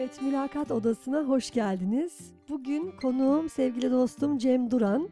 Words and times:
Evet, 0.00 0.22
Mülakat 0.22 0.70
Odası'na 0.70 1.22
hoş 1.22 1.50
geldiniz. 1.50 2.32
Bugün 2.48 2.92
konuğum 3.02 3.48
sevgili 3.48 3.90
dostum 3.90 4.38
Cem 4.38 4.70
Duran. 4.70 5.08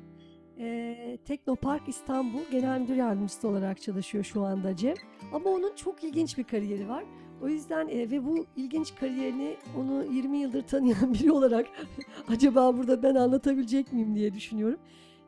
Ee, 0.59 1.19
Teknopark 1.25 1.89
İstanbul 1.89 2.41
Genel 2.51 2.81
Müdür 2.81 2.95
Yardımcısı 2.95 3.49
olarak 3.49 3.83
çalışıyor 3.83 4.25
şu 4.25 4.43
anda 4.43 4.77
Cem. 4.77 4.95
Ama 5.33 5.51
onun 5.51 5.75
çok 5.77 6.05
ilginç 6.05 6.39
bir 6.39 6.45
kariyeri 6.45 6.89
var. 6.89 7.05
O 7.43 7.49
yüzden 7.49 7.89
e, 7.89 8.11
ve 8.11 8.25
bu 8.25 8.47
ilginç 8.57 8.95
kariyerini 8.95 9.57
onu 9.77 10.05
20 10.05 10.39
yıldır 10.39 10.63
tanıyan 10.63 11.15
biri 11.15 11.33
olarak 11.33 11.67
acaba 12.29 12.77
burada 12.77 13.03
ben 13.03 13.15
anlatabilecek 13.15 13.93
miyim 13.93 14.15
diye 14.15 14.35
düşünüyorum. 14.35 14.79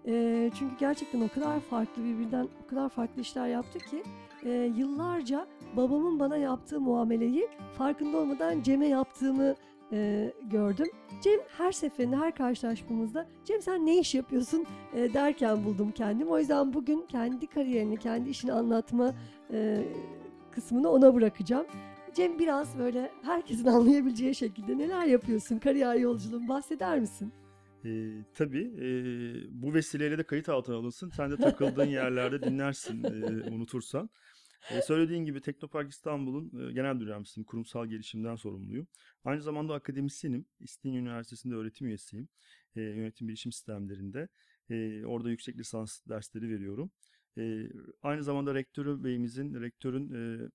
E, 0.06 0.50
çünkü 0.58 0.76
gerçekten 0.78 1.20
o 1.20 1.28
kadar 1.28 1.60
farklı 1.60 2.04
birbirinden 2.04 2.48
o 2.64 2.66
kadar 2.66 2.88
farklı 2.88 3.22
işler 3.22 3.48
yaptı 3.48 3.78
ki 3.78 4.02
e, 4.44 4.72
yıllarca 4.76 5.46
babamın 5.76 6.20
bana 6.20 6.36
yaptığı 6.36 6.80
muameleyi 6.80 7.48
farkında 7.78 8.18
olmadan 8.18 8.62
Cem'e 8.62 8.88
yaptığımı 8.88 9.54
e, 9.92 10.32
gördüm. 10.42 10.86
Cem 11.22 11.40
her 11.58 11.72
seferinde 11.72 12.16
her 12.16 12.34
karşılaşmamızda 12.34 13.26
Cem 13.44 13.62
sen 13.62 13.86
ne 13.86 13.98
iş 13.98 14.14
yapıyorsun 14.14 14.66
e, 14.94 15.14
derken 15.14 15.64
buldum 15.64 15.92
kendimi. 15.92 16.30
O 16.30 16.38
yüzden 16.38 16.72
bugün 16.72 17.06
kendi 17.08 17.46
kariyerini, 17.46 17.96
kendi 17.96 18.30
işini 18.30 18.52
anlatma 18.52 19.14
e, 19.52 19.84
kısmını 20.50 20.90
ona 20.90 21.14
bırakacağım. 21.14 21.66
Cem 22.14 22.38
biraz 22.38 22.78
böyle 22.78 23.10
herkesin 23.22 23.66
anlayabileceği 23.66 24.34
şekilde 24.34 24.78
neler 24.78 25.04
yapıyorsun 25.04 25.58
kariyer 25.58 25.94
yolculuğun 25.94 26.48
bahseder 26.48 27.00
misin? 27.00 27.32
E, 27.84 28.24
tabii 28.34 28.72
e, 28.80 28.84
bu 29.62 29.74
vesileyle 29.74 30.18
de 30.18 30.22
kayıt 30.22 30.48
altına 30.48 30.76
alınsın. 30.76 31.10
Sen 31.10 31.30
de 31.30 31.36
takıldığın 31.36 31.86
yerlerde 31.86 32.42
dinlersin 32.42 33.04
e, 33.04 33.50
unutursan. 33.50 34.10
E, 34.70 34.82
söylediğin 34.82 35.24
gibi 35.24 35.40
Teknopark 35.40 35.90
İstanbul'un 35.90 36.68
e, 36.68 36.72
genel 36.72 36.94
müdür. 36.94 37.44
Kurumsal 37.44 37.86
gelişimden 37.86 38.36
sorumluyum. 38.36 38.86
Aynı 39.24 39.42
zamanda 39.42 39.74
akademisyenim. 39.74 40.44
İstinye 40.60 41.00
Üniversitesi'nde 41.00 41.54
öğretim 41.54 41.86
üyesiyim. 41.86 42.28
E, 42.76 42.80
yönetim 42.80 43.28
bilişim 43.28 43.52
sistemlerinde. 43.52 44.28
E, 44.70 45.04
orada 45.04 45.30
yüksek 45.30 45.58
lisans 45.58 46.00
dersleri 46.08 46.48
veriyorum. 46.48 46.90
E, 47.38 47.66
aynı 48.02 48.24
zamanda 48.24 48.54
rektörü 48.54 49.04
beyimizin, 49.04 49.60
rektörün 49.60 50.12
e, 50.14 50.50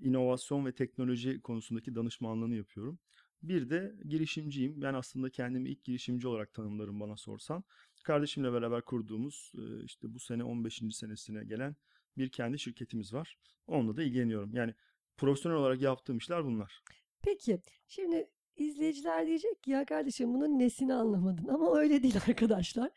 inovasyon 0.00 0.66
ve 0.66 0.72
teknoloji 0.72 1.40
konusundaki 1.40 1.94
danışmanlığını 1.94 2.56
yapıyorum. 2.56 2.98
Bir 3.42 3.70
de 3.70 3.94
girişimciyim. 4.08 4.82
Ben 4.82 4.94
aslında 4.94 5.30
kendimi 5.30 5.70
ilk 5.70 5.84
girişimci 5.84 6.28
olarak 6.28 6.54
tanımlarım 6.54 7.00
bana 7.00 7.16
sorsan. 7.16 7.64
Kardeşimle 8.02 8.52
beraber 8.52 8.82
kurduğumuz 8.82 9.52
e, 9.54 9.84
işte 9.84 10.14
bu 10.14 10.18
sene 10.18 10.44
15. 10.44 10.82
senesine 10.92 11.44
gelen 11.44 11.76
bir 12.16 12.28
kendi 12.28 12.58
şirketimiz 12.58 13.12
var. 13.14 13.38
Onunla 13.66 13.96
da 13.96 14.02
ilgileniyorum. 14.02 14.54
Yani 14.54 14.74
profesyonel 15.16 15.58
olarak 15.58 15.82
yaptığım 15.82 16.18
işler 16.18 16.44
bunlar. 16.44 16.82
Peki 17.22 17.60
şimdi 17.88 18.30
izleyiciler 18.56 19.26
diyecek 19.26 19.62
ki 19.62 19.70
ya 19.70 19.84
kardeşim 19.84 20.34
bunun 20.34 20.58
nesini 20.58 20.94
anlamadın 20.94 21.48
ama 21.48 21.78
öyle 21.78 22.02
değil 22.02 22.16
arkadaşlar. 22.28 22.90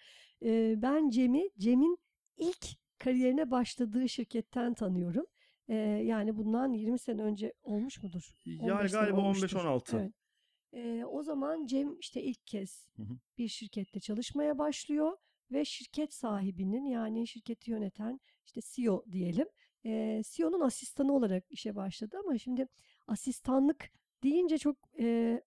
Ee, 0.44 0.76
ben 0.78 1.10
Cem'i 1.10 1.50
Cem'in 1.58 1.98
ilk 2.38 2.66
kariyerine 2.98 3.52
başladığı 3.52 4.10
şirketten 4.10 4.74
tanıyorum. 4.74 5.26
Ee, 5.68 5.76
yani 6.06 6.38
bundan 6.38 6.74
20 6.74 7.00
sene 7.00 7.22
önce 7.22 7.54
olmuş 7.64 8.04
mudur? 8.04 8.36
Yani 8.46 8.74
15 8.74 8.92
sene 8.92 9.02
galiba 9.02 9.22
olmuştur. 9.22 9.60
15-16. 9.60 10.00
Evet. 10.00 10.12
Ee, 10.74 11.06
o 11.06 11.24
zaman 11.24 11.66
Cem 11.66 12.00
işte 12.00 12.24
ilk 12.24 12.48
kez 12.48 12.88
Hı 12.96 13.04
hı. 13.04 13.18
bir 13.38 13.48
şirkette 13.48 14.00
çalışmaya 14.00 14.58
başlıyor 14.58 15.18
ve 15.52 15.66
şirket 15.66 16.14
sahibinin 16.14 16.86
yani 16.86 17.28
şirketi 17.28 17.72
yöneten 17.72 18.20
işte 18.46 18.62
CEO 18.64 19.06
diyelim. 19.12 19.48
E, 19.86 20.22
CEO'nun 20.26 20.62
asistanı 20.62 21.14
olarak 21.14 21.44
işe 21.50 21.76
başladı 21.76 22.18
ama 22.24 22.38
şimdi 22.38 22.68
asistanlık 23.08 23.90
deyince 24.24 24.58
çok 24.58 24.78
e, 25.00 25.42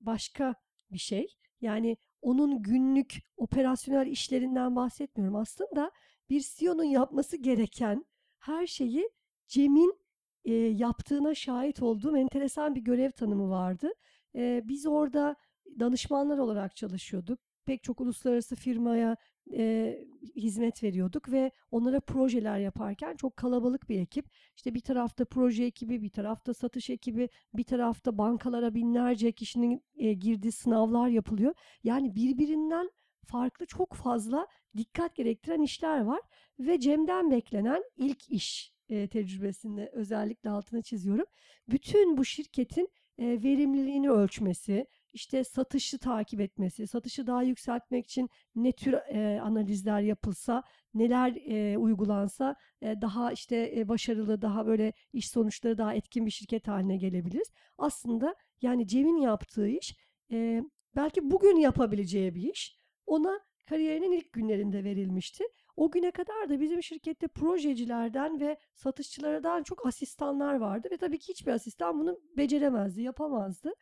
başka 0.00 0.54
bir 0.92 0.98
şey. 0.98 1.26
Yani 1.60 1.96
onun 2.22 2.62
günlük 2.62 3.18
operasyonel 3.36 4.06
işlerinden 4.06 4.76
bahsetmiyorum. 4.76 5.36
Aslında 5.36 5.90
bir 6.30 6.44
CEO'nun 6.56 6.84
yapması 6.84 7.36
gereken 7.36 8.04
her 8.38 8.66
şeyi 8.66 9.10
Cem'in 9.48 9.98
e, 10.44 10.52
yaptığına 10.54 11.34
şahit 11.34 11.82
olduğum 11.82 12.16
enteresan 12.16 12.74
bir 12.74 12.80
görev 12.80 13.10
tanımı 13.10 13.50
vardı. 13.50 13.92
E, 14.36 14.62
biz 14.64 14.86
orada 14.86 15.36
danışmanlar 15.80 16.38
olarak 16.38 16.76
çalışıyorduk. 16.76 17.38
Pek 17.66 17.82
çok 17.82 18.00
uluslararası 18.00 18.56
firmaya 18.56 19.16
e, 19.52 19.98
hizmet 20.36 20.82
veriyorduk 20.82 21.32
ve 21.32 21.50
onlara 21.70 22.00
projeler 22.00 22.58
yaparken 22.58 23.16
çok 23.16 23.36
kalabalık 23.36 23.88
bir 23.88 24.00
ekip. 24.00 24.26
İşte 24.56 24.74
bir 24.74 24.80
tarafta 24.80 25.24
proje 25.24 25.64
ekibi, 25.64 26.02
bir 26.02 26.10
tarafta 26.10 26.54
satış 26.54 26.90
ekibi, 26.90 27.28
bir 27.54 27.64
tarafta 27.64 28.18
bankalara 28.18 28.74
binlerce 28.74 29.32
kişinin 29.32 29.82
e, 29.96 30.12
girdiği 30.12 30.52
sınavlar 30.52 31.08
yapılıyor. 31.08 31.54
Yani 31.84 32.14
birbirinden 32.14 32.90
farklı 33.26 33.66
çok 33.66 33.94
fazla 33.94 34.46
dikkat 34.76 35.16
gerektiren 35.16 35.62
işler 35.62 36.00
var 36.00 36.20
ve 36.58 36.80
Cem'den 36.80 37.30
beklenen 37.30 37.84
ilk 37.96 38.30
iş 38.30 38.74
e, 38.88 39.08
tecrübesinde 39.08 39.90
özellikle 39.92 40.50
altını 40.50 40.82
çiziyorum. 40.82 41.26
Bütün 41.68 42.16
bu 42.16 42.24
şirketin 42.24 42.88
e, 43.18 43.42
verimliliğini 43.42 44.10
ölçmesi, 44.10 44.86
işte 45.12 45.44
satışı 45.44 45.98
takip 45.98 46.40
etmesi, 46.40 46.86
satışı 46.86 47.26
daha 47.26 47.42
yükseltmek 47.42 48.04
için 48.06 48.30
ne 48.54 48.72
tür 48.72 48.92
e, 48.92 49.40
analizler 49.40 50.00
yapılsa, 50.00 50.62
neler 50.94 51.36
e, 51.46 51.78
uygulansa 51.78 52.56
e, 52.82 53.00
daha 53.00 53.32
işte 53.32 53.72
e, 53.76 53.88
başarılı, 53.88 54.42
daha 54.42 54.66
böyle 54.66 54.92
iş 55.12 55.30
sonuçları 55.30 55.78
daha 55.78 55.94
etkin 55.94 56.26
bir 56.26 56.30
şirket 56.30 56.68
haline 56.68 56.96
gelebiliriz. 56.96 57.52
Aslında 57.78 58.34
yani 58.62 58.86
Cem'in 58.86 59.16
yaptığı 59.16 59.68
iş 59.68 59.96
e, 60.32 60.62
belki 60.96 61.30
bugün 61.30 61.56
yapabileceği 61.56 62.34
bir 62.34 62.52
iş. 62.52 62.78
Ona 63.06 63.40
kariyerinin 63.66 64.12
ilk 64.12 64.32
günlerinde 64.32 64.84
verilmişti. 64.84 65.44
O 65.76 65.90
güne 65.90 66.10
kadar 66.10 66.48
da 66.48 66.60
bizim 66.60 66.82
şirkette 66.82 67.28
projecilerden 67.28 68.40
ve 68.40 68.56
satışçılardan 68.74 69.62
çok 69.62 69.86
asistanlar 69.86 70.54
vardı 70.54 70.88
ve 70.90 70.96
tabii 70.96 71.18
ki 71.18 71.28
hiçbir 71.28 71.52
asistan 71.52 72.00
bunu 72.00 72.20
beceremezdi, 72.36 73.02
yapamazdı. 73.02 73.72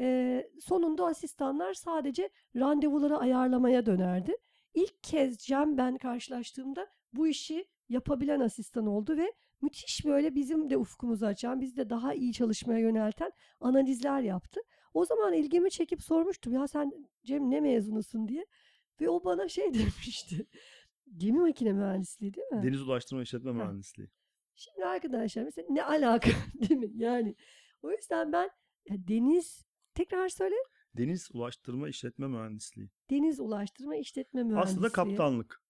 Ee, 0.00 0.50
sonunda 0.60 1.06
asistanlar 1.06 1.74
sadece 1.74 2.30
randevuları 2.56 3.18
ayarlamaya 3.18 3.86
dönerdi. 3.86 4.36
İlk 4.74 5.02
kez 5.02 5.38
Cem 5.38 5.76
ben 5.78 5.98
karşılaştığımda 5.98 6.86
bu 7.12 7.28
işi 7.28 7.66
yapabilen 7.88 8.40
asistan 8.40 8.86
oldu 8.86 9.16
ve 9.16 9.32
müthiş 9.62 10.04
böyle 10.04 10.34
bizim 10.34 10.70
de 10.70 10.76
ufkumuzu 10.76 11.26
açan, 11.26 11.60
biz 11.60 11.76
de 11.76 11.90
daha 11.90 12.14
iyi 12.14 12.32
çalışmaya 12.32 12.80
yönelten 12.80 13.32
analizler 13.60 14.20
yaptı. 14.20 14.60
O 14.94 15.04
zaman 15.04 15.32
ilgimi 15.32 15.70
çekip 15.70 16.02
sormuştum 16.02 16.52
ya 16.52 16.68
sen 16.68 16.92
Cem 17.24 17.50
ne 17.50 17.60
mezunusun 17.60 18.28
diye 18.28 18.46
ve 19.00 19.08
o 19.08 19.24
bana 19.24 19.48
şey 19.48 19.64
demişti. 19.74 20.46
Gemi 21.16 21.40
makine 21.40 21.72
mühendisliği 21.72 22.34
değil 22.34 22.46
mi? 22.46 22.62
Deniz 22.62 22.82
Ulaştırma 22.82 23.22
İşletme 23.22 23.50
Ha. 23.50 23.56
Mühendisliği. 23.56 24.08
Şimdi 24.54 24.84
arkadaşlar 24.84 25.42
mesela 25.44 25.66
ne 25.70 25.84
alaka 25.84 26.30
değil 26.60 26.80
mi? 26.80 26.90
Yani 26.94 27.36
o 27.82 27.90
yüzden 27.90 28.32
ben 28.32 28.50
ya 28.90 28.96
deniz 29.08 29.64
tekrar 29.94 30.28
söyle. 30.28 30.54
Deniz 30.96 31.28
Ulaştırma 31.32 31.88
İşletme 31.88 32.26
Mühendisliği. 32.28 32.90
Deniz 33.10 33.40
ulaştırma 33.40 33.96
işletme 33.96 34.42
mühendisliği. 34.42 34.76
Aslında 34.76 34.88
kaptanlık. 34.92 35.62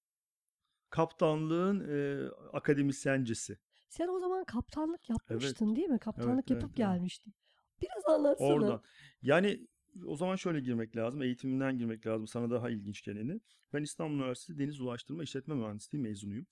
Kaptanlığın 0.90 1.80
e, 1.88 2.28
akademisyencesi. 2.52 3.58
Sen 3.88 4.08
o 4.08 4.18
zaman 4.18 4.44
kaptanlık 4.44 5.10
yapmıştın 5.10 5.76
değil 5.76 5.88
mi? 5.88 5.98
Kaptanlık 5.98 6.30
Evet, 6.32 6.50
yapıp 6.50 6.64
evet, 6.70 6.70
evet. 6.70 6.76
gelmiştin. 6.76 7.34
Biraz 7.82 8.14
anlatsana. 8.18 8.48
Oradan. 8.48 8.82
Yani 9.22 9.66
o 10.06 10.16
zaman 10.16 10.36
şöyle 10.36 10.60
girmek 10.60 10.96
lazım. 10.96 11.22
Eğitiminden 11.22 11.78
girmek 11.78 12.06
lazım. 12.06 12.26
Sana 12.26 12.50
daha 12.50 12.70
ilginç 12.70 13.02
geleni. 13.02 13.40
Ben 13.72 13.82
İstanbul 13.82 14.14
Üniversitesi 14.14 14.58
Deniz 14.58 14.80
Ulaştırma 14.80 15.22
İşletme 15.22 15.54
Mühendisliği 15.54 16.02
mezunuyum. 16.02 16.46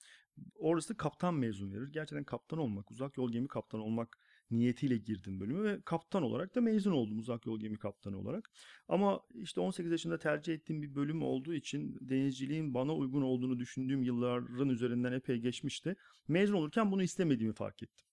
Orası 0.55 0.97
kaptan 0.97 1.33
mezun 1.33 1.73
verir. 1.73 1.87
Gerçekten 1.91 2.23
kaptan 2.23 2.59
olmak, 2.59 2.91
uzak 2.91 3.17
yol 3.17 3.31
gemi 3.31 3.47
kaptanı 3.47 3.83
olmak 3.83 4.17
niyetiyle 4.51 4.97
girdim 4.97 5.39
bölüme 5.39 5.63
ve 5.63 5.81
kaptan 5.81 6.23
olarak 6.23 6.55
da 6.55 6.61
mezun 6.61 6.91
oldum 6.91 7.19
uzak 7.19 7.45
yol 7.45 7.59
gemi 7.59 7.77
kaptanı 7.77 8.19
olarak. 8.19 8.51
Ama 8.87 9.21
işte 9.33 9.61
18 9.61 9.91
yaşında 9.91 10.19
tercih 10.19 10.53
ettiğim 10.53 10.81
bir 10.81 10.95
bölüm 10.95 11.23
olduğu 11.23 11.53
için 11.53 11.97
denizciliğin 12.01 12.73
bana 12.73 12.95
uygun 12.95 13.21
olduğunu 13.21 13.59
düşündüğüm 13.59 14.03
yılların 14.03 14.69
üzerinden 14.69 15.11
epey 15.11 15.37
geçmişti. 15.37 15.95
Mezun 16.27 16.55
olurken 16.55 16.91
bunu 16.91 17.03
istemediğimi 17.03 17.53
fark 17.53 17.83
ettim. 17.83 18.05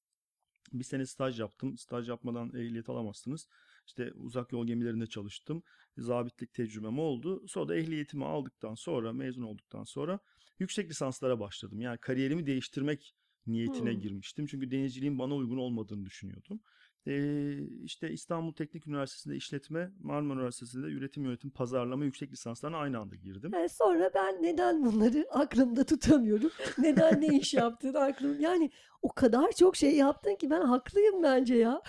Bir 0.73 0.85
sene 0.85 1.07
staj 1.07 1.41
yaptım. 1.41 1.79
Staj 1.79 2.09
yapmadan 2.09 2.49
ehliyet 2.49 2.89
alamazsınız. 2.89 3.49
İşte 3.91 4.13
uzak 4.15 4.53
yol 4.53 4.67
gemilerinde 4.67 5.07
çalıştım. 5.07 5.63
Zabitlik 5.99 6.55
tecrübem 6.55 6.99
oldu. 6.99 7.49
Sonra 7.49 7.69
da 7.69 7.77
ehliyetimi 7.77 8.25
aldıktan 8.25 8.75
sonra, 8.75 9.13
mezun 9.13 9.43
olduktan 9.43 9.85
sonra 9.85 10.19
yüksek 10.59 10.91
lisanslara 10.91 11.41
başladım. 11.41 11.81
Yani 11.81 11.99
kariyerimi 11.99 12.47
değiştirmek 12.47 13.15
niyetine 13.47 13.95
Hmm. 13.95 14.01
girmiştim. 14.01 14.47
Çünkü 14.47 14.71
denizciliğin 14.71 15.19
bana 15.19 15.35
uygun 15.35 15.57
olmadığını 15.59 16.05
düşünüyordum. 16.07 16.61
Ee, 17.07 17.59
işte 17.85 18.11
İstanbul 18.11 18.53
Teknik 18.53 18.87
Üniversitesi'nde 18.87 19.37
işletme, 19.37 19.91
Marmara 20.01 20.39
Üniversitesi'nde 20.39 20.87
üretim 20.87 21.25
yönetim 21.25 21.51
pazarlama 21.51 22.05
yüksek 22.05 22.33
lisanslarına 22.33 22.77
aynı 22.77 22.99
anda 22.99 23.17
girdim. 23.17 23.51
Yani 23.55 23.69
sonra 23.69 24.11
ben 24.15 24.43
neden 24.43 24.85
bunları 24.85 25.27
aklımda 25.33 25.85
tutamıyorum? 25.85 26.51
Neden 26.79 27.21
ne 27.21 27.27
iş 27.27 27.55
yaptığını 27.55 27.99
aklım 27.99 28.41
yani 28.41 28.71
o 29.03 29.09
kadar 29.09 29.53
çok 29.53 29.77
şey 29.77 29.97
yaptın 29.97 30.35
ki 30.35 30.51
ben 30.51 30.61
haklıyım 30.61 31.23
bence 31.23 31.55
ya. 31.55 31.83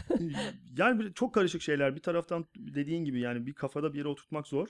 Yani 0.78 1.14
çok 1.14 1.34
karışık 1.34 1.62
şeyler. 1.62 1.96
Bir 1.96 2.02
taraftan 2.02 2.46
dediğin 2.56 3.06
gibi 3.06 3.20
yani 3.20 3.46
bir 3.46 3.54
kafada 3.54 3.94
bir 3.94 3.98
yere 3.98 4.08
oturtmak 4.08 4.48
zor. 4.48 4.68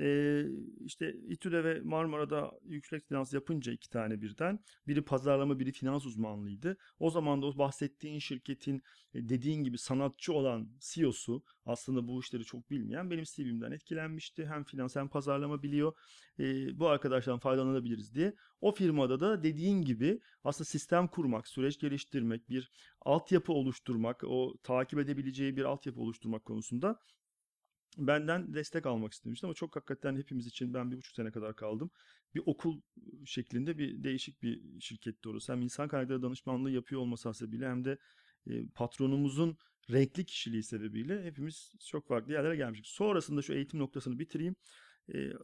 Ee, 0.00 0.44
işte 0.84 1.12
İTÜ'de 1.28 1.64
ve 1.64 1.80
Marmara'da 1.80 2.52
yüksek 2.64 3.02
lisans 3.02 3.32
yapınca 3.32 3.72
iki 3.72 3.90
tane 3.90 4.22
birden. 4.22 4.60
Biri 4.86 5.02
pazarlama, 5.02 5.58
biri 5.58 5.72
finans 5.72 6.06
uzmanlığıydı. 6.06 6.76
O 6.98 7.10
zaman 7.10 7.42
da 7.42 7.46
o 7.46 7.58
bahsettiğin 7.58 8.18
şirketin 8.18 8.82
e, 9.14 9.28
dediğin 9.28 9.64
gibi 9.64 9.78
sanatçı 9.78 10.32
olan 10.32 10.68
CEO'su 10.80 11.42
aslında 11.66 12.08
bu 12.08 12.20
işleri 12.20 12.44
çok 12.44 12.70
bilmeyen 12.70 13.10
benim 13.10 13.24
CV'mden 13.24 13.72
etkilenmişti. 13.72 14.46
Hem 14.46 14.64
finans 14.64 14.96
hem 14.96 15.08
pazarlama 15.08 15.62
biliyor. 15.62 15.92
Ee, 16.40 16.78
bu 16.78 16.88
arkadaşlardan 16.88 17.40
faydalanabiliriz 17.40 18.14
diye. 18.14 18.34
O 18.60 18.72
firmada 18.72 19.20
da 19.20 19.42
dediğin 19.42 19.82
gibi 19.82 20.20
aslında 20.44 20.64
sistem 20.64 21.08
kurmak, 21.08 21.48
süreç 21.48 21.78
geliştirmek, 21.78 22.48
bir 22.48 22.70
altyapı 23.00 23.52
oluşturmak, 23.52 24.24
o 24.24 24.54
takip 24.62 24.98
edebileceği 24.98 25.56
bir 25.56 25.64
altyapı 25.64 26.00
oluşturmak 26.00 26.44
konusunda 26.44 27.00
benden 27.96 28.54
destek 28.54 28.86
almak 28.86 29.12
istemişti 29.12 29.46
ama 29.46 29.54
çok 29.54 29.76
hakikaten 29.76 30.16
hepimiz 30.16 30.46
için 30.46 30.74
ben 30.74 30.90
bir 30.90 30.96
buçuk 30.96 31.14
sene 31.14 31.30
kadar 31.30 31.56
kaldım. 31.56 31.90
Bir 32.34 32.42
okul 32.46 32.80
şeklinde 33.24 33.78
bir 33.78 34.02
değişik 34.04 34.42
bir 34.42 34.80
şirketti 34.80 35.28
orası. 35.28 35.52
Hem 35.52 35.62
insan 35.62 35.88
kaynakları 35.88 36.22
danışmanlığı 36.22 36.70
yapıyor 36.70 37.00
olması 37.00 37.28
hasebiyle 37.28 37.68
hem 37.68 37.84
de 37.84 37.98
patronumuzun 38.74 39.56
renkli 39.90 40.24
kişiliği 40.24 40.62
sebebiyle 40.62 41.24
hepimiz 41.24 41.74
çok 41.86 42.08
farklı 42.08 42.32
yerlere 42.32 42.56
gelmiştik. 42.56 42.86
Sonrasında 42.86 43.42
şu 43.42 43.52
eğitim 43.52 43.80
noktasını 43.80 44.18
bitireyim. 44.18 44.56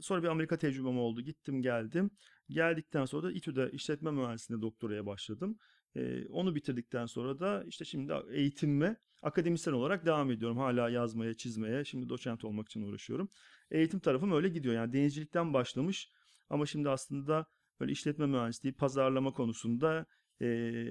Sonra 0.01 0.23
bir 0.23 0.29
Amerika 0.29 0.59
tecrübem 0.59 0.99
oldu. 0.99 1.21
Gittim 1.21 1.63
geldim. 1.63 2.11
Geldikten 2.49 3.05
sonra 3.05 3.23
da 3.23 3.33
İTÜ'de 3.33 3.71
işletme 3.73 4.11
mühendisliğinde 4.11 4.63
doktoraya 4.63 5.07
başladım. 5.07 5.59
E, 5.97 6.27
onu 6.27 6.55
bitirdikten 6.55 7.07
sonra 7.07 7.39
da 7.39 7.65
işte 7.67 7.85
şimdi 7.85 8.13
eğitimime 8.31 8.97
akademisyen 9.23 9.75
olarak 9.75 10.07
devam 10.07 10.31
ediyorum. 10.31 10.59
Hala 10.59 10.89
yazmaya, 10.91 11.35
çizmeye. 11.35 11.85
Şimdi 11.85 12.09
doçent 12.09 12.45
olmak 12.45 12.69
için 12.69 12.83
uğraşıyorum. 12.83 13.29
Eğitim 13.71 14.01
tarafım 14.01 14.33
öyle 14.33 14.49
gidiyor. 14.49 14.75
Yani 14.75 14.93
denizcilikten 14.93 15.55
başlamış 15.55 16.13
ama 16.51 16.67
şimdi 16.67 16.89
aslında 16.89 17.47
böyle 17.81 17.93
işletme 17.93 18.27
mühendisliği, 18.27 18.75
pazarlama 18.75 19.33
konusunda 19.33 20.07
e, 20.41 20.47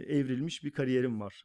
evrilmiş 0.08 0.64
bir 0.64 0.72
kariyerim 0.72 1.20
var 1.20 1.44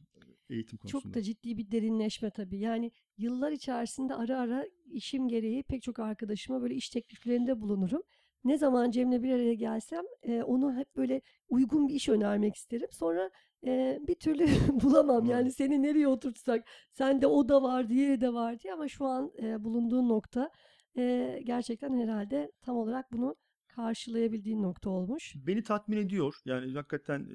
eğitim 0.50 0.78
konusunda. 0.78 1.02
Çok 1.02 1.14
da 1.14 1.22
ciddi 1.22 1.58
bir 1.58 1.70
derinleşme 1.70 2.30
tabii. 2.30 2.58
Yani 2.58 2.92
yıllar 3.16 3.52
içerisinde 3.52 4.14
ara 4.14 4.40
ara 4.40 4.66
işim 4.90 5.28
gereği 5.28 5.62
pek 5.62 5.82
çok 5.82 5.98
arkadaşıma 5.98 6.62
böyle 6.62 6.74
iş 6.74 6.88
tekliflerinde 6.88 7.60
bulunurum. 7.60 8.02
Ne 8.44 8.58
zaman 8.58 8.90
Cem'le 8.90 9.22
bir 9.22 9.32
araya 9.32 9.54
gelsem 9.54 10.04
e, 10.22 10.42
onu 10.42 10.76
hep 10.76 10.96
böyle 10.96 11.22
uygun 11.48 11.88
bir 11.88 11.94
iş 11.94 12.08
önermek 12.08 12.56
isterim. 12.56 12.88
Sonra 12.92 13.30
e, 13.66 13.98
bir 14.08 14.14
türlü 14.14 14.46
bulamam. 14.82 15.26
Yani 15.26 15.52
seni 15.52 15.82
nereye 15.82 16.08
oturtsak 16.08 16.64
sende 16.92 17.26
o 17.26 17.48
da 17.48 17.62
var, 17.62 17.88
diğeri 17.88 18.20
de 18.20 18.32
var 18.32 18.58
diye. 18.60 18.72
Ama 18.74 18.88
şu 18.88 19.04
an 19.06 19.32
e, 19.42 19.64
bulunduğun 19.64 20.08
nokta 20.08 20.50
e, 20.96 21.38
gerçekten 21.44 21.98
herhalde 21.98 22.52
tam 22.62 22.76
olarak 22.76 23.12
bunu 23.12 23.36
karşılayabildiğin 23.78 24.62
nokta 24.62 24.90
olmuş. 24.90 25.34
Beni 25.36 25.62
tatmin 25.62 25.96
ediyor. 25.96 26.34
Yani 26.44 26.74
hakikaten 26.74 27.28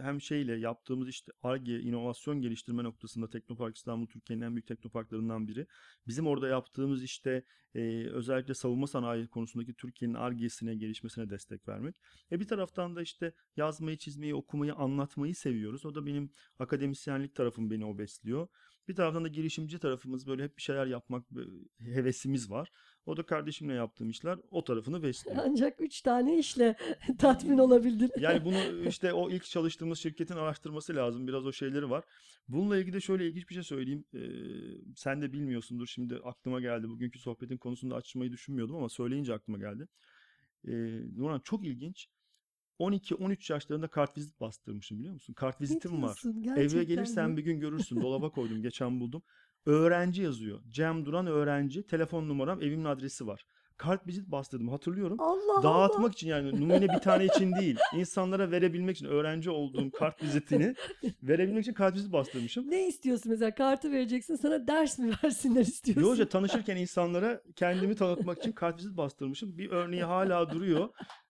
hem 0.00 0.20
şeyle 0.20 0.58
yaptığımız 0.58 1.08
işte 1.08 1.32
Ar-Ge, 1.42 1.80
inovasyon 1.80 2.40
geliştirme 2.40 2.84
noktasında 2.84 3.30
Teknopark 3.30 3.76
İstanbul 3.76 4.06
Türkiye'nin 4.06 4.42
en 4.42 4.52
büyük 4.52 4.66
teknoparklarından 4.66 5.48
biri. 5.48 5.66
Bizim 6.06 6.26
orada 6.26 6.48
yaptığımız 6.48 7.02
işte 7.02 7.42
e, 7.74 8.06
özellikle 8.06 8.54
savunma 8.54 8.86
sanayi 8.86 9.28
konusundaki 9.28 9.74
Türkiye'nin 9.74 10.14
Ar-Ge'sine, 10.14 10.74
gelişmesine 10.74 11.30
destek 11.30 11.68
vermek. 11.68 11.96
E 12.32 12.40
bir 12.40 12.48
taraftan 12.48 12.96
da 12.96 13.02
işte 13.02 13.32
yazmayı, 13.56 13.96
çizmeyi, 13.96 14.34
okumayı, 14.34 14.74
anlatmayı 14.74 15.34
seviyoruz. 15.34 15.86
O 15.86 15.94
da 15.94 16.06
benim 16.06 16.30
akademisyenlik 16.58 17.34
tarafım 17.34 17.70
beni 17.70 17.84
o 17.84 17.98
besliyor. 17.98 18.48
Bir 18.88 18.94
taraftan 18.94 19.24
da 19.24 19.28
girişimci 19.28 19.78
tarafımız 19.78 20.26
böyle 20.26 20.44
hep 20.44 20.56
bir 20.56 20.62
şeyler 20.62 20.86
yapmak 20.86 21.24
hevesimiz 21.78 22.50
var. 22.50 22.70
O 23.06 23.16
da 23.16 23.22
kardeşimle 23.26 23.74
yaptığım 23.74 24.10
işler 24.10 24.38
o 24.50 24.64
tarafını 24.64 25.02
besliyor. 25.02 25.36
Ancak 25.44 25.80
üç 25.80 26.02
tane 26.02 26.38
işle 26.38 26.76
tatmin 27.18 27.58
olabildin. 27.58 28.10
Yani 28.18 28.44
bunu 28.44 28.88
işte 28.88 29.12
o 29.12 29.30
ilk 29.30 29.44
çalıştığımız 29.44 29.98
şirketin 29.98 30.34
araştırması 30.34 30.96
lazım. 30.96 31.26
Biraz 31.28 31.46
o 31.46 31.52
şeyleri 31.52 31.90
var. 31.90 32.04
Bununla 32.48 32.78
ilgili 32.78 32.92
de 32.92 33.00
şöyle 33.00 33.26
ilginç 33.28 33.48
bir 33.48 33.54
şey 33.54 33.62
söyleyeyim. 33.62 34.04
Ee, 34.14 34.20
sen 34.96 35.22
de 35.22 35.32
bilmiyorsundur 35.32 35.86
şimdi 35.86 36.16
aklıma 36.24 36.60
geldi. 36.60 36.88
Bugünkü 36.88 37.18
sohbetin 37.18 37.56
konusunda 37.56 37.94
açmayı 37.94 38.32
düşünmüyordum 38.32 38.76
ama 38.76 38.88
söyleyince 38.88 39.34
aklıma 39.34 39.58
geldi. 39.58 39.88
Ee, 40.68 40.72
Nurhan 41.16 41.40
çok 41.40 41.64
ilginç. 41.64 42.08
12-13 42.78 43.52
yaşlarında 43.52 43.88
kartvizit 43.88 44.40
bastırmışım 44.40 44.98
biliyor 44.98 45.14
musun? 45.14 45.32
Kartvizitim 45.34 46.02
var. 46.02 46.24
diyorsun 46.24 46.42
Eve 46.56 46.82
gerçekten 46.82 46.86
gelirsen 46.86 47.30
mi? 47.30 47.36
bir 47.36 47.42
gün 47.42 47.60
görürsün. 47.60 48.00
Dolaba 48.00 48.30
koydum. 48.30 48.62
Geçen 48.62 49.00
buldum. 49.00 49.22
Öğrenci 49.66 50.22
yazıyor. 50.22 50.60
Cem 50.70 51.04
Duran 51.04 51.26
öğrenci. 51.26 51.86
Telefon 51.86 52.28
numaram, 52.28 52.62
evimin 52.62 52.84
adresi 52.84 53.26
var. 53.26 53.46
Kartvizit 53.76 54.28
bastırdım 54.28 54.68
hatırlıyorum. 54.68 55.20
Allah 55.20 55.58
Allah. 55.58 55.62
Dağıtmak 55.62 56.12
için 56.12 56.28
yani 56.28 56.60
numune 56.60 56.88
bir 56.88 56.98
tane 56.98 57.24
için 57.24 57.52
değil. 57.52 57.78
İnsanlara 57.94 58.50
verebilmek 58.50 58.96
için 58.96 59.06
öğrenci 59.06 59.50
olduğum 59.50 59.90
kartvizitini 59.90 60.74
verebilmek 61.22 61.62
için 61.62 61.72
kartvizit 61.72 62.12
bastırmışım. 62.12 62.70
Ne 62.70 62.88
istiyorsun 62.88 63.32
mesela? 63.32 63.54
Kartı 63.54 63.92
vereceksin 63.92 64.36
sana 64.36 64.66
ders 64.66 64.98
mi 64.98 65.10
versinler 65.24 65.60
istiyorsun? 65.60 66.02
Yo 66.02 66.10
hoca 66.10 66.28
tanışırken 66.28 66.76
insanlara 66.76 67.42
kendimi 67.56 67.94
tanıtmak 67.94 68.38
için 68.38 68.52
kartvizit 68.52 68.96
bastırmışım. 68.96 69.58
Bir 69.58 69.70
örneği 69.70 70.04
hala 70.04 70.50
duruyor. 70.50 70.88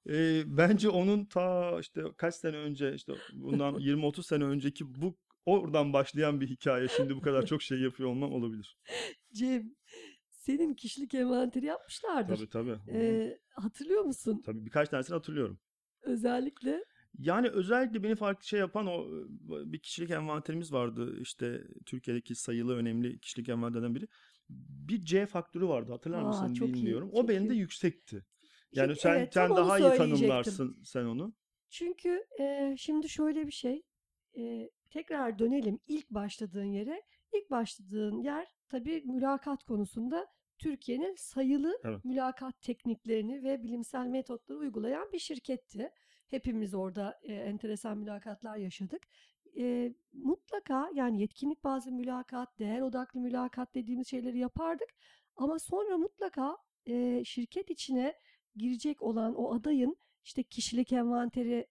Ee, 0.09 0.43
bence 0.47 0.89
onun 0.89 1.25
ta 1.25 1.77
işte 1.81 2.03
kaç 2.17 2.35
sene 2.35 2.57
önce 2.57 2.95
işte 2.95 3.13
bundan 3.33 3.75
20-30 3.75 4.23
sene 4.23 4.45
önceki 4.45 4.95
bu 4.95 5.17
oradan 5.47 5.93
başlayan 5.93 6.41
bir 6.41 6.49
hikaye. 6.49 6.89
Şimdi 6.89 7.17
bu 7.17 7.21
kadar 7.21 7.47
çok 7.47 7.63
şey 7.63 7.79
yapıyor 7.79 8.09
olmam 8.09 8.33
olabilir. 8.33 8.79
Cem, 9.33 9.75
senin 10.47 10.75
kişilik 10.75 11.15
envanteri 11.15 11.67
yapmışlardır. 11.67 12.37
Tabii 12.37 12.49
tabii. 12.49 12.79
Ee, 12.93 13.39
hatırlıyor 13.51 14.03
musun? 14.03 14.43
Tabii 14.47 14.67
birkaç 14.67 14.89
tanesini 14.89 15.15
hatırlıyorum. 15.15 15.59
Özellikle 16.03 16.85
Yani 17.19 17.49
özellikle 17.49 18.03
beni 18.03 18.15
farklı 18.17 18.47
şey 18.47 18.61
yapan 18.61 18.87
o 18.87 19.07
bir 19.73 19.79
kişilik 19.79 20.11
envanterimiz 20.11 20.73
vardı. 20.73 21.21
İşte 21.21 21.63
Türkiye'deki 21.87 22.35
sayılı 22.35 22.77
önemli 22.77 23.19
kişilik 23.21 23.49
envanterlerden 23.49 23.95
biri. 23.95 24.09
Bir 24.89 25.05
C 25.05 25.27
faktörü 25.27 25.69
vardı 25.69 25.93
hatırlar 25.93 26.23
Aa, 26.23 26.27
mısın 26.27 26.55
çok 26.55 26.69
iyi, 26.69 26.75
bilmiyorum. 26.75 27.11
çok 27.11 27.19
O 27.25 27.29
benim 27.29 27.49
de 27.49 27.55
iyi. 27.55 27.59
yüksekti. 27.61 28.25
Yani 28.73 28.87
Şimdi 28.89 29.01
sen 29.01 29.19
evet, 29.19 29.35
sen 29.35 29.51
daha 29.57 29.79
iyi 29.79 29.97
tanımlarsın 29.97 30.83
sen 30.85 31.05
onu. 31.05 31.35
Çünkü 31.71 32.25
e, 32.41 32.75
şimdi 32.79 33.09
şöyle 33.09 33.47
bir 33.47 33.53
şey. 33.53 33.83
e, 34.39 34.71
tekrar 34.91 35.39
dönelim 35.39 35.79
ilk 35.87 36.11
başladığın 36.11 36.65
yere. 36.73 37.03
İlk 37.33 37.51
başladığın 37.51 38.23
yer 38.23 38.47
tabii 38.69 39.03
mülakat 39.07 39.65
konusunda 39.65 40.27
Türkiye'nin 40.59 41.15
sayılı 41.15 41.79
Evet. 41.85 42.05
mülakat 42.05 42.63
tekniklerini 42.63 43.43
ve 43.43 43.63
bilimsel 43.63 44.07
metotları 44.07 44.59
uygulayan 44.59 45.13
bir 45.13 45.19
şirketti. 45.19 45.91
Hepimiz 46.29 46.75
orada 46.75 47.21
e, 47.23 47.35
enteresan 47.35 47.99
mülakatlar 47.99 48.57
yaşadık. 48.57 49.03
E, 49.59 49.95
mutlaka 50.13 50.91
yani 50.95 51.21
yetkinlik 51.21 51.65
bazlı 51.65 51.93
mülakat, 51.93 52.59
değer 52.59 52.81
odaklı 52.81 53.21
mülakat 53.21 53.75
dediğimiz 53.75 54.09
şeyleri 54.09 54.39
yapardık. 54.39 54.89
Ama 55.37 55.59
sonra 55.59 55.99
mutlaka 55.99 56.57
e, 56.87 57.25
şirket 57.25 57.71
içine 57.71 58.15
girecek 58.57 59.03
olan 59.03 59.35
o 59.35 59.55
adayın 59.55 59.97
işte 60.25 60.43
kişilik 60.43 60.93
envanteri 60.93 61.67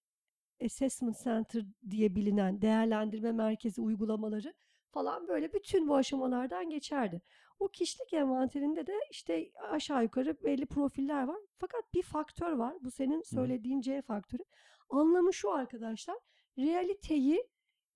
Assessment 0.65 1.23
Center 1.23 1.63
diye 1.89 2.15
bilinen 2.15 2.61
değerlendirme 2.61 3.31
merkezi 3.31 3.81
uygulamaları 3.81 4.53
falan 4.91 5.27
böyle 5.27 5.53
bütün 5.53 5.87
bu 5.87 5.95
aşamalardan 5.95 6.69
geçerdi. 6.69 7.21
O 7.59 7.67
kişilik 7.67 8.13
envanterinde 8.13 8.87
de 8.87 8.93
işte 9.11 9.51
aşağı 9.71 10.03
yukarı 10.03 10.43
belli 10.43 10.65
profiller 10.65 11.23
var. 11.23 11.37
Fakat 11.57 11.93
bir 11.93 12.01
faktör 12.03 12.51
var. 12.51 12.75
Bu 12.83 12.91
senin 12.91 13.21
söylediğin 13.21 13.81
C 13.81 14.01
faktörü. 14.01 14.43
Anlamı 14.89 15.33
şu 15.33 15.51
arkadaşlar. 15.51 16.17
Realiteyi 16.57 17.47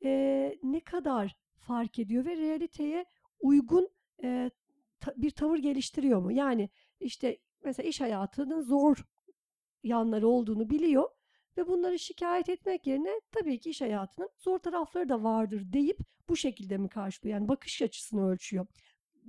eee, 0.02 0.60
ne 0.64 0.80
kadar 0.80 1.36
fark 1.60 2.00
ediyor 2.00 2.26
ve 2.26 2.38
realiteye 2.38 3.06
uygun 3.40 3.90
eee, 4.24 4.52
ta- 5.00 5.14
bir 5.18 5.32
tavır 5.32 5.58
geliştiriyor 5.58 6.22
mu? 6.22 6.32
Yani 6.32 6.70
işte 7.00 7.38
mesela 7.64 7.90
iş 7.90 8.02
hayatının 8.02 8.62
zor 8.62 9.06
yanları 9.84 10.28
olduğunu 10.28 10.70
biliyor 10.70 11.10
ve 11.58 11.68
bunları 11.68 12.00
şikayet 12.00 12.50
etmek 12.50 12.88
yerine 12.88 13.22
tabii 13.32 13.60
ki 13.60 13.70
iş 13.70 13.82
hayatının 13.82 14.30
zor 14.38 14.60
tarafları 14.60 15.10
da 15.10 15.24
vardır 15.24 15.74
deyip 15.74 16.00
bu 16.30 16.36
şekilde 16.36 16.78
mi 16.78 16.90
karşılıyor? 16.90 17.38
Yani 17.40 17.48
bakış 17.48 17.82
açısını 17.82 18.30
ölçüyor. 18.30 18.68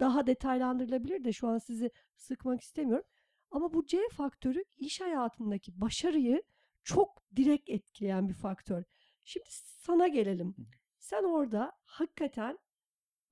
Daha 0.01 0.27
detaylandırılabilir 0.27 1.25
de 1.25 1.33
şu 1.33 1.49
an 1.49 1.59
sizi 1.59 1.91
sıkmak 2.17 2.61
istemiyorum. 2.61 3.05
Ama 3.51 3.73
bu 3.73 3.87
C 3.87 3.99
faktörü 4.13 4.65
iş 4.77 5.01
hayatındaki 5.01 5.81
başarıyı 5.81 6.43
çok 6.85 7.23
direkt 7.37 7.71
etkileyen 7.71 8.29
bir 8.29 8.35
faktör. 8.35 8.85
Şimdi 9.25 9.47
sana 9.51 10.09
gelelim. 10.09 10.57
Sen 10.99 11.25
orada 11.25 11.73
hakikaten 11.83 12.59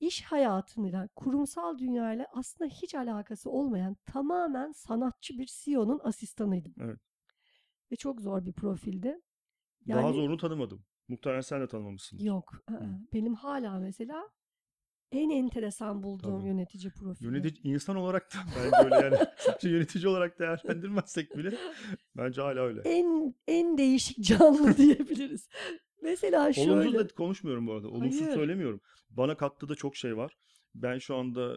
iş 0.00 0.22
hayatıyla, 0.22 1.08
kurumsal 1.16 1.78
dünyayla 1.78 2.26
aslında 2.32 2.70
hiç 2.70 2.94
alakası 2.94 3.50
olmayan 3.50 3.96
tamamen 4.06 4.72
sanatçı 4.72 5.38
bir 5.38 5.46
CEO'nun 5.46 6.00
asistanıydım. 6.04 6.74
Evet. 6.80 6.98
Ve 7.92 7.96
çok 7.96 8.20
zor 8.20 8.44
bir 8.44 8.52
profildi. 8.52 9.20
Daha 9.88 10.00
Yani 10.00 10.14
zorunu 10.14 10.36
tanımadım. 10.36 10.84
Muhtemelen 11.08 11.40
sen 11.40 11.60
de 11.60 11.68
tanımamışsındır. 11.68 12.24
yok. 12.24 12.52
ı-ı. 12.70 13.00
Benim 13.12 13.34
hala 13.34 13.78
mesela 13.78 14.28
en 15.12 15.30
enteresan 15.30 16.02
bulduğum 16.02 16.38
Tabii. 16.40 16.48
yönetici 16.48 16.92
profili. 16.92 17.26
Yönetici 17.26 17.74
insan 17.74 17.96
olarak 17.96 18.34
da 18.34 18.38
bence 18.56 18.84
öyle 18.84 18.94
yani 18.94 19.16
sadece 19.38 19.68
yönetici 19.68 20.08
olarak 20.08 20.38
değerlendirmezsek 20.38 21.36
bile 21.36 21.54
bence 22.16 22.40
hala 22.40 22.60
öyle. 22.60 22.80
En 22.84 23.34
en 23.48 23.78
değişik 23.78 24.24
canlı 24.24 24.76
diyebiliriz. 24.76 25.48
Mesela 26.02 26.52
şöyle. 26.52 26.72
Olumsuz 26.72 26.94
da 26.94 27.08
konuşmuyorum 27.08 27.66
bu 27.66 27.72
arada. 27.72 27.88
Olumsuz 27.88 28.20
Hayır. 28.20 28.34
söylemiyorum. 28.34 28.80
Bana 29.10 29.36
kattığı 29.36 29.68
da 29.68 29.74
çok 29.74 29.96
şey 29.96 30.16
var. 30.16 30.36
Ben 30.74 30.98
şu 30.98 31.16
anda 31.16 31.56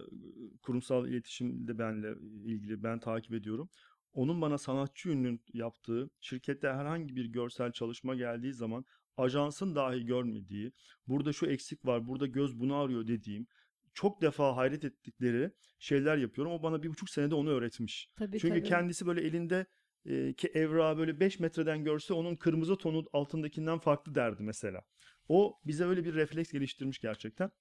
kurumsal 0.61 1.07
iletişimde 1.07 1.77
benle 1.79 2.13
ilgili 2.45 2.83
ben 2.83 2.99
takip 2.99 3.33
ediyorum. 3.33 3.69
Onun 4.13 4.41
bana 4.41 4.57
sanatçı 4.57 5.09
ünlü 5.09 5.39
yaptığı 5.53 6.09
şirkette 6.21 6.67
herhangi 6.67 7.15
bir 7.15 7.25
görsel 7.25 7.71
çalışma 7.71 8.15
geldiği 8.15 8.53
zaman 8.53 8.85
ajansın 9.21 9.75
dahi 9.75 10.05
görmediği, 10.05 10.71
burada 11.07 11.33
şu 11.33 11.45
eksik 11.45 11.85
var, 11.85 12.07
burada 12.07 12.27
göz 12.27 12.59
bunu 12.59 12.75
arıyor 12.75 13.07
dediğim 13.07 13.47
çok 13.93 14.21
defa 14.21 14.57
hayret 14.57 14.85
ettikleri 14.85 15.51
şeyler 15.79 16.17
yapıyorum. 16.17 16.53
O 16.53 16.63
bana 16.63 16.83
bir 16.83 16.89
buçuk 16.89 17.09
senede 17.09 17.35
onu 17.35 17.49
öğretmiş. 17.49 18.09
Tabii 18.15 18.39
Çünkü 18.39 18.59
tabii. 18.59 18.69
kendisi 18.69 19.05
böyle 19.05 19.21
elinde 19.21 19.65
e, 20.05 20.33
ki 20.33 20.47
evrağı 20.47 20.97
böyle 20.97 21.19
5 21.19 21.39
metreden 21.39 21.83
görse 21.83 22.13
onun 22.13 22.35
kırmızı 22.35 22.77
tonu 22.77 23.05
altındakinden 23.13 23.79
farklı 23.79 24.15
derdi 24.15 24.43
mesela. 24.43 24.81
O 25.29 25.59
bize 25.65 25.85
öyle 25.85 26.05
bir 26.05 26.13
refleks 26.13 26.51
geliştirmiş 26.51 26.99
gerçekten. 26.99 27.51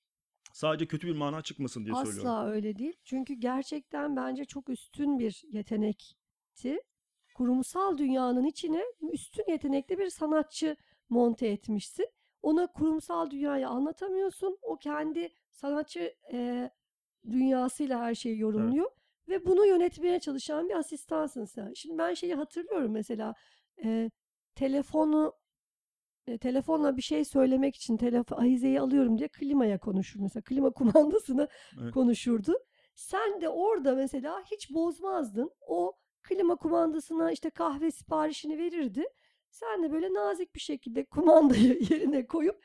Sadece 0.52 0.86
kötü 0.86 1.06
bir 1.06 1.16
mana 1.16 1.42
çıkmasın 1.42 1.84
diye 1.84 1.94
söylüyorum. 1.94 2.30
Asla 2.30 2.50
öyle 2.50 2.76
değil. 2.76 2.96
Çünkü 3.04 3.34
gerçekten 3.34 4.16
bence 4.16 4.44
çok 4.44 4.68
üstün 4.68 5.18
bir 5.18 5.42
yetenekti. 5.48 6.78
Kurumsal 7.34 7.98
dünyanın 7.98 8.44
içine 8.44 8.82
üstün 9.12 9.44
yetenekli 9.48 9.98
bir 9.98 10.10
sanatçı 10.10 10.76
monte 11.10 11.46
etmişsin. 11.48 12.06
Ona 12.42 12.66
kurumsal 12.66 13.30
dünyayı 13.30 13.68
anlatamıyorsun. 13.68 14.58
O 14.62 14.76
kendi 14.76 15.32
sanatçı 15.50 16.14
e, 16.32 16.70
dünyasıyla 17.30 18.00
her 18.00 18.14
şeyi 18.14 18.38
yorumluyor. 18.38 18.90
Ve 19.28 19.46
bunu 19.46 19.66
yönetmeye 19.66 20.20
çalışan 20.20 20.68
bir 20.68 20.74
asistansın 20.74 21.44
sen. 21.44 21.72
Şimdi 21.74 21.98
ben 21.98 22.14
şeyi 22.14 22.34
hatırlıyorum 22.34 22.92
mesela 22.92 23.34
e, 23.84 24.10
telefonu 24.54 25.32
e, 26.26 26.38
telefonla 26.38 26.96
bir 26.96 27.02
şey 27.02 27.24
söylemek 27.24 27.76
için 27.76 27.96
telefon 27.96 28.36
ahizeyi 28.36 28.80
alıyorum 28.80 29.18
diye 29.18 29.28
klimaya 29.28 29.78
konuşur 29.78 30.20
mesela. 30.20 30.42
Klima 30.42 30.70
kumandasını 30.72 31.48
Evet. 31.82 31.94
konuşurdu. 31.94 32.54
Sen 32.94 33.40
de 33.40 33.48
orada 33.48 33.94
mesela 33.94 34.42
hiç 34.50 34.74
bozmazdın. 34.74 35.50
O 35.66 35.92
klima 36.22 36.56
kumandasına 36.56 37.32
işte 37.32 37.50
kahve 37.50 37.90
siparişini 37.90 38.58
verirdi. 38.58 39.04
Sen 39.50 39.82
de 39.82 39.92
böyle 39.92 40.14
nazik 40.14 40.54
bir 40.54 40.60
şekilde 40.60 41.04
kumandayı 41.04 41.78
yerine 41.90 42.26
koyup 42.26 42.64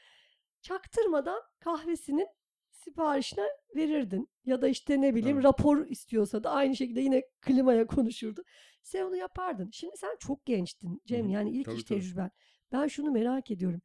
çaktırmadan 0.62 1.42
kahvesinin 1.60 2.28
siparişine 2.72 3.46
verirdin. 3.76 4.30
Ya 4.46 4.62
da 4.62 4.68
işte 4.68 5.02
ne 5.02 5.16
bileyim 5.16 5.38
Evet. 5.38 5.46
rapor 5.46 5.88
istiyorsa 5.88 6.44
da 6.44 6.52
aynı 6.52 6.76
şekilde 6.76 7.02
yine 7.02 7.24
klimaya 7.42 7.88
konuşurdu. 7.96 8.44
Sen 8.84 9.02
onu 9.06 9.16
yapardın. 9.16 9.70
Şimdi 9.74 9.98
sen 9.98 10.16
çok 10.20 10.46
gençtin 10.46 11.02
Cem 11.06 11.28
hı. 11.28 11.32
yani 11.32 11.52
ilk 11.52 11.66
Tabii, 11.66 11.76
iş 11.76 11.84
tabii. 11.84 12.00
tecrüben. 12.00 12.32
Ben 12.72 12.88
şunu 12.88 13.12
merak 13.12 13.52
ediyorum. 13.52 13.82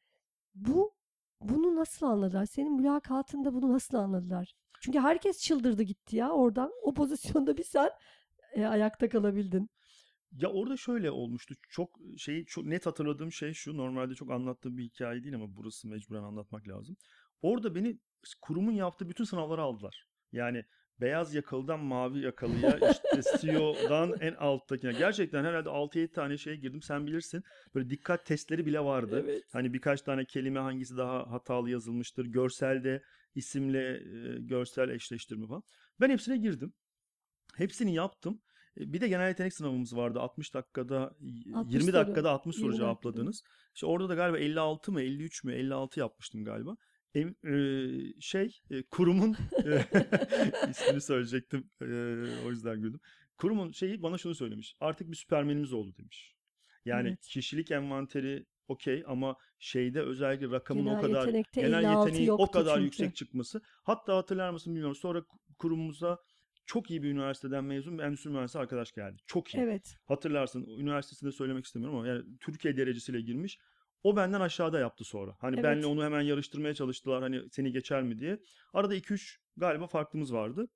Bu 0.54 0.94
bunu 1.40 1.76
nasıl 1.76 2.06
anladılar? 2.06 2.46
Senin 2.46 2.72
mülakatında 2.76 3.54
bunu 3.54 3.72
nasıl 3.72 3.96
anladılar? 3.98 4.54
Çünkü 4.80 4.98
herkes 4.98 5.38
çıldırdı 5.42 5.82
gitti 5.82 6.16
ya 6.16 6.30
oradan. 6.30 6.72
O 6.82 6.94
pozisyonda 6.94 7.56
bir 7.56 7.64
sen 7.64 7.90
e, 8.54 8.66
ayakta 8.66 9.08
kalabildin. 9.08 9.70
Ya 10.32 10.48
orada 10.48 10.76
şöyle 10.76 11.10
olmuştu. 11.10 11.54
Çok 11.68 11.98
şeyi 12.18 12.46
çok 12.46 12.64
net 12.64 12.86
hatırladığım 12.86 13.32
şey 13.32 13.52
şu. 13.52 13.76
Normalde 13.76 14.14
çok 14.14 14.30
anlattığım 14.30 14.76
bir 14.76 14.84
hikaye 14.84 15.22
değil 15.22 15.34
ama 15.34 15.56
burası 15.56 15.88
mecburen 15.88 16.22
anlatmak 16.22 16.68
lazım. 16.68 16.96
Orada 17.42 17.74
beni 17.74 17.98
kurumun 18.40 18.72
yaptığı 18.72 19.08
bütün 19.08 19.24
sınavlara 19.24 19.62
aldılar. 19.62 20.06
Yani 20.32 20.64
beyaz 21.00 21.34
yakalıdan 21.34 21.80
mavi 21.80 22.20
yakalıya 22.20 22.78
işte 22.90 23.20
CEO'dan 23.40 24.14
en 24.20 24.34
alttakine. 24.34 24.92
Gerçekten 24.92 25.44
herhalde 25.44 25.68
6-7 25.68 26.12
tane 26.12 26.38
şeye 26.38 26.56
girdim. 26.56 26.82
Sen 26.82 27.06
bilirsin. 27.06 27.42
Böyle 27.74 27.90
dikkat 27.90 28.26
testleri 28.26 28.66
bile 28.66 28.80
vardı. 28.80 29.22
Evet. 29.24 29.42
Hani 29.52 29.72
birkaç 29.72 30.02
tane 30.02 30.24
kelime 30.24 30.60
hangisi 30.60 30.96
daha 30.96 31.30
hatalı 31.30 31.70
yazılmıştır. 31.70 32.26
Görselde 32.26 33.02
isimle 33.34 33.96
e, 33.96 34.40
görsel 34.40 34.88
eşleştirme 34.88 35.46
falan. 35.46 35.62
Ben 36.00 36.10
hepsine 36.10 36.36
girdim. 36.36 36.72
Hepsini 37.56 37.94
yaptım. 37.94 38.42
E, 38.80 38.92
Bir 38.92 39.00
de 39.00 39.08
genel 39.08 39.28
yetenek 39.28 39.54
sınavımız 39.54 39.96
vardı. 39.96 40.20
60 40.20 40.54
dakikada, 40.54 41.16
y- 41.20 41.54
60 41.54 41.74
20 41.74 41.84
soru. 41.84 41.92
dakikada 41.92 42.30
60 42.30 42.56
soru 42.56 42.64
20 42.64 42.72
dakikada. 42.72 42.86
cevapladınız. 42.86 43.42
İşte 43.74 43.86
orada 43.86 44.08
da 44.08 44.14
galiba 44.14 44.38
56 44.38 44.92
mı 44.92 45.02
53 45.02 45.44
mü 45.44 45.54
56 45.54 46.00
yapmıştım 46.00 46.44
galiba. 46.44 46.76
Em- 47.14 47.34
e, 47.46 48.20
şey 48.20 48.60
e, 48.70 48.82
kurumun 48.82 49.36
e, 49.64 49.84
ismini 50.70 51.00
söyleyecektim. 51.00 51.70
E, 51.82 51.84
o 52.46 52.50
yüzden 52.50 52.80
güldüm. 52.80 53.00
Kurumun 53.38 53.70
şeyi 53.72 54.02
bana 54.02 54.18
şunu 54.18 54.34
söylemiş. 54.34 54.74
Artık 54.80 55.10
bir 55.10 55.16
süpermenimiz 55.16 55.72
oldu 55.72 55.94
demiş. 55.98 56.34
Yani 56.84 57.08
Evet. 57.08 57.20
kişilik 57.26 57.70
envanteri 57.70 58.46
okey 58.68 59.02
ama 59.06 59.36
şeyde 59.58 60.02
özellikle 60.02 60.50
rakamın 60.50 60.84
Genel 60.84 60.98
o 60.98 61.00
kadar 61.02 61.28
genel 61.52 61.78
56 61.78 62.08
yeteneğin 62.08 62.28
o 62.30 62.50
kadar 62.50 62.74
çünkü. 62.74 62.84
yüksek 62.84 63.16
çıkması. 63.16 63.60
Hatta 63.82 64.16
hatırlar 64.16 64.50
mısın 64.50 64.72
bilmiyorum. 64.74 64.96
Sonra 64.96 65.22
kurumumuza 65.58 66.18
çok 66.70 66.90
iyi 66.90 67.02
bir 67.02 67.10
üniversiteden 67.10 67.64
mezun 67.64 67.98
bir 67.98 68.02
endüstri 68.02 68.30
mühendisi 68.30 68.58
arkadaş 68.58 68.92
geldi. 68.92 69.22
Çok 69.26 69.54
iyi. 69.54 69.58
Evet. 69.58 69.96
Hatırlarsın 70.04 70.66
üniversitesini 70.66 71.26
de 71.26 71.32
söylemek 71.32 71.64
istemiyorum 71.64 71.98
ama 71.98 72.08
yani 72.08 72.24
Türkiye 72.40 72.76
derecesiyle 72.76 73.20
girmiş. 73.20 73.58
O 74.02 74.16
benden 74.16 74.40
aşağıda 74.40 74.78
yaptı 74.78 75.04
sonra. 75.04 75.36
Hani 75.38 75.54
Evet. 75.54 75.64
benle 75.64 75.86
onu 75.86 76.04
hemen 76.04 76.20
yarıştırmaya 76.20 76.74
çalıştılar 76.74 77.22
hani 77.22 77.42
seni 77.50 77.72
geçer 77.72 78.02
mi 78.02 78.18
diye. 78.18 78.40
Arada 78.72 78.94
2-3 78.94 79.38
galiba 79.56 79.86
farklımız 79.86 80.32
vardı. 80.32 80.68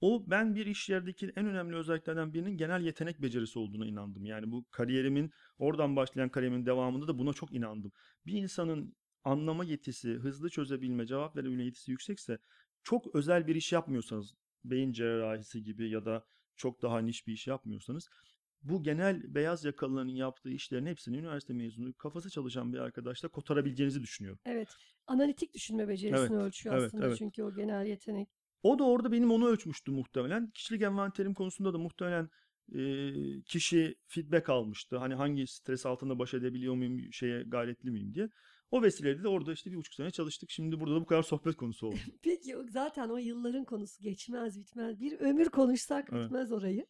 O 0.00 0.24
ben 0.26 0.54
bir 0.54 0.66
iş 0.66 0.88
yerdeki 0.88 1.32
en 1.36 1.46
önemli 1.46 1.76
özelliklerden 1.76 2.34
birinin 2.34 2.56
genel 2.56 2.82
yetenek 2.82 3.22
becerisi 3.22 3.58
olduğuna 3.58 3.86
inandım. 3.86 4.24
Yani 4.24 4.50
bu 4.50 4.64
kariyerimin 4.70 5.30
oradan 5.58 5.96
başlayan 5.96 6.28
kariyerimin 6.28 6.66
devamında 6.66 7.08
da 7.08 7.18
buna 7.18 7.32
çok 7.32 7.52
inandım. 7.52 7.92
Bir 8.26 8.32
insanın 8.32 8.96
anlama 9.24 9.64
yetisi, 9.64 10.14
hızlı 10.14 10.50
çözebilme, 10.50 11.06
cevap 11.06 11.36
verebilme 11.36 11.64
yetisi 11.64 11.90
yüksekse 11.90 12.38
çok 12.82 13.14
özel 13.14 13.46
bir 13.46 13.54
iş 13.54 13.72
yapmıyorsanız, 13.72 14.34
beyin 14.64 14.92
cerrahisi 14.92 15.62
gibi 15.62 15.90
ya 15.90 16.04
da 16.04 16.24
çok 16.56 16.82
daha 16.82 16.98
niş 16.98 17.26
bir 17.26 17.32
iş 17.32 17.46
yapmıyorsanız 17.46 18.08
bu 18.62 18.82
genel 18.82 19.34
beyaz 19.34 19.64
yakalıların 19.64 20.08
yaptığı 20.08 20.50
işlerin 20.50 20.86
hepsini 20.86 21.16
üniversite 21.16 21.52
mezunu 21.52 21.94
kafası 21.94 22.30
çalışan 22.30 22.72
bir 22.72 22.78
arkadaşla 22.78 23.28
kotarabileceğinizi 23.28 24.02
düşünüyorum. 24.02 24.40
Evet. 24.46 24.68
Analitik 25.06 25.54
düşünme 25.54 25.88
becerisini 25.88 26.20
Evet, 26.20 26.30
ölçüyor 26.30 26.76
evet, 26.76 26.86
aslında 26.86 27.06
evet. 27.06 27.18
çünkü 27.18 27.42
o 27.42 27.54
genel 27.54 27.86
yetenek. 27.86 28.28
O 28.62 28.78
da 28.78 28.84
orada 28.84 29.12
benim 29.12 29.30
onu 29.30 29.48
ölçmüştü 29.48 29.90
muhtemelen. 29.90 30.50
Kişilik 30.50 30.82
envanterim 30.82 31.34
konusunda 31.34 31.74
da 31.74 31.78
muhtemelen 31.78 32.28
e, 32.74 32.80
kişi 33.42 33.94
feedback 34.06 34.48
almıştı. 34.48 34.96
Hani 34.96 35.14
hangi 35.14 35.46
stres 35.46 35.86
altında 35.86 36.18
baş 36.18 36.34
edebiliyor 36.34 36.74
muyum, 36.74 37.12
şeye 37.12 37.42
gayretli 37.42 37.90
miyim 37.90 38.14
diye. 38.14 38.28
O 38.70 38.82
vesileyle 38.82 39.22
de 39.22 39.28
orada 39.28 39.52
işte 39.52 39.70
bir 39.70 39.76
buçuk 39.76 39.94
sene 39.94 40.10
çalıştık. 40.10 40.50
Şimdi 40.50 40.80
burada 40.80 40.94
da 40.94 41.00
bu 41.00 41.06
kadar 41.06 41.22
sohbet 41.22 41.56
konusu 41.56 41.86
oldu. 41.86 41.96
Peki 42.22 42.56
zaten 42.70 43.08
o 43.08 43.16
yılların 43.16 43.64
konusu 43.64 44.02
geçmez 44.02 44.58
bitmez. 44.60 45.00
Bir 45.00 45.18
ömür 45.20 45.48
konuşsak 45.48 46.08
Evet. 46.12 46.24
bitmez 46.24 46.52
orayı. 46.52 46.86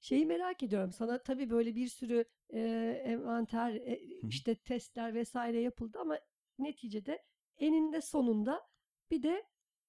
Şeyi 0.00 0.26
merak 0.26 0.62
ediyorum. 0.62 0.92
Sana 0.92 1.22
tabii 1.22 1.50
böyle 1.50 1.74
bir 1.74 1.88
sürü 1.88 2.24
e, 2.50 2.60
envanter, 3.04 3.74
e, 3.74 4.00
işte 4.28 4.54
testler 4.54 5.14
vesaire 5.14 5.60
yapıldı 5.60 5.98
ama 6.00 6.18
neticede 6.58 7.22
eninde 7.58 8.00
sonunda 8.00 8.60
bir 9.10 9.22
de 9.22 9.44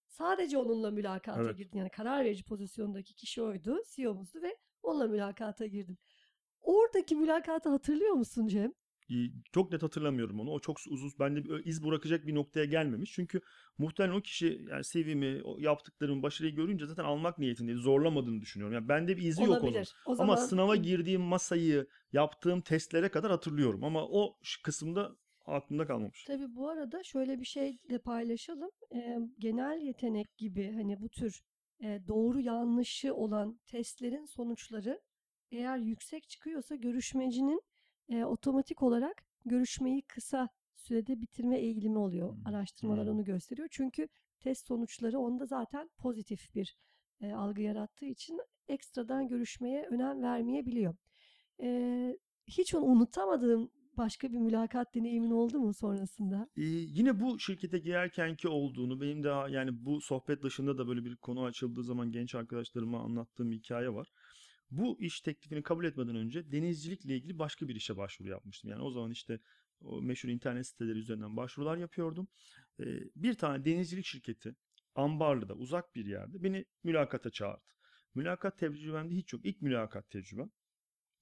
sadece 0.08 0.58
onunla 0.58 0.92
mülakata 0.92 1.44
Evet. 1.44 1.58
girdin. 1.58 1.78
Yani 1.78 1.90
karar 1.90 2.26
verici 2.26 2.44
pozisyondaki 2.44 3.14
kişi 3.16 3.42
oydu, 3.42 3.80
CEO'muzdu 3.96 4.42
ve 4.42 4.58
onunla 4.84 5.08
mülakata 5.08 5.66
girdin. 5.66 5.98
Oradaki 6.62 7.16
mülakatı 7.16 7.70
hatırlıyor 7.70 8.14
musun 8.14 8.48
Cem? 8.48 8.74
Çok 9.52 9.72
net 9.72 9.84
hatırlamıyorum 9.84 10.40
onu. 10.40 10.52
O 10.52 10.60
çok 10.60 10.78
uzun, 10.90 11.12
bende 11.20 11.46
bir 11.46 11.66
iz 11.66 11.84
bırakacak 11.86 12.28
bir 12.28 12.36
noktaya 12.36 12.66
gelmemiş. 12.66 13.12
Çünkü 13.12 13.42
muhtemelen 13.78 14.16
o 14.16 14.22
kişi 14.22 14.66
yani 14.70 14.84
CV'mi, 14.84 15.42
o 15.44 15.58
yaptıklarımı, 15.60 16.24
başarıyı 16.24 16.56
görünce 16.56 16.86
zaten 16.86 17.04
almak 17.04 17.40
niyetindeydi. 17.40 17.78
Zorlamadığını 17.80 18.42
düşünüyorum. 18.42 18.74
Yani 18.74 18.90
bende 18.90 19.18
bir 19.18 19.24
izi 19.24 19.44
yok 19.44 19.64
onun. 19.64 19.74
Olabilir. 19.74 19.94
O 20.06 20.16
Ama 20.18 20.38
zaman 20.38 20.38
sınava 20.38 20.76
girdiğim 20.76 21.22
masayı, 21.22 21.88
yaptığım 22.14 22.62
testlere 22.62 23.10
kadar 23.10 23.32
hatırlıyorum. 23.32 23.84
Ama 23.84 24.08
o 24.08 24.40
kısımda 24.64 25.16
aklımda 25.46 25.88
kalmamış. 25.88 26.28
Tabii 26.28 26.56
bu 26.56 26.70
arada 26.70 27.04
şöyle 27.04 27.40
bir 27.40 27.46
şey 27.46 27.78
de 27.90 28.00
paylaşalım. 28.00 28.70
Eee, 28.92 29.20
genel 29.40 29.82
yetenek 29.82 30.38
gibi 30.38 30.72
hani 30.72 31.02
bu 31.02 31.10
tür 31.10 31.42
eee, 31.80 32.08
doğru 32.08 32.40
yanlışı 32.40 33.14
olan 33.16 33.60
testlerin 33.68 34.26
sonuçları 34.26 35.02
eğer 35.52 35.78
yüksek 35.78 36.30
çıkıyorsa 36.30 36.76
görüşmecinin 36.76 37.62
eee, 38.14 38.26
otomatik 38.26 38.84
olarak 38.84 39.24
görüşmeyi 39.46 40.02
kısa 40.02 40.50
sürede 40.76 41.22
bitirme 41.22 41.58
eğilimi 41.60 41.98
oluyor. 41.98 42.36
Hmm, 42.36 42.48
Araştırmalar 42.48 43.06
hmm. 43.06 43.14
onu 43.14 43.24
gösteriyor. 43.24 43.68
Çünkü 43.72 44.08
test 44.40 44.68
sonuçları 44.68 45.20
onda 45.20 45.46
zaten 45.46 45.90
pozitif 45.98 46.56
bir 46.56 46.78
e, 47.22 47.34
algı 47.34 47.62
yarattığı 47.62 48.06
için 48.06 48.40
ekstradan 48.68 49.28
görüşmeye 49.28 49.86
önem 49.88 50.22
vermeyebiliyor. 50.24 50.96
E, 51.62 52.18
hiç 52.48 52.76
onu 52.76 52.86
unutamadığım 52.86 53.72
başka 53.98 54.34
bir 54.34 54.38
mülakat 54.38 54.96
deneyimin 54.96 55.32
oldu 55.32 55.60
mu 55.60 55.74
sonrasında? 55.74 56.50
Ee, 56.58 56.62
yine 56.64 57.20
bu 57.20 57.40
şirkete 57.40 57.80
girerkenki 57.80 58.48
olduğunu 58.48 59.02
benim 59.02 59.24
daha 59.24 59.50
yani 59.50 59.86
bu 59.86 60.02
sohbet 60.02 60.44
dışında 60.44 60.78
da 60.78 60.88
böyle 60.88 61.06
bir 61.06 61.16
konu 61.16 61.44
açıldığı 61.44 61.84
zaman 61.84 62.12
genç 62.12 62.36
arkadaşlarıma 62.36 63.00
anlattığım 63.00 63.52
hikaye 63.52 63.94
var. 63.94 64.12
Bu 64.72 65.02
iş 65.02 65.22
teklifini 65.22 65.64
kabul 65.64 65.86
etmeden 65.86 66.16
önce 66.16 66.52
denizcilikle 66.52 67.16
ilgili 67.16 67.40
başka 67.40 67.68
bir 67.68 67.76
işe 67.76 67.98
başvuru 67.98 68.30
yapmıştım. 68.30 68.72
Yani 68.72 68.82
o 68.82 68.92
zaman 68.92 69.12
işte 69.12 69.40
o 69.82 70.02
meşhur 70.02 70.30
internet 70.30 70.68
siteleri 70.68 71.00
üzerinden 71.00 71.38
başvurular 71.38 71.78
yapıyordum. 71.78 72.28
Ee, 72.80 72.86
bir 73.16 73.34
tane 73.34 73.66
denizcilik 73.66 74.06
şirketi 74.06 74.56
Ambarlı'da 74.96 75.54
uzak 75.54 75.96
bir 75.96 76.06
yerde 76.06 76.44
beni 76.44 76.66
mülakata 76.84 77.30
çağırdı. 77.30 77.74
Mülakat 78.16 78.58
tecrübemde 78.58 79.16
hiç 79.16 79.34
yok. 79.34 79.46
İlk 79.46 79.62
mülakat 79.62 80.10
tecrübem. 80.10 80.50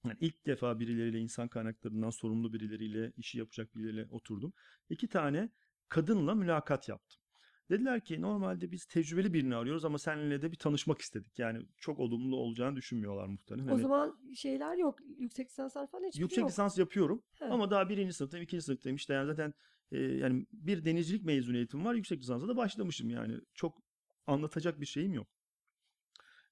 Yani 0.04 0.16
ilk 0.20 0.46
defa 0.46 0.80
birileriyle 0.80 1.18
insan 1.18 1.48
kaynaklarından 1.48 2.10
sorumlu 2.10 2.52
birileriyle 2.52 3.12
işi 3.16 3.38
yapacak 3.38 3.74
birileriyle 3.76 4.06
oturdum. 4.10 4.52
İki 4.90 5.08
tane 5.08 5.50
kadınla 5.88 6.34
mülakat 6.34 6.88
yaptım. 6.88 7.21
Dediler 7.70 8.04
ki 8.04 8.20
normalde 8.22 8.70
biz 8.70 8.84
tecrübeli 8.84 9.32
birini 9.32 9.56
arıyoruz 9.56 9.84
ama 9.84 9.98
seninle 9.98 10.42
de 10.42 10.52
bir 10.52 10.56
tanışmak 10.56 11.00
istedik. 11.00 11.38
Yani 11.38 11.66
çok 11.78 11.98
olumlu 11.98 12.36
olacağını 12.36 12.76
düşünmüyorlar 12.76 13.26
muhtemelen. 13.26 13.68
O 13.68 13.70
Hani 13.70 13.82
zaman 13.82 14.18
şeyler 14.34 14.76
yok. 14.76 14.98
Yüksek 15.18 15.48
lisanslar 15.50 15.86
falan 15.86 16.04
hiçbiri 16.04 16.22
yüksek 16.22 16.38
yok. 16.40 16.50
lisans 16.50 16.78
yapıyorum 16.78 17.22
He. 17.34 17.44
ama 17.44 17.70
daha 17.70 17.88
birinci 17.88 18.12
sınıftayım, 18.12 18.44
ikinci 18.44 18.64
sınıftayım. 18.64 18.96
İşte 18.96 19.14
yani 19.14 19.26
zaten 19.26 19.54
e, 19.92 19.98
yani 20.02 20.46
bir 20.52 20.84
denizcilik 20.84 21.24
mezuniyetim 21.24 21.84
var. 21.84 21.94
Yüksek 21.94 22.20
lisansa 22.20 22.48
da 22.48 22.56
başlamışım 22.56 23.10
yani. 23.10 23.38
Çok 23.54 23.82
anlatacak 24.26 24.80
bir 24.80 24.86
şeyim 24.86 25.12
yok. 25.14 25.26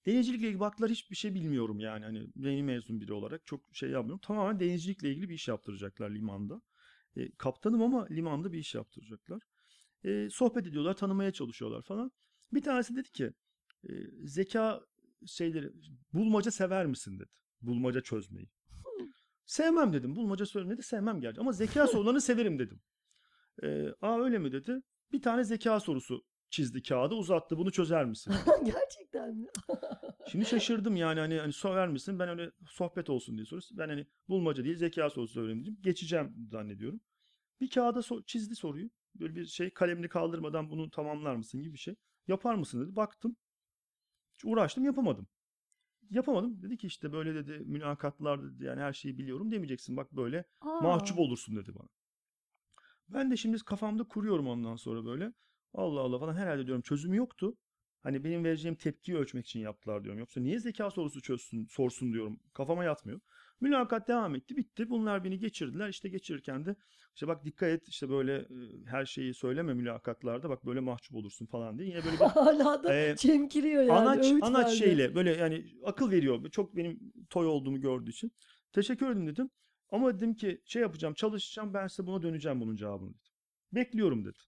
Denizcilikle 0.06 0.46
ilgili 0.46 0.60
baktılar 0.60 0.90
hiçbir 0.90 1.16
şey 1.16 1.34
bilmiyorum 1.34 1.80
yani 1.80 2.04
hani 2.04 2.26
yeni 2.36 2.62
mezun 2.62 3.00
biri 3.00 3.12
olarak 3.12 3.46
çok 3.46 3.60
şey 3.72 3.90
yapmıyorum. 3.90 4.20
Tamamen 4.20 4.60
denizcilikle 4.60 5.10
ilgili 5.10 5.28
bir 5.28 5.34
iş 5.34 5.48
yaptıracaklar 5.48 6.10
limanda. 6.10 6.62
E, 7.16 7.30
kaptanım 7.30 7.82
ama 7.82 8.06
limanda 8.10 8.52
bir 8.52 8.58
iş 8.58 8.74
yaptıracaklar. 8.74 9.42
E, 10.04 10.30
sohbet 10.30 10.66
ediyorlar, 10.66 10.94
tanımaya 10.96 11.30
çalışıyorlar 11.32 11.82
falan. 11.82 12.12
Bir 12.52 12.62
tanesi 12.62 12.96
dedi 12.96 13.10
ki 13.10 13.32
e, 13.88 13.92
zeka 14.24 14.80
şeyleri 15.26 15.70
bulmaca 16.12 16.50
sever 16.50 16.86
misin 16.86 17.18
dedi. 17.18 17.28
Bulmaca 17.62 18.00
çözmeyi. 18.00 18.48
Sevmem 19.46 19.92
dedim. 19.92 20.16
Bulmaca 20.16 20.46
çözmeyi 20.46 20.78
de 20.78 20.82
sevmem 20.82 21.20
gerçi 21.20 21.40
ama 21.40 21.52
zeka 21.52 21.86
sorularını 21.86 22.20
severim 22.20 22.58
dedim. 22.58 22.80
E, 23.62 23.88
Aa 24.02 24.20
öyle 24.20 24.38
mi 24.38 24.52
dedi. 24.52 24.82
Bir 25.12 25.22
tane 25.22 25.44
zeka 25.44 25.80
sorusu 25.80 26.24
çizdi 26.50 26.82
kağıda 26.82 27.14
uzattı. 27.14 27.58
Bunu 27.58 27.72
çözer 27.72 28.04
misin? 28.04 28.34
Gerçekten 28.64 29.36
mi? 29.36 29.46
Şimdi 30.32 30.44
şaşırdım 30.46 30.96
yani 30.96 31.20
hani, 31.20 31.38
hani 31.38 31.52
sorar 31.52 31.88
mısın? 31.88 32.18
Ben 32.18 32.28
öyle 32.28 32.50
sohbet 32.66 33.10
olsun 33.10 33.36
diye 33.36 33.44
soruyorsun. 33.44 33.78
Ben 33.78 33.88
hani 33.88 34.06
bulmaca 34.28 34.64
değil 34.64 34.76
zeka 34.76 35.10
sorusu 35.10 35.40
öğreneyim 35.40 35.62
dedim. 35.62 35.78
Geçeceğim 35.82 36.34
zannediyorum. 36.50 37.00
Bir 37.60 37.70
kağıda 37.70 37.98
so- 37.98 38.24
çizdi 38.26 38.54
soruyu. 38.56 38.90
Böyle 39.14 39.34
bir 39.34 39.46
şey 39.46 39.70
kalemini 39.70 40.08
kaldırmadan 40.08 40.70
bunu 40.70 40.90
tamamlar 40.90 41.34
mısın 41.36 41.62
gibi 41.62 41.72
bir 41.74 41.78
şey. 41.78 41.94
Yapar 42.28 42.54
mısın 42.54 42.80
dedi. 42.86 42.96
Baktım. 42.96 43.36
Hiç 44.34 44.44
uğraştım 44.44 44.84
yapamadım. 44.84 45.28
Yapamadım. 46.10 46.62
Dedi 46.62 46.76
ki 46.76 46.86
işte 46.86 47.12
böyle 47.12 47.34
dedi 47.34 47.64
mülakatlar 47.66 48.42
dedi 48.42 48.64
yani 48.64 48.80
her 48.80 48.92
şeyi 48.92 49.18
biliyorum 49.18 49.50
demeyeceksin. 49.50 49.96
Bak 49.96 50.12
böyle 50.12 50.44
Aa, 50.62 50.80
mahcup 50.80 51.18
olursun 51.18 51.56
dedi 51.56 51.74
bana. 51.74 51.88
Ben 53.08 53.30
de 53.30 53.36
şimdi 53.36 53.58
kafamda 53.58 54.04
kuruyorum 54.04 54.46
ondan 54.48 54.76
sonra 54.76 55.04
böyle. 55.04 55.32
Allah 55.74 56.00
Allah 56.00 56.18
falan 56.18 56.34
herhalde 56.34 56.66
diyorum 56.66 56.82
çözümü 56.82 57.16
yoktu. 57.16 57.56
Hani 58.02 58.24
benim 58.24 58.44
vereceğim 58.44 58.76
tepkiyi 58.76 59.16
ölçmek 59.18 59.46
için 59.46 59.60
yaptılar 59.60 60.04
diyorum. 60.04 60.18
Yoksa 60.18 60.40
niye 60.40 60.58
zeka 60.60 60.90
sorusu 60.90 61.22
çözsün, 61.22 61.66
sorsun 61.66 62.12
diyorum. 62.12 62.40
Kafama 62.54 62.84
yatmıyor. 62.84 63.20
Mülakat 63.60 64.08
devam 64.08 64.34
etti, 64.34 64.56
bitti. 64.56 64.90
Bunlar 64.90 65.24
beni 65.24 65.38
geçirdiler. 65.38 65.88
İşte 65.88 66.08
geçirirken 66.08 66.66
de 66.66 66.76
işte 67.14 67.26
bak 67.28 67.44
dikkat 67.44 67.68
et 67.68 67.88
işte 67.88 68.08
böyle 68.08 68.36
e, 68.36 68.46
her 68.86 69.06
şeyi 69.06 69.34
söyleme 69.34 69.74
mülakatlarda 69.74 70.48
bak 70.50 70.66
böyle 70.66 70.80
mahcup 70.80 71.14
olursun 71.16 71.46
falan 71.46 71.78
diye. 71.78 71.88
Yine 71.88 72.04
böyle 72.04 72.12
bir 72.16 72.24
Hala 72.24 72.82
da 72.84 72.94
Ee, 72.94 73.16
çemkiriyor 73.16 73.82
yani. 73.82 73.92
anaç 73.92 74.32
öğüt 74.32 74.42
anaç 74.42 74.66
verdi. 74.66 74.76
şeyle 74.76 75.14
böyle 75.14 75.30
yani 75.36 75.64
akıl 75.84 76.10
veriyor. 76.10 76.50
Çok 76.50 76.76
benim 76.76 77.12
toy 77.30 77.46
olduğumu 77.46 77.80
gördüğü 77.80 78.10
için. 78.10 78.32
Teşekkür 78.72 79.06
ederim 79.06 79.26
dedim. 79.26 79.50
Ama 79.90 80.16
dedim 80.16 80.34
ki 80.34 80.60
şey 80.64 80.82
yapacağım, 80.82 81.14
çalışacağım. 81.14 81.74
Ben 81.74 81.86
size 81.86 82.06
buna 82.06 82.22
döneceğim 82.22 82.60
bunun 82.60 82.76
cevabını 82.76 83.08
dedim. 83.08 83.20
Bekliyorum 83.72 84.24
dedi. 84.24 84.38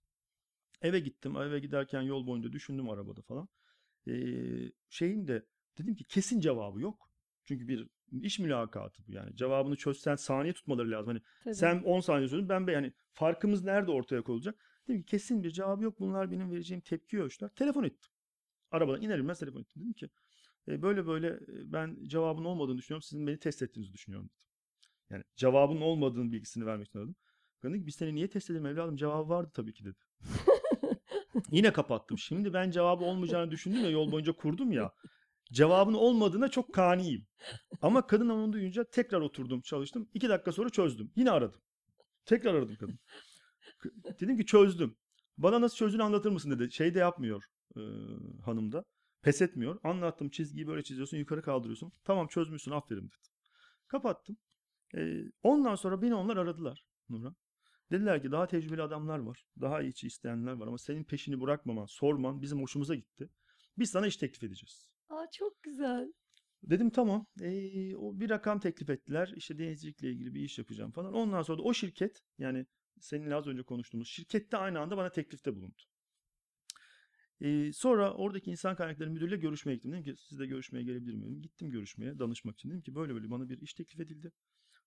Eve 0.83 1.01
gittim. 1.01 1.37
Eve 1.37 1.59
giderken 1.59 2.03
yol 2.03 2.27
boyunca 2.27 2.53
düşündüm 2.53 2.91
arabada 2.91 3.23
falan. 3.23 3.49
Ee, 4.09 4.13
şeyin 4.91 5.29
de 5.29 5.47
dedim 5.79 5.95
ki 5.95 6.05
kesin 6.05 6.41
cevabı 6.41 6.81
yok. 6.81 7.11
Çünkü 7.45 7.69
bir 7.69 7.89
iş 8.21 8.39
mülakatı 8.39 9.03
bu 9.09 9.13
yani. 9.13 9.37
Cevabını 9.37 9.77
çözsen 9.77 10.17
saniye 10.17 10.53
tutmaları 10.53 10.91
lazım. 10.91 11.07
Hani 11.09 11.21
Tabii. 11.45 11.55
sen 11.55 11.83
10 11.83 12.01
saniye 12.01 12.29
söyledin 12.29 12.49
ben 12.49 12.67
be 12.67 12.73
yani 12.73 12.93
farkımız 13.13 13.65
nerede 13.65 13.91
ortaya 13.91 14.23
konulacak? 14.23 14.55
Dedim 14.89 15.01
ki 15.03 15.07
kesin 15.07 15.43
bir 15.43 15.51
cevabı 15.51 15.85
yok. 15.85 16.01
Bunlar 16.01 16.31
benim 16.31 16.51
vereceğim 16.51 16.81
tepki 16.81 17.23
ölçüler. 17.23 17.49
Telefon 17.49 17.85
ettim. 17.85 18.11
Arabadan 18.71 19.03
iner 19.03 19.19
inmez 19.19 19.39
telefon 19.39 19.61
ettim. 19.61 19.83
Dedim 19.83 19.93
ki 19.93 20.09
"E, 20.69 20.83
böyle 20.83 21.07
böyle 21.07 21.27
e, 21.29 21.73
ben 21.73 21.99
cevabın 22.07 22.45
olmadığını 22.45 22.79
düşünüyorum. 22.79 23.03
Sizin 23.03 23.27
beni 23.27 23.39
test 23.39 23.63
ettiğinizi 23.63 23.93
düşünüyorum 23.93 24.29
dedim. 24.29 24.39
Yani 25.11 25.25
cevabın 25.37 25.81
olmadığını 25.81 26.33
bilgisini 26.33 26.67
vermek 26.67 26.87
için 26.89 26.99
aradım. 26.99 27.15
Dedim 27.63 27.81
ki 27.81 27.87
biz 27.87 27.95
seni 27.95 28.15
niye 28.15 28.31
test 28.31 28.51
edelim 28.51 28.67
evladım? 28.67 28.97
Cevabı 28.97 29.29
vardı 29.29 29.51
tabii 29.55 29.73
ki 29.73 29.85
dedi. 29.85 29.99
Yine 31.51 31.73
kapattım. 31.73 32.19
Şimdi 32.19 32.53
ben 32.53 32.71
cevabı 32.71 33.05
olmayacağını 33.05 33.51
düşündüm 33.51 33.85
ya 33.85 33.91
yol 33.91 34.13
boyunca 34.13 34.33
kurdum 34.33 34.73
ya. 34.73 34.93
Cevabın 35.53 35.95
olmadığına 35.95 36.49
çok 36.49 36.75
kaniyim. 36.75 37.27
Ama 37.83 38.07
kadın 38.07 38.29
onu 38.29 38.53
duyunca 38.53 38.85
tekrar 38.85 39.21
oturdum 39.21 39.61
çalıştım. 39.61 40.09
İki 40.15 40.29
dakika 40.29 40.53
sonra 40.53 40.71
çözdüm. 40.71 41.13
Yine 41.17 41.31
aradım. 41.31 41.61
Tekrar 42.25 42.55
aradım 42.55 42.77
kadın. 42.77 42.99
Dedim 44.21 44.37
ki 44.37 44.47
çözdüm. 44.47 44.97
Bana 45.39 45.61
nasıl 45.61 45.77
çözdüğünü 45.77 46.03
anlatır 46.03 46.31
mısın 46.31 46.51
dedi. 46.51 46.73
Şey 46.73 46.95
de 46.95 46.99
yapmıyor 46.99 47.45
e, 47.77 47.81
hanım 48.45 48.73
da. 48.73 48.85
Pes 49.23 49.43
etmiyor. 49.43 49.81
Anlattım 49.85 50.31
çizgiyi 50.31 50.67
böyle 50.67 50.83
çiziyorsun 50.83 51.17
yukarı 51.17 51.43
kaldırıyorsun. 51.43 51.93
Tamam 52.05 52.27
çözmüşsün 52.27 52.71
aferin 52.71 53.03
dedi. 53.03 53.17
Kapattım. 53.89 54.37
E, 54.97 55.23
ondan 55.43 55.75
sonra 55.75 56.03
beni 56.03 56.15
onlar 56.15 56.37
aradılar 56.37 56.85
Nurhan. 57.09 57.37
Dediler 57.91 58.23
ki 58.23 58.33
daha 58.33 58.47
tecrübeli 58.47 58.83
adamlar 58.83 59.19
var. 59.19 59.45
Daha 59.61 59.83
iyi 59.83 59.93
isteyenler 60.03 60.53
var 60.53 60.67
ama 60.67 60.79
senin 60.79 61.05
peşini 61.05 61.41
bırakmaman, 61.41 61.87
sorman 61.87 62.43
bizim 62.43 62.63
hoşumuza 62.63 62.95
gitti. 62.95 63.29
Biz 63.79 63.91
sana 63.91 64.07
iş 64.07 64.17
teklif 64.17 64.43
edeceğiz. 64.43 64.92
Aa, 65.13 65.27
çok 65.33 65.63
güzel. 65.63 66.13
Dedim 66.63 66.91
tamam. 66.91 67.27
Ee, 67.43 67.97
o 67.97 68.21
bir 68.21 68.31
rakam 68.31 68.61
teklif 68.61 68.91
ettiler. 68.91 69.33
İşte 69.37 69.59
denizcilikle 69.59 70.11
ilgili 70.11 70.35
bir 70.35 70.41
iş 70.41 70.59
yapacağım 70.59 70.91
falan. 70.93 71.15
Ondan 71.15 71.43
sonra 71.43 71.59
da 71.59 71.63
o 71.63 71.75
şirket 71.75 72.23
yani 72.39 72.67
seninle 73.01 73.35
az 73.35 73.47
önce 73.47 73.63
konuştuğumuz 73.63 74.09
şirkette 74.09 74.57
aynı 74.57 74.81
anda 74.81 74.97
bana 74.97 75.11
teklifte 75.13 75.57
bulundu. 75.57 75.83
Ee, 77.41 77.73
sonra 77.73 78.15
oradaki 78.15 78.51
insan 78.51 78.77
kaynakları 78.77 79.11
müdürüyle 79.11 79.37
görüşmeye 79.37 79.75
gittim. 79.75 79.93
Dedim 79.93 80.05
ki 80.05 80.15
siz 80.17 80.39
de 80.39 80.47
görüşmeye 80.47 80.83
gelebilir 80.85 81.15
miyim? 81.15 81.43
Gittim 81.43 81.71
görüşmeye 81.71 82.19
danışmak 82.19 82.55
için. 82.55 82.71
Dedim 82.71 82.83
ki 82.83 82.95
böyle 82.95 83.15
böyle 83.15 83.31
bana 83.31 83.49
bir 83.49 83.61
iş 83.61 83.75
teklif 83.75 84.01
edildi. 84.01 84.33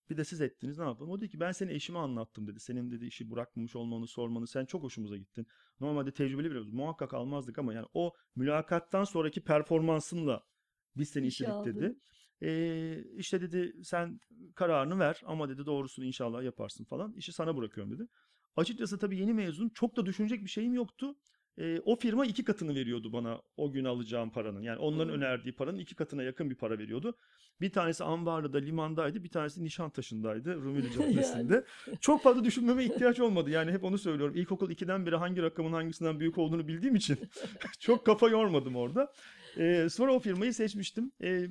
Bir 0.10 0.18
de 0.18 0.26
siz 0.26 0.42
ettiniz 0.42 0.78
ne 0.78 0.84
yapalım? 0.86 1.12
O 1.12 1.22
dedi 1.22 1.30
ki 1.30 1.40
ben 1.40 1.52
seni 1.52 1.72
eşime 1.72 2.00
anlattım 2.00 2.48
dedi. 2.48 2.60
Senin 2.60 2.92
dedi 2.92 3.06
işi 3.06 3.32
bırakmamış 3.32 3.76
olmanı 3.76 4.08
sormanı 4.08 4.48
sen 4.48 4.66
çok 4.66 4.84
hoşumuza 4.84 5.18
gittin. 5.18 5.48
Normalde 5.80 6.12
tecrübeli 6.12 6.52
biri 6.52 6.60
muhakkak 6.60 7.14
almazdık 7.14 7.60
ama 7.60 7.74
yani 7.74 7.88
o 7.94 8.14
mülakattan 8.36 9.04
sonraki 9.04 9.44
performansınla 9.44 10.44
biz 10.98 11.10
seni 11.10 11.28
İşe 11.28 11.46
istedik 11.46 11.66
dedi. 11.66 11.86
aldın. 11.86 12.02
Ee, 12.42 13.04
işte 13.18 13.42
dedi 13.42 13.84
sen 13.84 14.20
kararını 14.56 15.00
ver 15.00 15.22
ama 15.26 15.50
dedi 15.50 15.66
doğrusunu 15.66 16.06
inşallah 16.06 16.44
yaparsın 16.44 16.84
falan. 16.86 17.14
İşi 17.14 17.34
sana 17.34 17.58
bırakıyorum 17.58 17.94
dedi. 17.94 18.08
Açıkçası 18.56 19.00
tabii 19.00 19.18
yeni 19.20 19.34
mezun 19.34 19.70
çok 19.70 19.98
da 19.98 20.06
düşünecek 20.06 20.44
bir 20.44 20.50
şeyim 20.50 20.74
yoktu. 20.74 21.16
Ee, 21.58 21.80
o 21.86 21.96
firma 21.96 22.26
iki 22.26 22.44
katını 22.44 22.76
veriyordu 22.76 23.14
bana 23.14 23.42
o 23.58 23.72
gün 23.72 23.86
alacağım 23.86 24.30
paranın. 24.30 24.62
Yani 24.62 24.80
onların 24.80 25.10
Hmm. 25.14 25.18
önerdiği 25.22 25.56
paranın 25.56 25.78
iki 25.78 25.96
katına 25.96 26.24
yakın 26.24 26.50
bir 26.50 26.56
para 26.56 26.78
veriyordu. 26.80 27.18
Bir 27.62 27.70
tanesi 27.70 28.04
Ambarlı'da 28.04 28.58
limandaydı. 28.58 29.24
Bir 29.24 29.30
tanesi 29.30 29.64
Nişantaşı'ndaydı 29.64 30.56
Rumeli 30.56 30.92
Caddesi'nde. 30.94 31.66
Çok 32.02 32.24
fazla 32.24 32.44
düşünmeme 32.44 32.84
ihtiyaç 32.86 33.20
olmadı. 33.20 33.50
Yani 33.50 33.72
hep 33.72 33.84
onu 33.84 33.98
söylüyorum. 33.98 34.36
İlkokul 34.36 34.70
2'den 34.72 35.06
beri 35.06 35.16
hangi 35.16 35.42
rakamın 35.42 35.74
hangisinden 35.74 36.20
büyük 36.20 36.38
olduğunu 36.38 36.68
bildiğim 36.68 36.96
için 36.96 37.18
çok 37.80 38.06
kafa 38.06 38.30
yormadım 38.30 38.76
orada. 38.76 39.14
Ee, 39.58 39.88
sonra 39.90 40.14
o 40.14 40.20
firmayı 40.20 40.54
seçmiştim. 40.54 41.12
Ee, 41.24 41.48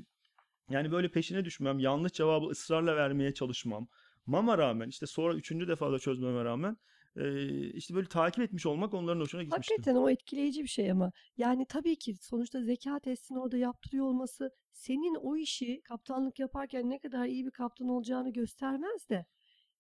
yani 0.71 0.93
böyle 0.93 1.09
peşine 1.09 1.45
düşmem, 1.45 1.79
yanlış 1.79 2.13
cevabı 2.13 2.47
ısrarla 2.47 2.97
vermeye 2.97 3.35
çalışmam. 3.35 3.89
Mama 4.27 4.59
rağmen 4.59 4.89
işte 4.89 5.07
sonra 5.07 5.35
üçüncü 5.35 5.69
defada 5.69 5.99
çözmeme 5.99 6.45
rağmen 6.45 6.77
e, 7.17 7.49
işte 7.73 7.95
böyle 7.95 8.09
takip 8.09 8.45
etmiş 8.45 8.67
olmak 8.67 8.95
onların 8.95 9.21
hoşuna 9.21 9.43
gitmişti. 9.43 9.75
Hakikaten 9.75 10.01
o 10.01 10.11
etkileyici 10.11 10.63
bir 10.63 10.69
şey 10.69 10.91
ama. 10.91 11.13
Yani 11.37 11.67
tabii 11.69 11.97
ki 11.97 12.15
sonuçta 12.21 12.63
zeka 12.63 13.01
testini 13.01 13.39
orada 13.39 13.57
yaptırıyor 13.57 14.07
olması 14.07 14.51
senin 14.73 15.15
o 15.15 15.37
işi 15.37 15.81
kaptanlık 15.85 16.39
yaparken 16.39 16.91
ne 16.91 16.99
kadar 16.99 17.27
iyi 17.27 17.47
bir 17.47 17.51
kaptan 17.51 17.89
olacağını 17.89 18.33
göstermez 18.33 19.09
de 19.11 19.27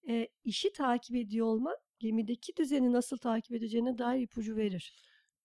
e, 0.08 0.28
işi 0.44 0.72
takip 0.72 1.16
ediyor 1.16 1.46
olman 1.46 1.76
gemideki 1.98 2.56
düzeni 2.56 2.92
nasıl 2.92 3.16
takip 3.16 3.52
edeceğine 3.52 3.98
dair 3.98 4.20
ipucu 4.20 4.56
verir. 4.56 4.92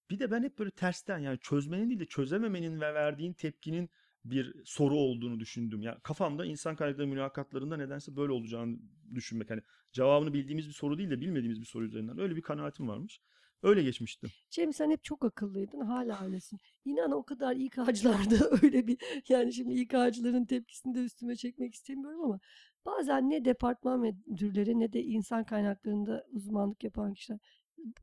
Bir 0.09 0.19
de 0.19 0.31
ben 0.31 0.43
hep 0.43 0.59
böyle 0.59 0.71
tersten 0.71 1.19
yani 1.19 1.39
çözmenin 1.41 1.89
değil 1.89 1.99
de 1.99 2.05
çözememenin 2.05 2.81
ve 2.81 2.93
verdiğin 2.93 3.33
tepkinin 3.33 3.89
bir 4.25 4.55
soru 4.65 4.95
olduğunu 4.95 5.39
düşündüm. 5.39 5.81
Yani 5.81 5.99
kafamda 6.03 6.45
insan 6.45 6.75
kaynakları 6.75 7.07
mülakatlarında 7.07 7.77
nedense 7.77 8.15
böyle 8.15 8.31
olacağını 8.31 8.77
düşünmek. 9.15 9.49
Hani 9.49 9.61
cevabını 9.91 10.33
bildiğimiz 10.33 10.67
bir 10.67 10.73
soru 10.73 10.97
değil 10.97 11.09
de 11.09 11.21
bilmediğimiz 11.21 11.61
bir 11.61 11.65
soru 11.65 11.85
üzerinden. 11.85 12.19
Öyle 12.19 12.35
bir 12.35 12.41
kanaatim 12.41 12.87
varmış. 12.87 13.21
Öyle 13.63 13.83
geçmişti. 13.83 14.27
Cem 14.49 14.73
sen 14.73 14.91
hep 14.91 15.03
çok 15.03 15.25
akıllıydın. 15.25 15.79
Hala 15.79 16.25
öylesin. 16.25 16.59
İnan 16.85 17.11
o 17.11 17.23
kadar 17.23 17.55
İK'cılarda 17.55 18.49
öyle 18.63 18.87
bir 18.87 18.97
yani 19.29 19.53
şimdi 19.53 19.73
İK'cıların 19.73 20.45
tepkisini 20.45 20.95
de 20.95 20.99
üstüme 20.99 21.35
çekmek 21.35 21.73
istemiyorum 21.73 22.23
ama 22.23 22.39
bazen 22.85 23.29
ne 23.29 23.45
departman 23.45 23.99
müdürleri 23.99 24.79
ne 24.79 24.93
de 24.93 25.03
insan 25.03 25.43
kaynaklarında 25.43 26.25
uzmanlık 26.31 26.83
yapan 26.83 27.13
kişiler 27.13 27.39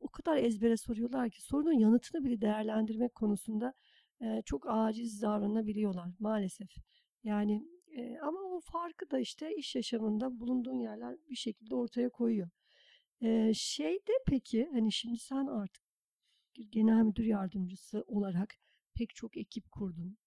o 0.00 0.08
kadar 0.08 0.36
ezbere 0.36 0.76
soruyorlar 0.76 1.30
ki 1.30 1.42
sorunun 1.42 1.72
yanıtını 1.72 2.24
bile 2.24 2.40
değerlendirmek 2.40 3.14
konusunda 3.14 3.74
çok 4.44 4.64
aciz 4.68 5.22
davranabiliyorlar 5.22 6.08
maalesef. 6.18 6.68
Yani 7.24 7.68
ama 8.22 8.40
o 8.40 8.60
farkı 8.60 9.10
da 9.10 9.18
işte 9.18 9.56
iş 9.56 9.74
yaşamında 9.76 10.40
bulunduğun 10.40 10.78
yerler 10.78 11.16
bir 11.30 11.36
şekilde 11.36 11.74
ortaya 11.74 12.08
koyuyor. 12.08 12.48
E, 13.22 13.52
şeyde 13.54 14.12
peki 14.26 14.68
hani 14.72 14.92
şimdi 14.92 15.18
sen 15.18 15.46
artık 15.46 15.82
genel 16.70 17.02
müdür 17.02 17.24
yardımcısı 17.24 18.04
olarak 18.06 18.54
pek 18.94 19.14
çok 19.14 19.36
ekip 19.36 19.72
kurdun. 19.72 20.18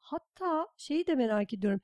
Hatta 0.00 0.68
şeyi 0.76 1.06
de 1.06 1.14
merak 1.14 1.54
ediyorum. 1.54 1.80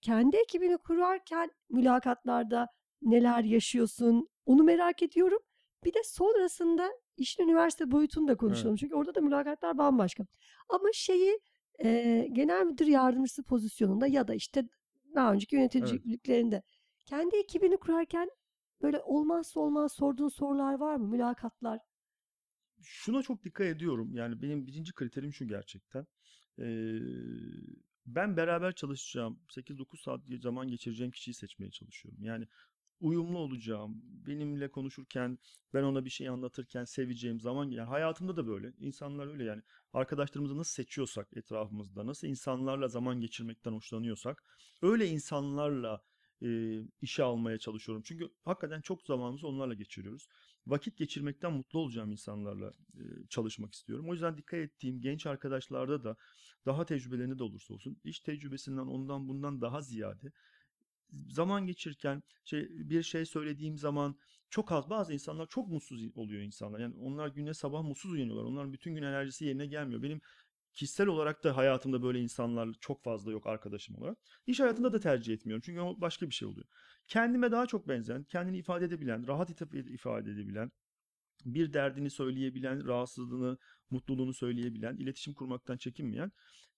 Kendi 0.00 0.36
ekibini 0.36 0.78
kurarken 0.78 1.50
mülakatlarda 1.70 2.68
neler 3.02 3.44
yaşıyorsun 3.44 4.28
onu 4.46 4.62
merak 4.62 5.02
ediyorum. 5.02 5.38
Bir 5.84 5.94
de 5.94 5.98
sonrasında 6.04 6.90
işin 7.16 7.42
üniversite 7.42 7.90
boyutunu 7.90 8.28
da 8.28 8.36
konuşalım. 8.36 8.70
Evet. 8.70 8.78
Çünkü 8.78 8.94
orada 8.94 9.14
da 9.14 9.20
mülakatlar 9.20 9.78
bambaşka. 9.78 10.26
Ama 10.68 10.88
şeyi 10.94 11.40
e, 11.84 12.28
genel 12.32 12.66
müdür 12.66 12.86
yardımcısı 12.86 13.42
pozisyonunda 13.42 14.06
ya 14.06 14.28
da 14.28 14.34
işte 14.34 14.68
daha 15.14 15.32
önceki 15.32 15.56
yöneticiliklerinde 15.56 16.62
kendi 17.06 17.36
ekibini 17.36 17.76
kurarken 17.76 18.30
böyle 18.82 19.00
olmazsa 19.00 19.60
olmaz 19.60 19.92
sorduğun 19.92 20.28
sorular 20.28 20.74
var 20.74 20.96
mı? 20.96 21.08
Mülakatlar. 21.08 21.78
Şuna 22.82 23.22
çok 23.22 23.44
dikkat 23.44 23.66
ediyorum. 23.66 24.14
Yani 24.14 24.42
benim 24.42 24.66
birinci 24.66 24.92
kriterim 24.92 25.32
şu 25.32 25.48
gerçekten. 25.48 26.06
Ee, 26.58 26.98
ben 28.06 28.36
beraber 28.36 28.72
çalışacağım, 28.72 29.40
8-9 29.48 30.02
saat 30.02 30.20
zaman 30.42 30.68
geçireceğim 30.68 31.12
kişiyi 31.12 31.34
seçmeye 31.34 31.70
çalışıyorum. 31.70 32.24
Yani 32.24 32.46
uyumlu 33.02 33.38
olacağım. 33.38 34.02
Benimle 34.26 34.70
konuşurken, 34.70 35.38
ben 35.74 35.82
ona 35.82 36.04
bir 36.04 36.10
şey 36.10 36.28
anlatırken 36.28 36.84
seveceğim 36.84 37.40
zaman 37.40 37.70
yani 37.70 37.88
hayatımda 37.88 38.36
da 38.36 38.46
böyle. 38.46 38.72
İnsanlar 38.78 39.26
öyle 39.26 39.44
yani. 39.44 39.62
Arkadaşlarımızı 39.92 40.58
nasıl 40.58 40.72
seçiyorsak 40.72 41.28
etrafımızda, 41.36 42.06
nasıl 42.06 42.26
insanlarla 42.26 42.88
zaman 42.88 43.20
geçirmekten 43.20 43.72
hoşlanıyorsak, 43.72 44.44
öyle 44.82 45.06
insanlarla 45.06 46.02
e, 46.42 46.80
işe 47.02 47.22
almaya 47.22 47.58
çalışıyorum. 47.58 48.02
Çünkü 48.06 48.28
hakikaten 48.44 48.80
çok 48.80 49.02
zamanımızı 49.02 49.46
onlarla 49.46 49.74
geçiriyoruz. 49.74 50.28
Vakit 50.66 50.96
geçirmekten 50.96 51.52
mutlu 51.52 51.78
olacağım 51.78 52.12
insanlarla 52.12 52.72
e, 52.94 53.02
çalışmak 53.28 53.74
istiyorum. 53.74 54.08
O 54.08 54.12
yüzden 54.12 54.36
dikkat 54.36 54.60
ettiğim 54.60 55.00
genç 55.00 55.26
arkadaşlarda 55.26 56.04
da 56.04 56.16
daha 56.66 56.84
tecrübelerinde 56.84 57.38
de 57.38 57.42
olursa 57.42 57.74
olsun 57.74 57.96
iş 58.04 58.20
tecrübesinden 58.20 58.86
ondan 58.86 59.28
bundan 59.28 59.60
daha 59.60 59.80
ziyade 59.80 60.32
zaman 61.28 61.66
geçirirken 61.66 62.22
şey 62.44 62.68
bir 62.70 63.02
şey 63.02 63.26
söylediğim 63.26 63.78
zaman 63.78 64.16
çok 64.50 64.72
az 64.72 64.90
bazı 64.90 65.12
insanlar 65.12 65.46
çok 65.46 65.68
mutsuz 65.68 66.02
oluyor 66.14 66.42
insanlar. 66.42 66.80
Yani 66.80 66.94
onlar 67.00 67.28
güne 67.28 67.54
sabah 67.54 67.82
mutsuz 67.82 68.12
uyanıyorlar. 68.12 68.44
Onların 68.44 68.72
bütün 68.72 68.94
gün 68.94 69.02
enerjisi 69.02 69.44
yerine 69.44 69.66
gelmiyor. 69.66 70.02
Benim 70.02 70.20
kişisel 70.72 71.06
olarak 71.06 71.44
da 71.44 71.56
hayatımda 71.56 72.02
böyle 72.02 72.20
insanlar 72.20 72.68
çok 72.80 73.02
fazla 73.04 73.32
yok 73.32 73.46
arkadaşım 73.46 73.96
olarak. 73.96 74.18
İş 74.46 74.60
hayatında 74.60 74.92
da 74.92 75.00
tercih 75.00 75.34
etmiyorum. 75.34 75.62
Çünkü 75.66 75.80
o 75.80 76.00
başka 76.00 76.26
bir 76.26 76.34
şey 76.34 76.48
oluyor. 76.48 76.66
Kendime 77.08 77.50
daha 77.50 77.66
çok 77.66 77.88
benzeyen, 77.88 78.24
kendini 78.24 78.58
ifade 78.58 78.84
edebilen, 78.84 79.26
rahat 79.26 79.50
ifade 79.72 80.30
edebilen, 80.30 80.70
bir 81.44 81.72
derdini 81.72 82.10
söyleyebilen, 82.10 82.86
rahatsızlığını, 82.86 83.58
mutluluğunu 83.90 84.34
söyleyebilen, 84.34 84.96
iletişim 84.96 85.34
kurmaktan 85.34 85.76
çekinmeyen 85.76 86.32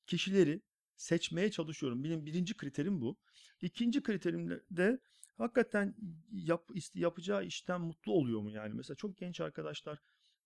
kişileri 0.06 0.62
seçmeye 0.96 1.50
çalışıyorum. 1.50 2.04
Benim 2.04 2.26
birinci 2.26 2.54
kriterim 2.56 3.00
bu. 3.00 3.16
İkinci 3.60 4.02
kriterim 4.02 4.60
de 4.70 4.98
hakikaten 5.38 5.94
yap, 6.32 6.70
yapacağı 6.94 7.44
işten 7.46 7.80
mutlu 7.80 8.12
oluyor 8.12 8.40
mu 8.40 8.50
yani? 8.50 8.74
Mesela 8.74 8.96
çok 8.96 9.16
genç 9.16 9.40
arkadaşlar 9.40 9.98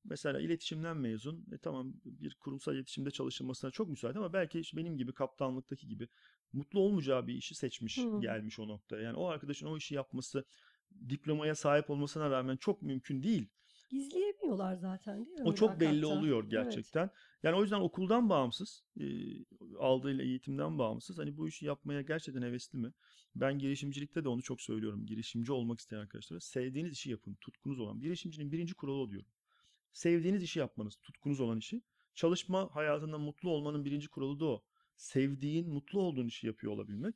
mesela 0.04 0.40
iletişimden 0.40 0.96
mezun. 0.96 1.46
E 1.52 1.58
tamam 1.58 1.92
bir 2.04 2.34
kurumsal 2.34 2.74
iletişimde 2.74 3.10
çalışılmasına 3.10 3.70
çok 3.70 3.88
müsait 3.88 4.16
ama 4.16 4.32
belki 4.32 4.60
işte 4.60 4.76
benim 4.76 4.96
gibi 4.96 5.12
kaptanlıktaki 5.12 5.88
gibi 5.88 6.08
mutlu 6.52 6.80
olmayacağı 6.80 7.26
bir 7.26 7.34
işi 7.34 7.54
seçmiş 7.54 7.96
Hmm. 7.96 8.20
gelmiş 8.20 8.58
o 8.58 8.68
noktaya. 8.68 9.02
Yani 9.02 9.16
o 9.16 9.26
arkadaşın 9.26 9.66
o 9.66 9.76
işi 9.76 9.94
yapması 9.94 10.44
diplomaya 11.08 11.54
sahip 11.54 11.90
olmasına 11.90 12.30
rağmen 12.30 12.56
çok 12.56 12.82
mümkün 12.82 13.22
değil. 13.22 13.48
Gizleyemiyorlar 13.88 14.74
zaten 14.74 15.26
değil 15.26 15.38
mi? 15.38 15.44
O 15.44 15.54
çok 15.54 15.80
belli 15.80 16.06
oluyor 16.06 16.42
Evet. 16.42 16.50
gerçekten. 16.50 17.10
Yani 17.42 17.56
o 17.56 17.62
yüzden 17.62 17.80
okuldan 17.80 18.28
bağımsız, 18.30 18.84
e, 19.00 19.04
aldığı 19.78 20.22
eğitimden 20.22 20.78
bağımsız. 20.78 21.18
Hani 21.18 21.36
bu 21.36 21.48
işi 21.48 21.66
yapmaya 21.66 22.02
gerçekten 22.02 22.42
hevesli 22.42 22.78
mi? 22.78 22.92
Ben 23.36 23.58
girişimcilikte 23.58 24.24
de 24.24 24.28
onu 24.28 24.42
çok 24.42 24.60
söylüyorum. 24.60 25.06
Girişimci 25.06 25.52
olmak 25.52 25.80
isteyen 25.80 26.00
arkadaşlara 26.00 26.40
sevdiğiniz 26.40 26.92
işi 26.92 27.10
yapın, 27.10 27.34
tutkunuz 27.34 27.80
olan. 27.80 28.00
Girişimcinin 28.00 28.52
birinci 28.52 28.74
kuralı 28.74 29.10
diyorum. 29.10 29.28
Sevdiğiniz 29.92 30.42
işi 30.42 30.58
yapmanız, 30.58 30.96
tutkunuz 31.02 31.40
olan 31.40 31.58
işi. 31.58 31.82
Çalışma 32.14 32.74
hayatında 32.74 33.18
mutlu 33.18 33.50
olmanın 33.50 33.84
birinci 33.84 34.08
kuralı 34.08 34.40
da 34.40 34.44
o. 34.44 34.64
Sevdiğin, 34.96 35.68
mutlu 35.68 36.00
olduğun 36.00 36.26
işi 36.26 36.46
yapıyor 36.46 36.72
olabilmek. 36.72 37.14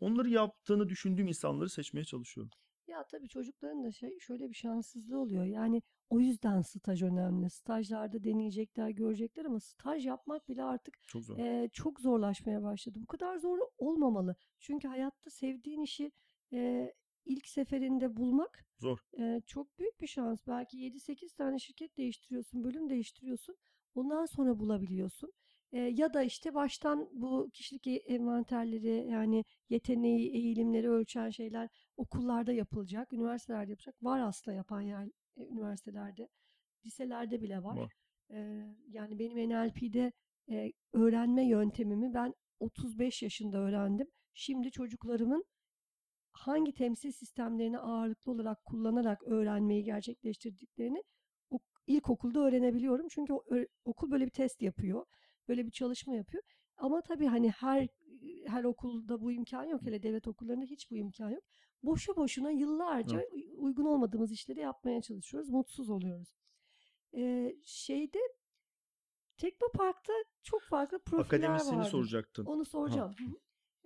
Onları 0.00 0.28
yaptığını 0.30 0.88
düşündüğüm 0.88 1.28
insanları 1.28 1.68
seçmeye 1.70 2.04
çalışıyorum. 2.04 2.50
Ya 2.86 3.04
tabii 3.06 3.28
çocukların 3.28 3.84
da 3.84 3.92
şey 3.92 4.18
şöyle 4.18 4.48
bir 4.50 4.54
şanssızlığı 4.54 5.18
oluyor. 5.18 5.44
Yani 5.44 5.82
o 6.10 6.20
yüzden 6.20 6.60
staj 6.62 7.02
önemli. 7.02 7.50
Stajlarda 7.50 8.24
deneyecekler, 8.24 8.88
görecekler 8.88 9.44
ama 9.44 9.60
staj 9.60 10.06
yapmak 10.06 10.48
bile 10.48 10.62
artık 10.62 10.98
Çok 11.06 11.24
zor. 11.24 11.38
e, 11.38 11.68
çok 11.72 12.00
zorlaşmaya 12.00 12.62
başladı. 12.62 12.98
Bu 13.02 13.06
kadar 13.06 13.36
zor 13.38 13.58
olmamalı. 13.78 14.36
Çünkü 14.60 14.88
hayatta 14.88 15.30
sevdiğin 15.30 15.82
işi 15.82 16.12
e, 16.52 16.92
ilk 17.24 17.46
seferinde 17.48 18.16
bulmak 18.16 18.64
Zor. 18.78 18.98
e, 19.18 19.40
çok 19.46 19.78
büyük 19.78 20.00
bir 20.00 20.06
şans. 20.06 20.46
Belki 20.46 20.78
7-8 20.78 21.34
tane 21.34 21.58
şirket 21.58 21.96
değiştiriyorsun, 21.96 22.64
bölüm 22.64 22.90
değiştiriyorsun. 22.90 23.56
Ondan 23.94 24.26
sonra 24.26 24.58
bulabiliyorsun. 24.58 25.32
E, 25.74 25.80
ya 25.80 26.14
da 26.14 26.22
işte 26.22 26.54
baştan 26.54 27.08
bu 27.12 27.50
kişilik 27.52 27.86
e- 27.86 27.90
envanterleri 27.96 29.06
yani 29.10 29.44
yeteneği, 29.68 30.30
eğilimleri 30.34 30.90
ölçen 30.90 31.30
şeyler 31.30 31.68
okullarda 31.96 32.52
yapılacak, 32.52 33.12
üniversitelerde 33.12 33.70
yapılacak. 33.70 34.02
Var 34.02 34.20
aslında 34.20 34.56
yapan 34.56 34.80
yer 34.80 35.08
e, 35.36 35.46
üniversitelerde, 35.46 36.28
liselerde 36.86 37.42
bile 37.42 37.62
var. 37.62 37.76
Var. 37.76 37.92
E, 38.30 38.38
yani 38.88 39.18
benim 39.18 39.50
NLP'de 39.50 40.12
e, 40.50 40.72
öğrenme 40.92 41.44
yöntemimi 41.48 42.14
ben 42.14 42.34
35 42.60 43.22
yaşında 43.22 43.58
öğrendim. 43.58 44.06
Şimdi 44.34 44.70
çocuklarımın 44.70 45.44
hangi 46.32 46.72
temsil 46.74 47.12
sistemlerini 47.12 47.78
ağırlıklı 47.78 48.32
olarak 48.32 48.64
kullanarak 48.64 49.22
öğrenmeyi 49.24 49.84
gerçekleştirdiklerini 49.84 51.02
ok- 51.50 51.82
ilkokulda 51.86 52.40
öğrenebiliyorum. 52.40 53.08
Çünkü 53.10 53.32
okul 53.84 54.10
böyle 54.10 54.24
bir 54.26 54.30
test 54.30 54.62
yapıyor. 54.62 55.06
Böyle 55.48 55.66
bir 55.66 55.70
çalışma 55.70 56.14
yapıyor. 56.14 56.42
Ama 56.76 57.02
tabii 57.02 57.26
hani 57.26 57.50
her 57.50 57.88
her 58.46 58.64
okulda 58.64 59.20
bu 59.20 59.32
imkan 59.32 59.64
yok. 59.64 59.82
Hele 59.82 60.02
devlet 60.02 60.28
okullarında 60.28 60.64
hiç 60.64 60.90
bu 60.90 60.96
imkan 60.96 61.30
yok. 61.30 61.42
Boşu 61.82 62.16
boşuna 62.16 62.50
yıllarca 62.50 63.24
uy- 63.32 63.54
uygun 63.56 63.84
olmadığımız 63.84 64.32
işleri 64.32 64.60
yapmaya 64.60 65.02
çalışıyoruz. 65.02 65.48
Mutsuz 65.50 65.90
oluyoruz. 65.90 66.34
Ee, 67.16 67.56
şeyde 67.64 68.18
Teknopark'ta 69.36 70.12
çok 70.42 70.62
farklı 70.62 70.98
profiller 70.98 71.24
Akademisini 71.48 71.76
vardır. 71.78 71.90
soracaktın. 71.90 72.44
Onu 72.44 72.64
soracağım. 72.64 73.14
Hı 73.18 73.24
hı. 73.24 73.38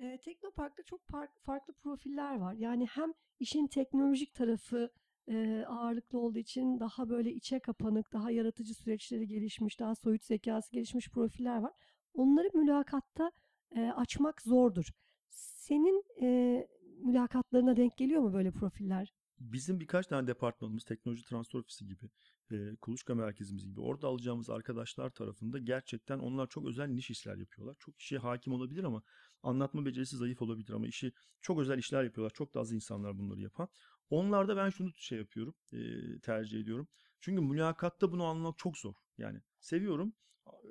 Ee, 0.07 0.19
Teknopark'ta 0.19 0.83
çok 0.83 1.01
par- 1.01 1.39
farklı 1.43 1.73
profiller 1.75 2.37
var. 2.37 2.53
Yani 2.55 2.87
hem 2.87 3.13
işin 3.41 3.67
teknolojik 3.67 4.35
tarafı 4.35 4.91
e, 5.29 5.65
ağırlıklı 5.69 6.19
olduğu 6.19 6.39
için 6.39 6.81
daha 6.81 7.09
böyle 7.09 7.33
içe 7.33 7.61
kapanık, 7.61 8.13
daha 8.13 8.31
yaratıcı 8.31 8.75
süreçleri 8.75 9.29
gelişmiş, 9.29 9.81
daha 9.81 9.95
soyut 9.95 10.25
zekası 10.25 10.73
gelişmiş 10.73 11.09
profiller 11.09 11.59
var. 11.59 11.73
Onları 12.15 12.51
mülakatta 12.55 13.33
e, 13.77 13.81
açmak 13.81 14.43
zordur. 14.43 14.91
Senin 15.31 16.05
e, 16.23 16.69
mülakatlarına 17.05 17.77
denk 17.77 17.97
geliyor 17.97 18.23
mu 18.23 18.33
böyle 18.33 18.51
profiller? 18.51 19.15
Bizim 19.41 19.81
birkaç 19.81 20.07
tane 20.07 20.27
departmanımız 20.27 20.85
teknoloji 20.85 21.25
transfer 21.25 21.59
ofisi 21.59 21.87
gibi, 21.87 22.11
e, 22.53 22.77
kuluçka 22.77 23.15
merkezimiz 23.15 23.65
gibi 23.65 23.81
orada 23.81 24.07
alacağımız 24.07 24.51
arkadaşlar 24.51 25.11
tarafında 25.11 25.59
gerçekten 25.59 26.19
onlar 26.19 26.47
çok 26.47 26.67
özel 26.67 26.89
niş 26.89 27.11
işler 27.11 27.37
yapıyorlar. 27.37 27.77
Çok 27.79 28.01
işe 28.01 28.19
hakim 28.19 28.53
olabilir 28.53 28.85
ama 28.85 29.03
anlatma 29.43 29.87
becerisi 29.87 30.17
zayıf 30.17 30.43
olabilir 30.43 30.73
ama 30.73 30.87
işi 30.87 31.13
çok 31.41 31.61
özel 31.61 31.79
işler 31.79 32.05
yapıyorlar. 32.05 32.33
Çok 32.35 32.55
da 32.55 32.61
az 32.61 32.73
insanlar 32.73 33.19
bunları 33.19 33.41
yapan. 33.41 33.69
Onlarda 34.11 34.57
ben 34.57 34.71
şunu 34.71 34.93
şey 34.97 35.19
yapıyorum, 35.19 35.55
e, 35.73 35.79
tercih 36.21 36.61
ediyorum. 36.61 36.89
Çünkü 37.21 37.43
mülakatta 37.43 38.13
bunu 38.13 38.25
anlamak 38.25 38.59
çok 38.59 38.79
zor. 38.79 38.95
Yani 39.19 39.41
seviyorum, 39.61 40.15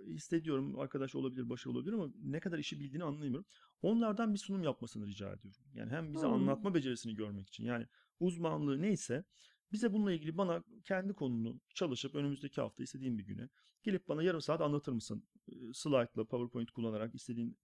hissediyorum 0.08 0.80
arkadaş 0.80 1.16
olabilir, 1.16 1.50
başarılı 1.50 1.78
olabilir 1.78 1.94
ama 1.94 2.08
ne 2.24 2.40
kadar 2.40 2.60
işi 2.60 2.80
bildiğini 2.80 3.04
anlayamıyorum. 3.04 3.46
Onlardan 3.82 4.34
bir 4.34 4.40
sunum 4.40 4.64
yapmasını 4.64 5.08
rica 5.08 5.34
ediyorum. 5.34 5.62
Yani 5.74 5.92
hem 5.92 6.14
bize 6.14 6.26
Hmm. 6.26 6.34
anlatma 6.34 6.74
becerisini 6.74 7.16
görmek 7.16 7.48
için 7.48 7.66
yani 7.66 7.88
uzmanlığı 8.20 8.82
neyse 8.82 9.24
bize 9.72 9.94
bununla 9.94 10.12
ilgili 10.12 10.38
bana 10.38 10.64
kendi 10.86 11.14
konunu 11.14 11.60
çalışıp 11.76 12.16
önümüzdeki 12.16 12.62
hafta 12.62 12.84
istediğim 12.84 13.18
bir 13.18 13.26
güne 13.26 13.50
gelip 13.84 14.08
bana 14.08 14.24
yarım 14.24 14.42
saat 14.42 14.62
anlatır 14.62 14.92
mısın? 14.92 15.24
Slide'la, 15.74 16.26
PowerPoint 16.26 16.72
kullanarak, 16.72 17.16
istediğin 17.16 17.58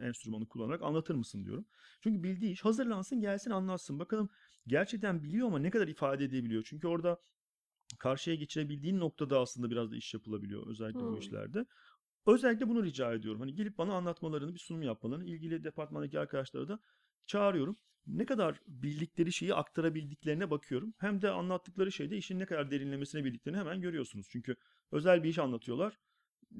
e, 0.00 0.06
enstrümanı 0.06 0.48
kullanarak 0.48 0.82
anlatır 0.82 1.14
mısın 1.14 1.44
diyorum. 1.44 1.64
Çünkü 2.00 2.22
bildiği 2.22 2.52
iş 2.52 2.64
hazırlansın, 2.64 3.20
gelsin 3.20 3.50
anlatsın. 3.50 3.98
Bakalım 3.98 4.28
gerçekten 4.66 5.22
biliyor 5.22 5.46
ama 5.46 5.58
ne 5.58 5.70
kadar 5.70 5.88
ifade 5.88 6.24
edebiliyor? 6.24 6.62
Çünkü 6.66 6.88
orada 6.88 7.20
karşıya 7.98 8.36
geçirebildiğin 8.36 9.00
noktada 9.00 9.40
aslında 9.40 9.70
biraz 9.70 9.90
da 9.90 9.96
iş 9.96 10.14
yapılabiliyor 10.14 10.66
özellikle 10.66 11.00
bu 11.00 11.10
Hmm. 11.10 11.18
işlerde. 11.18 11.66
Özellikle 12.26 12.68
bunu 12.68 12.84
rica 12.84 13.14
ediyorum. 13.14 13.40
Hani 13.40 13.54
gelip 13.54 13.78
bana 13.78 13.94
anlatmalarını, 13.94 14.54
bir 14.54 14.58
sunum 14.58 14.82
yapmalarını, 14.82 15.24
ilgili 15.24 15.64
departmandaki 15.64 16.18
arkadaşları 16.20 16.68
da 16.68 16.80
çağırıyorum. 17.26 17.76
Ne 18.06 18.26
kadar 18.26 18.60
bildikleri 18.66 19.32
şeyi 19.32 19.54
aktarabildiklerine 19.54 20.50
bakıyorum. 20.50 20.94
Hem 20.98 21.22
de 21.22 21.30
anlattıkları 21.30 21.92
şeyde 21.92 22.16
işin 22.16 22.38
ne 22.38 22.46
kadar 22.46 22.70
derinlemesine 22.70 23.24
bildiklerini 23.24 23.58
hemen 23.58 23.80
görüyorsunuz. 23.80 24.26
Çünkü 24.30 24.56
özel 24.92 25.22
bir 25.22 25.28
iş 25.28 25.38
anlatıyorlar. 25.38 25.98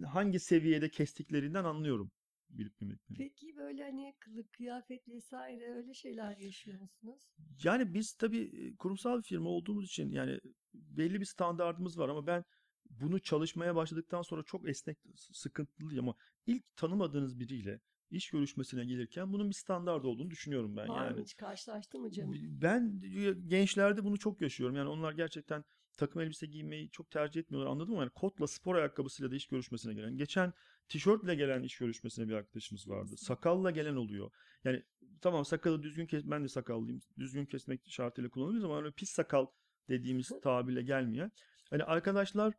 Hangi 0.07 0.41
seviyede 0.41 0.89
kestiklerinden 0.91 1.65
anlıyorum 1.65 2.11
bilip. 2.51 2.73
Peki 3.19 3.57
böyle 3.57 3.83
hani 3.83 4.15
kılık, 4.21 4.53
kıyafet 4.53 5.09
vesaire 5.09 5.75
öyle 5.75 5.95
şeyler 5.95 6.37
yaşıyor 6.37 6.81
musunuz? 6.81 7.23
Yani 7.65 7.95
biz 7.95 8.15
tabii 8.15 8.75
kurumsal 8.79 9.19
bir 9.19 9.23
firma 9.23 9.49
olduğumuz 9.49 9.87
için 9.87 10.13
yani 10.13 10.41
belli 10.75 11.21
bir 11.21 11.25
standardımız 11.25 11.99
var 11.99 12.09
ama 12.09 12.27
ben 12.27 12.45
bunu 12.91 13.21
çalışmaya 13.21 13.75
başladıktan 13.77 14.23
sonra 14.23 14.43
çok 14.43 14.69
esnek, 14.69 14.99
s- 15.17 15.35
sıkıntılıyım 15.35 16.05
ama 16.09 16.17
ilk 16.47 16.77
tanımadığınız 16.77 17.41
biriyle 17.41 17.81
iş 18.11 18.31
görüşmesine 18.31 18.85
gelirken 18.85 19.33
bunun 19.33 19.49
bir 19.49 19.55
standart 19.55 20.05
olduğunu 20.05 20.31
düşünüyorum 20.31 20.77
ben 20.77 20.89
Var 20.89 21.01
mı 21.01 21.07
yani. 21.07 21.23
hiç 21.23 21.37
karşılaştın 21.37 22.01
mı 22.01 22.11
Cem? 22.11 22.33
Ben 22.63 23.01
gençlerde 23.47 24.05
bunu 24.05 24.19
çok 24.19 24.41
yaşıyorum. 24.41 24.77
Yani 24.77 24.89
onlar 24.89 25.13
gerçekten 25.13 25.65
takım 26.01 26.23
elbise 26.23 26.47
giymeyi 26.47 26.91
çok 26.91 27.11
tercih 27.11 27.41
etmiyorlar 27.41 27.71
anladım 27.71 27.93
ama 27.93 28.03
yani 28.03 28.11
kotla 28.11 28.47
spor 28.47 28.75
ayakkabısıyla 28.75 29.31
da 29.31 29.37
iş 29.37 29.47
görüşmesine 29.47 29.95
gelen. 29.95 30.17
Geçen 30.17 30.53
tişörtle 30.89 31.35
gelen 31.35 31.63
iş 31.63 31.79
görüşmesine 31.79 32.29
bir 32.29 32.35
arkadaşımız 32.35 32.89
vardı. 32.89 33.17
Sakalla 33.17 33.71
gelen 33.71 33.97
oluyor. 33.97 34.31
Yani 34.65 34.83
tamam 35.21 35.45
sakalı 35.45 35.83
düzgün 35.83 36.07
kes 36.07 36.25
ben 36.25 36.45
de 36.45 36.49
sakallıyım. 36.49 37.01
Düzgün 37.19 37.47
kesmek 37.47 37.81
şartıyla 37.89 38.31
kullanılıyoruz 38.31 38.65
ama 38.65 38.79
öyle 38.79 38.91
pis 38.91 39.11
sakal 39.11 39.47
dediğimiz 39.89 40.33
tabirle 40.43 40.83
gelmeyen. 40.83 41.33
Hani 41.71 41.85
arkadaşlar 41.85 42.55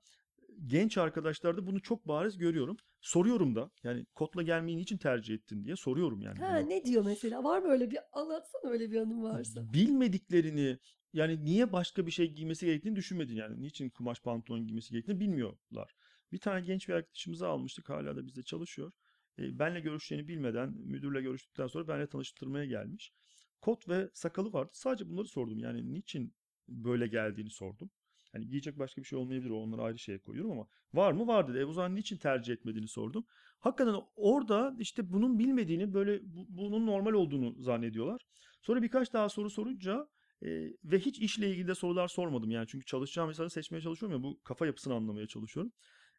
genç 0.67 0.97
arkadaşlarda 0.97 1.67
bunu 1.67 1.81
çok 1.81 2.07
bariz 2.07 2.37
görüyorum. 2.37 2.77
Soruyorum 3.01 3.55
da 3.55 3.71
yani 3.83 4.05
kotla 4.15 4.41
gelmeyi 4.41 4.77
niçin 4.77 4.97
tercih 4.97 5.35
ettin 5.35 5.65
diye 5.65 5.75
soruyorum 5.75 6.21
yani. 6.21 6.39
Ha 6.39 6.59
bunu. 6.61 6.69
ne 6.69 6.85
diyor 6.85 7.05
mesela? 7.05 7.43
Var 7.43 7.59
mı 7.59 7.67
öyle 7.67 7.91
bir 7.91 7.99
anlatsana 8.13 8.71
öyle 8.71 8.91
bir 8.91 9.01
anın 9.01 9.23
varsa. 9.23 9.73
bilmediklerini 9.73 10.77
yani 11.13 11.45
niye 11.45 11.71
başka 11.71 12.05
bir 12.05 12.11
şey 12.11 12.31
giymesi 12.33 12.65
gerektiğini 12.65 12.95
düşünmedin 12.95 13.35
yani. 13.35 13.61
Niçin 13.61 13.89
kumaş 13.89 14.21
pantolon 14.21 14.67
giymesi 14.67 14.91
gerektiğini 14.91 15.19
bilmiyorlar. 15.19 15.95
Bir 16.31 16.37
tane 16.37 16.65
genç 16.65 16.89
bir 16.89 16.93
arkadaşımızı 16.93 17.47
almıştık. 17.47 17.89
Hala 17.89 18.15
da 18.15 18.25
bizde 18.27 18.43
çalışıyor. 18.43 18.91
E, 19.39 19.59
benle 19.59 19.79
görüşeceğini 19.79 20.27
bilmeden 20.27 20.69
müdürle 20.69 21.21
görüştükten 21.21 21.67
sonra 21.67 21.87
benle 21.87 22.07
tanıştırmaya 22.07 22.65
gelmiş. 22.65 23.13
Kot 23.61 23.89
ve 23.89 24.09
sakalı 24.13 24.53
vardı. 24.53 24.71
Sadece 24.73 25.09
bunları 25.09 25.27
sordum. 25.27 25.59
Yani 25.59 25.93
niçin 25.93 26.33
böyle 26.67 27.07
geldiğini 27.07 27.49
sordum. 27.49 27.89
Hani 28.33 28.47
giyecek 28.47 28.79
başka 28.79 29.01
bir 29.01 29.07
şey 29.07 29.19
olmayabilir. 29.19 29.49
Onları 29.51 29.81
ayrı 29.81 29.99
şeye 29.99 30.19
koyuyorum 30.19 30.51
ama 30.51 30.67
var 30.93 31.11
mı? 31.11 31.27
Var 31.27 31.47
dedi. 31.47 31.57
E 31.57 31.65
o 31.65 31.95
niçin 31.95 32.17
tercih 32.17 32.53
etmediğini 32.53 32.87
sordum. 32.87 33.25
Hakikaten 33.59 33.95
orada 34.15 34.75
işte 34.79 35.13
bunun 35.13 35.39
bilmediğini 35.39 35.93
böyle 35.93 36.19
bu- 36.23 36.45
bunun 36.49 36.85
normal 36.87 37.13
olduğunu 37.13 37.61
zannediyorlar. 37.61 38.21
Sonra 38.61 38.81
birkaç 38.81 39.13
daha 39.13 39.29
soru 39.29 39.49
sorunca 39.49 40.07
e, 40.43 40.47
ve 40.83 40.99
hiç 40.99 41.19
işle 41.19 41.49
ilgili 41.51 41.67
de 41.67 41.75
sorular 41.75 42.07
sormadım 42.07 42.51
yani 42.51 42.67
çünkü 42.67 42.85
çalışacağım 42.85 43.29
insanı 43.29 43.49
seçmeye 43.49 43.81
çalışıyorum 43.81 44.17
ya 44.17 44.23
bu 44.23 44.39
kafa 44.43 44.65
yapısını 44.65 44.93
anlamaya 44.93 45.27
çalışıyorum. 45.27 45.71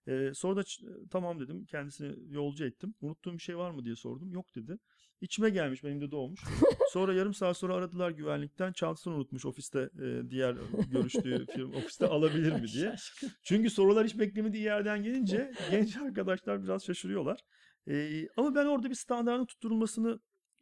E, 0.09 0.31
sonra 0.35 0.57
da 0.57 0.63
tamam 1.11 1.41
dedim 1.41 1.65
kendisini 1.67 2.35
yolcu 2.35 2.65
ettim. 2.65 2.95
Unuttuğum 3.01 3.33
bir 3.33 3.39
şey 3.43 3.57
var 3.59 3.71
mı 3.71 3.85
diye 3.85 3.97
sordum. 3.97 4.33
Yok 4.33 4.55
dedi. 4.55 4.79
İçime 5.23 5.51
gelmiş 5.51 5.85
benim 5.85 6.01
de 6.01 6.11
doğmuş. 6.11 6.41
Sonra 6.91 7.15
yarım 7.15 7.35
saat 7.35 7.57
sonra 7.57 7.75
aradılar 7.75 8.11
güvenlikten 8.11 8.73
çantasını 8.73 9.15
unutmuş 9.15 9.47
ofiste 9.47 9.91
e, 10.03 10.31
diğer 10.31 10.57
görüştüğü 10.91 11.47
firma 11.55 11.77
ofiste 11.77 12.07
alabilir 12.07 12.53
mi 12.53 12.69
diye. 12.69 12.95
Çünkü 13.43 13.71
sorular 13.71 14.07
hiç 14.07 14.19
beklemediği 14.19 14.63
yerden 14.63 15.03
gelince 15.03 15.53
genç 15.71 15.97
arkadaşlar 15.97 16.65
biraz 16.65 16.85
şaşırıyorlar. 16.85 17.41
Ee, 17.89 18.29
ama 18.37 18.55
ben 18.55 18.67
orada 18.67 18.91
bir 18.91 18.95
standartın 18.95 19.47
tutturulmasını 19.47 20.21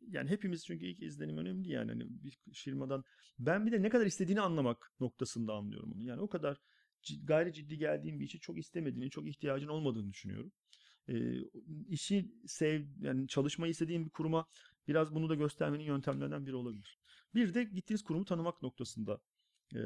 yani 0.08 0.30
hepimiz 0.30 0.64
çünkü 0.66 0.86
ilk 0.86 1.02
izlenim 1.02 1.38
önemli 1.38 1.70
yani 1.70 1.90
hani 1.90 2.04
bir 2.08 2.38
firmadan 2.52 3.04
ben 3.38 3.66
bir 3.66 3.72
de 3.72 3.82
ne 3.82 3.88
kadar 3.88 4.06
istediğini 4.06 4.40
anlamak 4.40 4.92
noktasında 5.00 5.52
anlıyorum 5.52 5.92
onu. 5.92 6.02
Yani 6.02 6.20
o 6.20 6.28
kadar 6.28 6.56
gayri 7.24 7.52
ciddi 7.52 7.78
geldiğim 7.78 8.20
bir 8.20 8.24
işi 8.24 8.40
çok 8.40 8.58
istemediğini, 8.58 9.10
çok 9.10 9.28
ihtiyacın 9.28 9.68
olmadığını 9.68 10.12
düşünüyorum. 10.12 10.52
İşi 11.88 12.34
sev 12.46 12.84
yani 13.00 13.28
çalışmayı 13.28 13.70
istediğin 13.70 14.04
bir 14.04 14.10
kuruma 14.10 14.46
biraz 14.88 15.14
bunu 15.14 15.28
da 15.28 15.34
göstermenin 15.34 15.84
yöntemlerinden 15.84 16.46
biri 16.46 16.54
olabilir. 16.54 16.98
Bir 17.34 17.54
de 17.54 17.64
gittiğiniz 17.64 18.02
kurumu 18.02 18.24
tanımak 18.24 18.62
noktasında 18.62 19.20
e, 19.74 19.80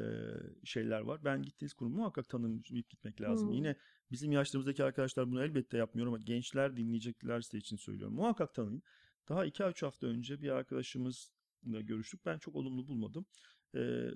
şeyler 0.63 0.99
var. 0.99 1.23
Ben 1.23 1.41
gittiğiniz 1.41 1.73
kurumu 1.73 1.95
muhakkak 1.95 2.29
tanıyıp 2.29 2.89
gitmek 2.89 3.21
lazım. 3.21 3.47
Hmm. 3.47 3.55
Yine 3.55 3.75
bizim 4.11 4.31
yaşlarımızdaki 4.31 4.83
arkadaşlar 4.83 5.31
bunu 5.31 5.43
elbette 5.43 5.77
yapmıyor 5.77 6.07
ama 6.07 6.17
gençler 6.17 6.77
dinleyeceklerse 6.77 7.57
için 7.57 7.77
söylüyorum. 7.77 8.15
Muhakkak 8.15 8.53
tanıyın. 8.53 8.83
Daha 9.29 9.45
2-3 9.45 9.85
hafta 9.85 10.07
önce 10.07 10.41
bir 10.41 10.49
arkadaşımızla 10.49 11.81
görüştük. 11.81 12.25
Ben 12.25 12.37
çok 12.37 12.55
olumlu 12.55 12.87
bulmadım. 12.87 13.25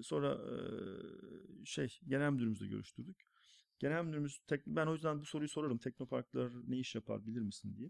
Sonra 0.01 0.33
e, 0.33 0.55
şey 1.65 1.99
genel 2.07 2.31
müdürümüzle 2.31 2.67
görüştürdük. 2.67 3.28
Genel 3.79 4.03
müdürümüz 4.05 4.41
ben 4.67 4.87
o 4.87 4.93
yüzden 4.93 5.21
bu 5.21 5.25
soruyu 5.25 5.49
sorarım. 5.49 5.77
Teknoparklar 5.77 6.51
ne 6.67 6.77
iş 6.77 6.95
yapar 6.95 7.25
bilir 7.25 7.41
misin 7.41 7.75
diye. 7.77 7.89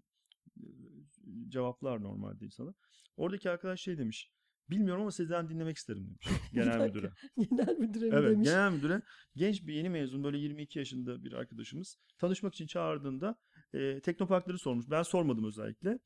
Ee, 0.60 1.49
cevaplar 1.49 2.04
normalde 2.04 2.45
insana. 2.45 2.73
Oradaki 3.17 3.49
arkadaş 3.49 3.82
şey 3.82 3.97
demiş. 3.97 4.32
Bilmiyorum 4.69 5.02
ama 5.02 5.12
sizden 5.12 5.49
dinlemek 5.49 5.78
isterim 5.78 6.08
demiş. 6.08 6.28
Genel 6.54 6.88
müdüre. 6.88 7.12
Genel 7.38 7.78
müdüre 7.78 8.06
mi 8.06 8.15
Evet, 8.15 8.32
demiş? 8.32 8.49
genel 8.49 8.71
müdüre 8.71 9.02
genç 9.36 9.67
bir 9.67 9.73
yeni 9.73 9.89
mezun 9.89 10.23
böyle 10.23 10.38
22 10.38 10.80
yaşında 10.80 11.23
bir 11.23 11.34
arkadaşımız 11.34 11.97
tanışmak 12.17 12.54
için 12.54 12.67
çağırdığında 12.67 13.36
e, 13.73 13.99
teknoparkları 14.02 14.58
sormuş. 14.58 14.86
Ben 14.89 15.04
sormadım 15.04 15.45
özellikle. 15.45 15.99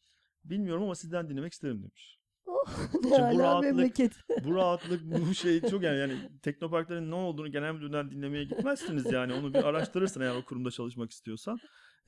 Bilmiyorum 0.43 0.83
ama 0.83 0.95
sizden 0.95 1.29
dinlemek 1.29 1.53
isterim 1.53 1.83
demiş. 1.83 2.19
Oh, 2.45 2.65
ne 3.03 3.09
Şimdi 3.15 3.35
bu 3.35 3.39
rahatlık- 3.39 3.63
memleket. 3.75 4.11
Bu 4.43 4.55
rahatlık 4.55 5.01
bu 5.03 5.33
şey 5.33 5.61
çok 5.61 5.83
yani 5.83 5.97
yani 5.97 6.13
teknoparkların 6.41 7.11
ne 7.11 7.15
olduğunu 7.15 7.51
genel 7.51 7.73
müdürden 7.73 8.11
dinlemeye 8.11 8.43
gitmezsiniz 8.43 9.11
yani 9.11 9.33
onu 9.33 9.53
bir 9.53 9.63
araştırırsın 9.63 10.21
eğer 10.21 10.35
o 10.35 10.45
kurumda 10.45 10.71
çalışmak 10.71 11.11
istiyorsan. 11.11 11.59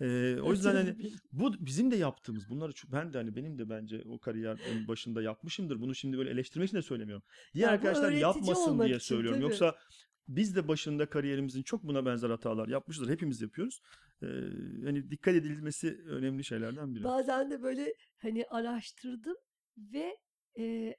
E, 0.02 0.38
o 0.42 0.52
yüzden 0.52 0.76
hani 0.76 0.96
bu 1.32 1.54
bizim 1.66 1.92
de 1.92 1.96
yaptığımız 1.96 2.50
bunları 2.50 2.72
ben 2.92 3.14
de 3.14 3.18
hani 3.18 3.36
benim 3.36 3.58
de 3.60 3.70
bence 3.70 4.04
o 4.10 4.20
kariyerin 4.20 4.88
başında 4.88 5.22
yapmışımdır. 5.22 5.82
Bunu 5.82 5.96
şimdi 5.96 6.18
böyle 6.18 6.30
eleştirmek 6.30 6.68
için 6.70 6.78
de 6.78 6.82
söylemiyorum. 6.82 7.24
Diğer 7.54 7.68
Ya 7.68 7.74
arkadaşlar 7.74 8.12
yapmasın 8.12 8.80
diye 8.80 8.90
için, 8.90 9.00
söylüyorum. 9.00 9.40
tabii. 9.40 9.44
Yoksa 9.50 9.76
biz 10.28 10.56
de 10.56 10.68
başında 10.68 11.06
kariyerimizin 11.10 11.64
çok 11.64 11.84
buna 11.84 12.06
benzer 12.06 12.30
hatalar 12.30 12.68
yapmışızdır. 12.68 13.10
Hepimiz 13.10 13.42
yapıyoruz. 13.42 13.82
Ee, 14.24 14.26
hani 14.84 15.10
dikkat 15.12 15.36
edilmesi 15.36 16.02
önemli 16.08 16.44
şeylerden 16.44 16.96
biri. 16.96 17.04
Bazen 17.04 17.52
de 17.52 17.62
böyle 17.62 17.94
hani 18.18 18.46
araştırdım 18.50 19.36
ve 19.78 20.18
e, 20.58 20.96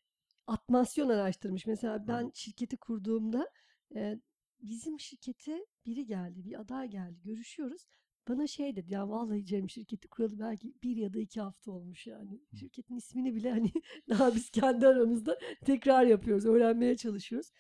atmasyon 0.47 1.09
araştırmış. 1.09 1.67
Mesela 1.67 2.09
ben 2.09 2.31
şirketi 2.35 2.77
kurduğumda 2.77 3.51
e, 3.97 4.19
bizim 4.63 5.01
şirkete 5.01 5.67
biri 5.87 6.07
geldi, 6.07 6.45
bir 6.45 6.61
aday 6.61 6.89
geldi. 6.89 7.21
Görüşüyoruz. 7.25 7.87
Bana 8.29 8.47
şey 8.47 8.77
dedi 8.77 8.93
ya 8.93 9.09
vallahi 9.09 9.45
Cem 9.45 9.71
şirketi 9.71 10.09
kuralı 10.09 10.39
belki 10.39 10.75
bir 10.83 10.97
ya 10.97 11.13
da 11.13 11.19
iki 11.19 11.41
hafta 11.41 11.73
olmuş 11.73 12.07
yani. 12.07 12.41
Şirketin 12.61 12.97
ismini 12.97 13.35
bile 13.35 13.51
hani 13.51 13.73
daha 14.09 14.35
biz 14.35 14.51
kendi 14.51 14.87
aramızda 14.87 15.39
tekrar 15.65 16.07
yapıyoruz, 16.07 16.47
öğrenmeye 16.47 16.97
çalışıyoruz. 16.97 17.51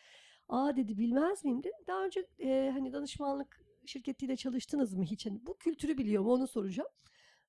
Aa 0.48 0.76
dedi 0.76 0.98
bilmez 0.98 1.44
miyim 1.44 1.58
dedim. 1.62 1.84
Daha 1.86 2.04
önce 2.04 2.26
e, 2.38 2.70
hani 2.72 2.92
danışmanlık 2.92 3.60
şirketiyle 3.86 4.36
çalıştınız 4.36 4.94
mı 4.94 5.04
hiç? 5.04 5.26
Hani 5.26 5.46
bu 5.46 5.56
kültürü 5.58 5.98
biliyor 5.98 6.22
mu 6.22 6.32
onu 6.32 6.46
soracağım. 6.46 6.90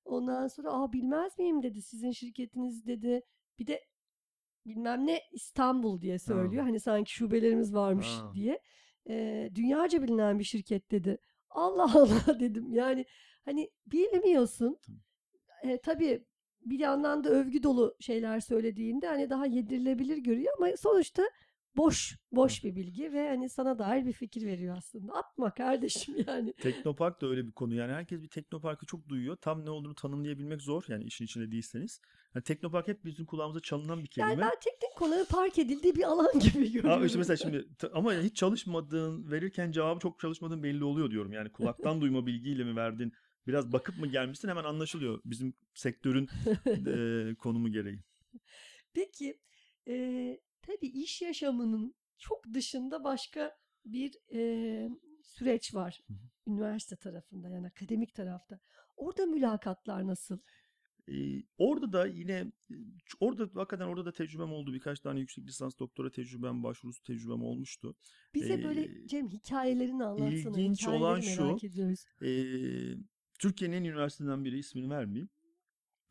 Ondan 0.04 0.48
sonra 0.48 0.70
aa 0.72 0.92
bilmez 0.92 1.38
miyim 1.38 1.62
dedi 1.62 1.82
sizin 1.82 2.10
şirketiniz 2.10 2.86
dedi. 2.86 3.22
Bir 3.58 3.66
de 3.66 3.84
bilmem 4.66 5.06
ne 5.06 5.20
İstanbul 5.32 6.00
diye 6.00 6.18
söylüyor. 6.18 6.62
Hani 6.64 6.80
sanki 6.80 7.12
şubelerimiz 7.12 7.74
varmış 7.74 8.06
Ha. 8.06 8.32
diye. 8.34 8.60
Ee, 9.08 9.50
dünyaca 9.54 10.02
bilinen 10.02 10.38
bir 10.38 10.44
şirket 10.44 10.90
dedi. 10.90 11.18
Allah 11.50 11.90
Allah 11.94 12.40
dedim. 12.40 12.72
Yani 12.72 13.06
hani 13.44 13.70
bilmiyorsun. 13.86 14.78
E, 15.62 15.78
tabii 15.80 16.24
bir 16.60 16.78
yandan 16.78 17.24
da 17.24 17.28
övgü 17.30 17.62
dolu 17.62 17.96
şeyler 18.00 18.40
söylediğinde 18.40 19.06
hani 19.06 19.30
daha 19.30 19.46
yedirilebilir 19.46 20.16
görüyor 20.16 20.52
ama 20.58 20.76
sonuçta 20.76 21.22
boş 21.78 22.16
boş 22.32 22.64
bir 22.64 22.76
bilgi 22.76 23.12
ve 23.12 23.28
hani 23.28 23.48
sana 23.48 23.78
dair 23.78 24.06
bir 24.06 24.12
fikir 24.12 24.46
veriyor 24.46 24.76
aslında. 24.76 25.12
Atma 25.12 25.54
kardeşim 25.54 26.14
yani. 26.26 26.52
Teknopark 26.52 27.20
da 27.20 27.26
öyle 27.26 27.46
bir 27.46 27.52
konu. 27.52 27.74
Yani 27.74 27.92
herkes 27.92 28.22
bir 28.22 28.28
teknoparkı 28.28 28.86
çok 28.86 29.08
duyuyor. 29.08 29.36
Tam 29.36 29.64
ne 29.64 29.70
olduğunu 29.70 29.94
tanımlayabilmek 29.94 30.62
zor. 30.62 30.84
Yani 30.88 31.04
işin 31.04 31.24
içinde 31.24 31.52
değilseniz. 31.52 32.00
Yani 32.34 32.44
teknopark 32.44 32.88
hep 32.88 33.04
bizim 33.04 33.26
kulağımıza 33.26 33.60
çalınan 33.60 34.02
bir 34.02 34.06
kelime. 34.06 34.30
Yani 34.30 34.40
ben 34.40 34.50
teknik 34.50 34.96
konuların 34.96 35.24
park 35.24 35.58
edildiği 35.58 35.94
bir 35.94 36.04
alan 36.04 36.38
gibi 36.38 36.66
görüyorum. 36.66 36.90
Ama 36.90 37.06
işte 37.06 37.18
mesela 37.18 37.36
şimdi 37.36 37.68
ama 37.92 38.14
hiç 38.14 38.36
çalışmadığın, 38.36 39.30
verirken 39.30 39.72
cevabı 39.72 40.00
çok 40.00 40.20
çalışmadığın 40.20 40.62
belli 40.62 40.84
oluyor 40.84 41.10
diyorum. 41.10 41.32
Yani 41.32 41.52
kulaktan 41.52 42.00
duyma 42.00 42.26
bilgiyle 42.26 42.64
mi 42.64 42.76
verdin? 42.76 43.12
Biraz 43.46 43.72
bakıp 43.72 43.98
mı 43.98 44.06
gelmişsin 44.06 44.48
hemen 44.48 44.64
anlaşılıyor 44.64 45.20
bizim 45.24 45.54
sektörün 45.74 46.28
e, 46.66 47.34
konumu 47.34 47.72
gereği. 47.72 47.98
Peki 48.94 49.40
e, 49.88 49.94
tabii 50.68 50.86
iş 50.86 51.22
yaşamının 51.22 51.94
çok 52.18 52.44
dışında 52.54 53.04
başka 53.04 53.56
bir 53.84 54.14
e, 54.34 54.90
süreç 55.22 55.74
var 55.74 56.00
Hı 56.06 56.12
hı. 56.12 56.18
üniversite 56.52 56.96
tarafında 56.96 57.48
yani 57.48 57.66
akademik 57.66 58.14
tarafta. 58.14 58.60
Orada 58.96 59.26
mülakatlar 59.26 60.06
nasıl? 60.06 60.38
Ee, 61.08 61.42
orada 61.58 61.92
da 61.92 62.06
yine 62.06 62.52
e, 62.70 62.74
orada 63.20 63.42
hakikaten 63.54 63.86
orada 63.86 64.04
da 64.04 64.12
tecrübem 64.12 64.52
oldu. 64.52 64.74
Birkaç 64.74 65.00
tane 65.00 65.20
yüksek 65.20 65.44
lisans 65.46 65.78
doktora 65.78 66.10
tecrübem, 66.10 66.62
başvurusu 66.62 67.02
tecrübem 67.02 67.42
olmuştu. 67.42 67.96
Bize 68.34 68.64
böyle 68.64 68.80
Ee, 68.84 69.06
Cem 69.06 69.28
hikayelerini 69.30 70.04
anlatsana. 70.04 70.60
ilginç 70.60 70.80
hikayeleri 70.82 71.02
olan 71.02 71.20
şu, 71.20 71.44
merak 71.44 71.64
ediyoruz. 71.64 72.04
Ee, 72.22 72.28
Türkiye'nin 73.38 73.76
en 73.76 73.84
iyi 73.84 73.90
üniversitelerinden 73.90 74.44
biri 74.44 74.58
ismini 74.58 74.90
vermeyeyim. 74.90 75.28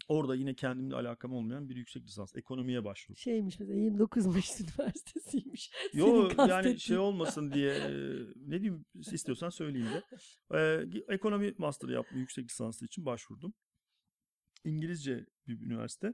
Orada 0.07 0.35
yine 0.35 0.53
kendimle 0.53 0.95
alakam 0.95 1.33
olmayan 1.33 1.69
bir 1.69 1.75
yüksek 1.75 2.03
lisans. 2.03 2.35
Ekonomiye 2.35 2.83
başvurdum. 2.83 3.17
Şeymiş 3.17 3.59
mesela 3.59 3.79
29 3.79 4.25
Mayıs 4.25 4.61
Üniversitesi'ymiş. 4.79 5.71
Senin 5.91 6.05
Yo 6.05 6.29
yani 6.37 6.79
şey 6.79 6.97
olmasın 6.97 7.51
diye 7.51 7.71
e, 7.73 7.91
ne 8.35 8.61
diyeyim 8.61 8.85
istiyorsan 8.95 9.49
söyleyeyim 9.49 9.87
de. 9.87 10.03
Ee, 10.57 11.13
ekonomi 11.13 11.53
master 11.57 11.89
yapma 11.89 12.19
yüksek 12.19 12.45
lisansı 12.45 12.85
için 12.85 13.05
başvurdum. 13.05 13.53
İngilizce 14.63 15.25
bir 15.47 15.61
üniversite. 15.61 16.13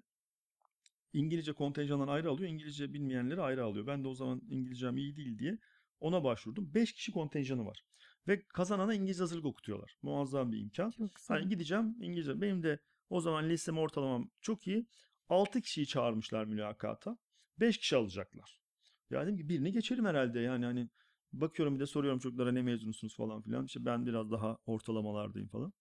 İngilizce 1.13 1.53
kontenjandan 1.53 2.07
ayrı 2.07 2.29
alıyor. 2.29 2.49
İngilizce 2.49 2.93
bilmeyenleri 2.93 3.41
ayrı 3.41 3.63
alıyor. 3.63 3.87
Ben 3.87 4.03
de 4.03 4.07
o 4.07 4.13
zaman 4.13 4.41
İngilizcem 4.49 4.97
iyi 4.97 5.15
değil 5.15 5.39
diye 5.39 5.57
ona 5.99 6.23
başvurdum. 6.23 6.73
5 6.73 6.93
kişi 6.93 7.11
kontenjanı 7.11 7.65
var. 7.65 7.83
Ve 8.27 8.43
kazanana 8.47 8.93
İngilizce 8.93 9.23
hazırlık 9.23 9.45
okutuyorlar. 9.45 9.97
Muazzam 10.01 10.51
bir 10.51 10.57
imkan. 10.57 10.91
Çok. 10.91 11.09
Hani 11.27 11.49
gideceğim 11.49 11.95
İngilizce. 12.01 12.41
Benim 12.41 12.63
de 12.63 12.79
o 13.09 13.21
zaman 13.21 13.49
listem 13.49 13.77
ortalamam 13.77 14.29
çok 14.41 14.67
iyi. 14.67 14.87
6 15.29 15.61
kişiyi 15.61 15.87
çağırmışlar 15.87 16.45
mülakata. 16.45 17.17
5 17.59 17.77
kişi 17.77 17.95
alacaklar. 17.95 18.61
Ya 19.09 19.23
dedim 19.23 19.37
ki 19.37 19.49
birini 19.49 19.71
geçerim 19.71 20.05
herhalde 20.05 20.39
yani 20.39 20.65
hani 20.65 20.89
bakıyorum 21.33 21.75
bir 21.75 21.79
de 21.79 21.85
soruyorum 21.85 22.19
çocuklara 22.19 22.51
ne 22.51 22.61
mezunusunuz 22.61 23.15
falan 23.15 23.41
filan. 23.41 23.65
İşte 23.65 23.85
ben 23.85 24.05
biraz 24.05 24.31
daha 24.31 24.57
ortalamalardayım 24.65 25.47
falan. 25.47 25.73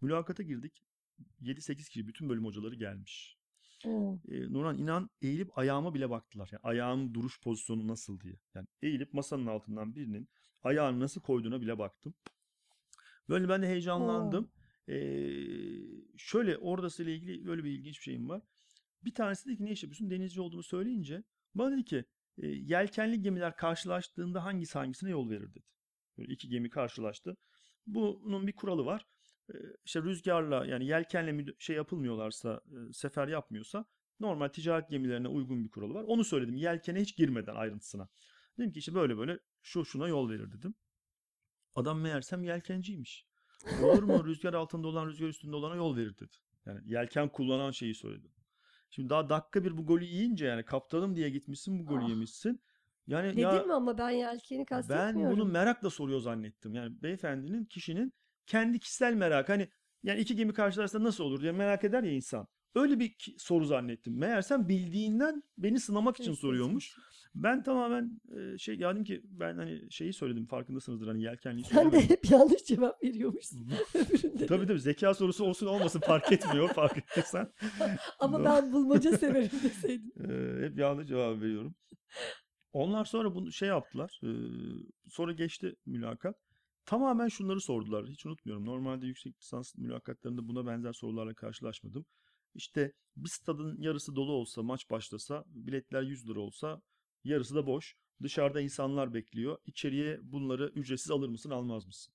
Mülakata 0.00 0.42
girdik. 0.42 0.84
7-8 1.40 1.76
kişi 1.76 2.06
bütün 2.06 2.28
bölüm 2.28 2.44
hocaları 2.44 2.74
gelmiş. 2.74 3.38
Oo. 3.86 4.18
E, 4.28 4.52
Nurhan 4.52 4.78
inan 4.78 5.10
eğilip 5.22 5.58
ayağıma 5.58 5.94
bile 5.94 6.10
baktılar. 6.10 6.48
Yani 6.52 6.60
ayağımın 6.62 7.14
duruş 7.14 7.40
pozisyonu 7.40 7.88
nasıl 7.88 8.20
diye. 8.20 8.34
Yani 8.54 8.66
eğilip 8.82 9.12
masanın 9.12 9.46
altından 9.46 9.94
birinin 9.94 10.28
ayağını 10.62 11.00
nasıl 11.00 11.20
koyduğuna 11.20 11.60
bile 11.60 11.78
baktım. 11.78 12.14
Böyle 13.28 13.48
ben 13.48 13.62
de 13.62 13.66
heyecanlandım. 13.66 14.50
Ee, 14.88 14.96
şöyle 16.16 16.58
oradasıyla 16.58 17.12
ilgili 17.12 17.46
böyle 17.46 17.64
bir 17.64 17.70
ilginç 17.70 17.98
bir 17.98 18.02
şeyim 18.02 18.28
var. 18.28 18.42
Bir 19.04 19.14
tanesi 19.14 19.46
dedi 19.46 19.56
ki 19.56 19.64
ne 19.64 19.72
iş 19.72 19.82
yapıyorsun? 19.82 20.10
Denizci 20.10 20.40
olduğumu 20.40 20.62
söyleyince 20.62 21.22
bana 21.54 21.72
dedi 21.72 21.84
ki 21.84 22.04
e, 22.38 22.46
yelkenli 22.46 23.22
gemiler 23.22 23.56
karşılaştığında 23.56 24.44
hangisi 24.44 24.78
hangisine 24.78 25.10
yol 25.10 25.30
verir 25.30 25.50
dedi. 25.54 25.64
Böyle 26.18 26.32
iki 26.32 26.48
gemi 26.48 26.70
karşılaştı. 26.70 27.36
Bunun 27.86 28.46
bir 28.46 28.52
kuralı 28.52 28.84
var. 28.84 29.06
Ee, 29.54 29.56
işte 29.84 30.02
rüzgarla 30.02 30.66
yani 30.66 30.86
yelkenle 30.86 31.44
şey 31.58 31.76
yapılmıyorlarsa, 31.76 32.60
e, 32.66 32.92
sefer 32.92 33.28
yapmıyorsa 33.28 33.84
normal 34.20 34.48
ticaret 34.48 34.90
gemilerine 34.90 35.28
uygun 35.28 35.64
bir 35.64 35.70
kuralı 35.70 35.94
var. 35.94 36.02
Onu 36.02 36.24
söyledim 36.24 36.56
yelkene 36.56 37.00
hiç 37.00 37.16
girmeden 37.16 37.54
ayrıntısına. 37.54 38.08
Dedim 38.58 38.72
ki 38.72 38.78
işte 38.78 38.94
böyle 38.94 39.18
böyle 39.18 39.38
şu 39.62 39.84
şuna 39.84 40.08
yol 40.08 40.30
verir 40.30 40.52
dedim. 40.52 40.74
Adam 41.74 42.00
meğersem 42.00 42.44
yelkenciymiş. 42.44 43.27
Olur 43.84 44.02
mu 44.02 44.24
rüzgar 44.24 44.54
altında 44.54 44.88
olan 44.88 45.06
rüzgar 45.06 45.28
üstünde 45.28 45.56
olana 45.56 45.74
yol 45.74 45.96
verir 45.96 46.18
dedi. 46.18 46.36
Yani 46.66 46.80
yelken 46.84 47.28
kullanan 47.28 47.70
şeyi 47.70 47.94
söyledi. 47.94 48.28
Şimdi 48.90 49.10
daha 49.10 49.28
dakika 49.30 49.64
bir 49.64 49.78
bu 49.78 49.86
golü 49.86 50.04
yiyince 50.04 50.46
yani 50.46 50.64
kaptanım 50.64 51.16
diye 51.16 51.30
gitmişsin 51.30 51.78
bu 51.78 51.86
golü 51.86 52.04
Ah. 52.04 52.08
yemişsin. 52.08 52.60
Yani 53.06 53.28
Dedin 53.28 53.40
ya 53.40 53.62
mi 53.62 53.72
ama 53.72 53.98
ben 53.98 54.10
yelkeni 54.10 54.58
ben 54.58 54.64
kastetmiyorum. 54.64 55.36
bunu 55.36 55.44
merakla 55.44 55.90
soruyor 55.90 56.20
zannettim. 56.20 56.74
Yani 56.74 57.02
beyefendinin 57.02 57.64
kişinin 57.64 58.12
kendi 58.46 58.78
kişisel 58.78 59.14
merak. 59.14 59.48
Hani 59.48 59.68
yani 60.02 60.20
iki 60.20 60.36
gemi 60.36 60.52
karşılarsa 60.52 61.02
nasıl 61.02 61.24
olur 61.24 61.40
diye 61.40 61.52
merak 61.52 61.84
eder 61.84 62.02
ya 62.02 62.10
insan. 62.12 62.46
Öyle 62.78 63.00
bir 63.00 63.34
soru 63.38 63.64
zannettim. 63.64 64.18
Meğersem 64.18 64.68
bildiğinden 64.68 65.42
beni 65.58 65.80
sınamak 65.80 66.20
için 66.20 66.32
soruyormuş. 66.32 66.96
Ben 67.34 67.62
tamamen 67.62 68.20
e, 68.36 68.58
şey 68.58 68.78
dedim 68.80 69.04
ki 69.04 69.22
ben 69.24 69.56
hani 69.56 69.92
şeyi 69.92 70.12
söyledim 70.12 70.46
farkındasınızdır 70.46 71.06
hani 71.06 71.22
yelkenliği 71.22 71.64
Sen 71.64 71.92
de 71.92 72.08
hep 72.08 72.30
yanlış 72.30 72.64
cevap 72.64 73.04
veriyormuşsun. 73.04 73.72
Öbüründe. 73.94 74.46
Tabii 74.46 74.66
tabii 74.66 74.80
zeka 74.80 75.14
sorusu 75.14 75.44
olsun 75.44 75.66
olmasın 75.66 76.00
fark 76.00 76.32
etmiyor 76.32 76.68
fark 76.68 76.98
ettiysen. 76.98 77.52
Ama 78.18 78.44
ben 78.44 78.72
bulmaca 78.72 79.16
severim 79.18 79.60
deseydin. 79.62 80.12
Hep 80.62 80.78
yanlış 80.78 81.08
cevap 81.08 81.40
veriyorum. 81.40 81.74
Onlar 82.72 83.04
sonra 83.04 83.34
bunu 83.34 83.52
şey 83.52 83.68
yaptılar. 83.68 84.20
sonra 85.08 85.32
geçti 85.32 85.76
mülakat. 85.86 86.36
Tamamen 86.86 87.28
şunları 87.28 87.60
sordular. 87.60 88.06
Hiç 88.06 88.26
unutmuyorum. 88.26 88.66
Normalde 88.66 89.06
yüksek 89.06 89.38
lisans 89.40 89.74
mülakatlarında 89.76 90.48
buna 90.48 90.66
benzer 90.66 90.92
sorularla 90.92 91.34
karşılaşmadım. 91.34 92.06
İşte 92.54 92.92
bir 93.16 93.28
stadın 93.28 93.76
yarısı 93.80 94.16
dolu 94.16 94.32
olsa, 94.32 94.62
maç 94.62 94.90
başlasa, 94.90 95.44
biletler 95.46 96.02
100 96.02 96.28
lira 96.28 96.40
olsa, 96.40 96.82
yarısı 97.24 97.54
da 97.54 97.66
boş. 97.66 97.96
Dışarıda 98.22 98.60
insanlar 98.60 99.14
bekliyor. 99.14 99.58
İçeriye 99.66 100.18
bunları 100.22 100.68
ücretsiz 100.74 101.10
alır 101.10 101.28
mısın, 101.28 101.50
almaz 101.50 101.86
mısın? 101.86 102.14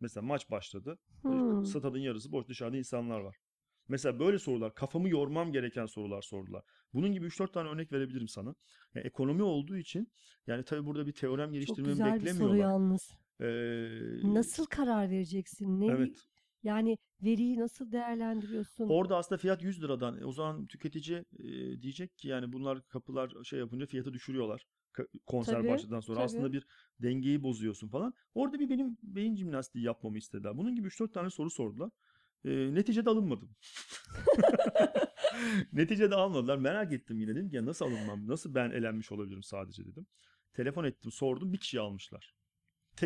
Mesela 0.00 0.26
maç 0.26 0.50
başladı. 0.50 0.98
Hmm. 1.22 1.64
Stadın 1.64 1.98
yarısı 1.98 2.32
boş, 2.32 2.48
dışarıda 2.48 2.76
insanlar 2.76 3.20
var. 3.20 3.36
Mesela 3.88 4.18
böyle 4.18 4.38
sorular, 4.38 4.74
kafamı 4.74 5.08
yormam 5.08 5.52
gereken 5.52 5.86
sorular 5.86 6.22
sordular. 6.22 6.62
Bunun 6.94 7.12
gibi 7.12 7.26
3-4 7.26 7.52
tane 7.52 7.68
örnek 7.68 7.92
verebilirim 7.92 8.28
sana. 8.28 8.54
Yani 8.94 9.06
ekonomi 9.06 9.42
olduğu 9.42 9.76
için 9.76 10.12
yani 10.46 10.64
tabii 10.64 10.86
burada 10.86 11.06
bir 11.06 11.12
teorem 11.12 11.46
Çok 11.46 11.54
geliştirmemi 11.54 11.92
güzel 11.92 12.06
bir 12.06 12.26
soru 12.26 12.26
beklemiyorlar. 12.26 12.58
yalnız. 12.58 13.10
Ee, 13.40 14.34
Nasıl 14.34 14.66
karar 14.66 15.10
vereceksin? 15.10 15.80
Ne, 15.80 15.86
Evet. 15.86 16.26
Yani 16.62 16.98
veriyi 17.22 17.58
nasıl 17.58 17.92
değerlendiriyorsun? 17.92 18.88
Orada 18.88 19.16
aslında 19.16 19.38
fiyat 19.38 19.62
100 19.62 19.82
liradan. 19.82 20.20
E, 20.20 20.24
O 20.24 20.32
zaman 20.32 20.66
tüketici 20.66 21.24
e, 21.38 21.82
diyecek 21.82 22.18
ki 22.18 22.28
yani 22.28 22.52
bunlar 22.52 22.88
kapılar 22.88 23.32
şey 23.44 23.58
yapınca 23.58 23.86
fiyatı 23.86 24.12
düşürüyorlar. 24.12 24.66
Konser 25.26 25.54
Tabii, 25.54 25.68
başladıktan 25.68 26.00
sonra 26.00 26.16
tabii. 26.16 26.24
aslında 26.24 26.52
bir 26.52 26.66
dengeyi 27.02 27.42
bozuyorsun 27.42 27.88
falan. 27.88 28.14
Orada 28.34 28.58
bir 28.58 28.70
benim 28.70 28.98
beyin 29.02 29.36
jimnastiği 29.36 29.84
yapmamı 29.84 30.18
istediler. 30.18 30.58
Bunun 30.58 30.74
gibi 30.74 30.88
3-4 30.88 31.12
tane 31.12 31.30
soru 31.30 31.50
sordular. 31.50 31.90
E, 32.44 32.50
neticede 32.74 33.10
alınmadım. 33.10 33.50
neticede 35.72 36.14
almadılar. 36.14 36.56
Merak 36.56 36.92
ettim 36.92 37.20
yine 37.20 37.34
dedim 37.34 37.50
ki 37.50 37.56
ya 37.56 37.66
nasıl 37.66 37.84
alınmam? 37.84 38.28
Nasıl 38.28 38.54
ben 38.54 38.70
elenmiş 38.70 39.12
olabilirim 39.12 39.42
sadece 39.42 39.86
dedim. 39.86 40.06
Telefon 40.52 40.84
ettim 40.84 41.10
sordum 41.12 41.52
bir 41.52 41.58
kişi 41.58 41.80
almışlar. 41.80 42.34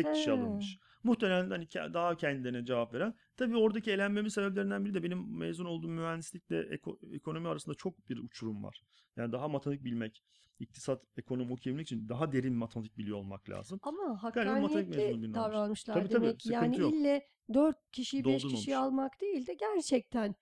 Tek 0.03 0.13
kişi 0.15 0.27
He. 0.27 0.31
alınmış. 0.31 0.77
Muhtemelen 1.03 1.49
hani 1.49 1.63
ke- 1.65 1.93
daha 1.93 2.15
kendilerine 2.17 2.65
cevap 2.65 2.93
veren. 2.93 3.13
Tabii 3.37 3.57
oradaki 3.57 3.91
elenmemin 3.91 4.29
sebeplerinden 4.29 4.85
biri 4.85 4.93
de 4.93 5.03
benim 5.03 5.37
mezun 5.37 5.65
olduğum 5.65 5.87
mühendislikle 5.87 6.59
eko- 6.61 7.15
ekonomi 7.15 7.47
arasında 7.47 7.75
çok 7.75 8.09
bir 8.09 8.17
uçurum 8.17 8.63
var. 8.63 8.81
Yani 9.15 9.31
daha 9.31 9.47
matematik 9.47 9.83
bilmek, 9.85 10.23
iktisat, 10.59 11.03
ekonomi 11.17 11.53
okuyabilmek 11.53 11.87
için 11.87 12.09
daha 12.09 12.31
derin 12.31 12.53
matematik 12.53 12.97
biliyor 12.97 13.17
olmak 13.17 13.49
lazım. 13.49 13.79
Ama 13.83 13.97
Galiba 14.33 14.51
matematik 14.51 14.75
mezunu 14.75 14.85
hakkaniyetli 14.85 15.21
birini 15.21 15.33
davranmışlar 15.33 15.93
Tabii, 15.93 16.09
tabii, 16.09 16.23
demek 16.25 16.39
ki. 16.39 16.53
Yani 16.53 16.65
sıkıntı 16.75 16.81
yok. 16.81 16.93
ille 16.93 17.27
4 17.53 17.91
kişiyi 17.91 18.25
5 18.25 18.25
Doldurmamış. 18.25 18.53
kişiyi 18.59 18.77
almak 18.77 19.21
değil 19.21 19.47
de 19.47 19.53
gerçekten 19.53 20.35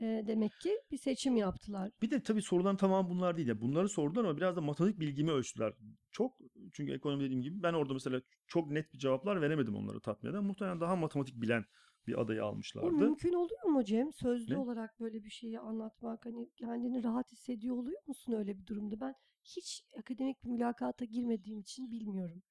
e, 0.00 0.24
demek 0.26 0.52
ki 0.60 0.78
bir 0.90 0.98
seçim 0.98 1.36
yaptılar. 1.36 1.90
Bir 2.02 2.10
de 2.10 2.20
tabii 2.22 2.42
sorulan 2.42 2.76
tamam 2.76 3.10
bunlar 3.10 3.36
değil. 3.36 3.48
Yani 3.48 3.60
bunları 3.60 3.88
sordular 3.88 4.24
ama 4.24 4.36
biraz 4.36 4.56
da 4.56 4.60
matematik 4.60 5.00
bilgimi 5.00 5.30
ölçtüler. 5.30 5.72
Çok 6.10 6.32
çünkü 6.72 6.92
ekonomi 6.92 7.24
dediğim 7.24 7.42
gibi 7.42 7.62
ben 7.62 7.72
orada 7.72 7.92
mesela 7.92 8.20
çok 8.46 8.70
net 8.70 8.92
bir 8.92 8.98
cevaplar 8.98 9.40
veremedim 9.42 9.74
onlara 9.76 10.00
tatmin 10.00 10.30
eden. 10.30 10.44
Muhtemelen 10.44 10.80
daha 10.80 10.96
matematik 10.96 11.40
bilen 11.42 11.64
bir 12.06 12.20
adayı 12.20 12.44
almışlardı. 12.44 12.90
mümkün 12.90 13.32
oluyor 13.32 13.62
mu 13.64 13.84
Cem? 13.84 14.12
Sözlü 14.12 14.54
Ne? 14.54 14.58
olarak 14.58 15.00
böyle 15.00 15.24
bir 15.24 15.30
şeyi 15.30 15.60
anlatmak 15.60 16.26
hani 16.26 16.50
kendini 16.56 17.04
rahat 17.04 17.32
hissediyor 17.32 17.76
oluyor 17.76 18.00
musun 18.06 18.32
öyle 18.32 18.58
bir 18.58 18.66
durumda? 18.66 19.00
Ben 19.00 19.14
hiç 19.44 19.82
akademik 19.98 20.44
bir 20.44 20.48
mülakata 20.50 21.04
girmediğim 21.04 21.60
için 21.60 21.90
bilmiyorum. 21.90 22.42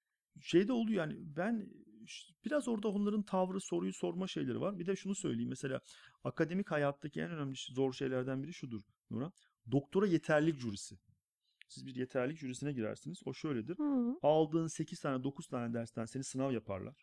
şey 0.42 0.68
de 0.68 0.74
oluyor 0.74 1.08
yani 1.08 1.16
ben 1.36 1.70
biraz 2.46 2.68
orada 2.68 2.88
onların 2.88 3.24
tavrı 3.24 3.60
soruyu 3.62 3.94
sorma 3.94 4.28
şeyleri 4.28 4.62
var. 4.62 4.80
Bir 4.80 4.86
de 4.86 4.96
şunu 4.96 5.16
söyleyeyim 5.16 5.50
mesela 5.50 5.82
akademik 6.24 6.72
hayattaki 6.72 7.22
en 7.22 7.32
önemli 7.32 7.56
zor 7.56 7.94
şeylerden 7.94 8.44
biri 8.44 8.54
şudur 8.54 8.82
Nurhan. 9.10 9.32
Doktora 9.72 10.08
yeterlilik 10.08 10.60
jürisi. 10.60 10.96
Siz 11.68 11.86
bir 11.86 11.96
yeterlilik 11.96 12.38
jürisine 12.38 12.74
girersiniz. 12.74 13.22
O 13.26 13.34
şöyledir. 13.34 13.78
Hı. 13.78 14.16
Aldığın 14.24 14.68
8 14.68 15.00
tane 15.00 15.24
9 15.24 15.48
tane 15.48 15.74
dersten 15.74 16.06
seni 16.06 16.24
sınav 16.24 16.52
yaparlar. 16.52 16.96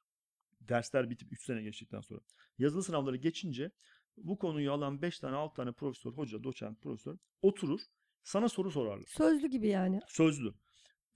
Dersler 0.61 1.11
bitip 1.11 1.33
3 1.33 1.45
sene 1.45 1.63
geçtikten 1.63 2.01
sonra. 2.01 2.21
Yazılı 2.59 2.83
sınavları 2.83 3.17
geçince 3.17 3.71
bu 4.17 4.39
konuyu 4.39 4.73
alan 4.73 5.03
5 5.03 5.19
tane 5.19 5.37
6 5.37 5.57
tane 5.57 5.73
profesör, 5.73 6.13
hoca, 6.13 6.45
doçent, 6.45 6.83
profesör 6.83 7.17
oturur. 7.43 7.81
Sana 8.23 8.49
soru 8.49 8.71
sorarlar. 8.71 9.07
Sözlü 9.07 9.49
gibi 9.49 9.69
yani. 9.69 10.01
Sözlü. 10.09 10.55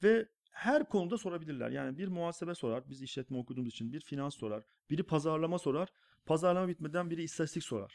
Ve 0.02 0.28
her 0.50 0.88
konuda 0.88 1.18
sorabilirler. 1.18 1.70
Yani 1.70 1.98
bir 1.98 2.08
muhasebe 2.08 2.54
sorar. 2.54 2.90
Biz 2.90 3.02
işletme 3.02 3.38
okuduğumuz 3.38 3.72
için 3.72 3.92
bir 3.92 4.00
finans 4.00 4.34
sorar. 4.34 4.64
Biri 4.90 5.02
pazarlama 5.02 5.58
sorar. 5.58 5.88
Pazarlama 6.26 6.68
bitmeden 6.68 7.10
biri 7.10 7.22
istatistik 7.22 7.62
sorar. 7.62 7.94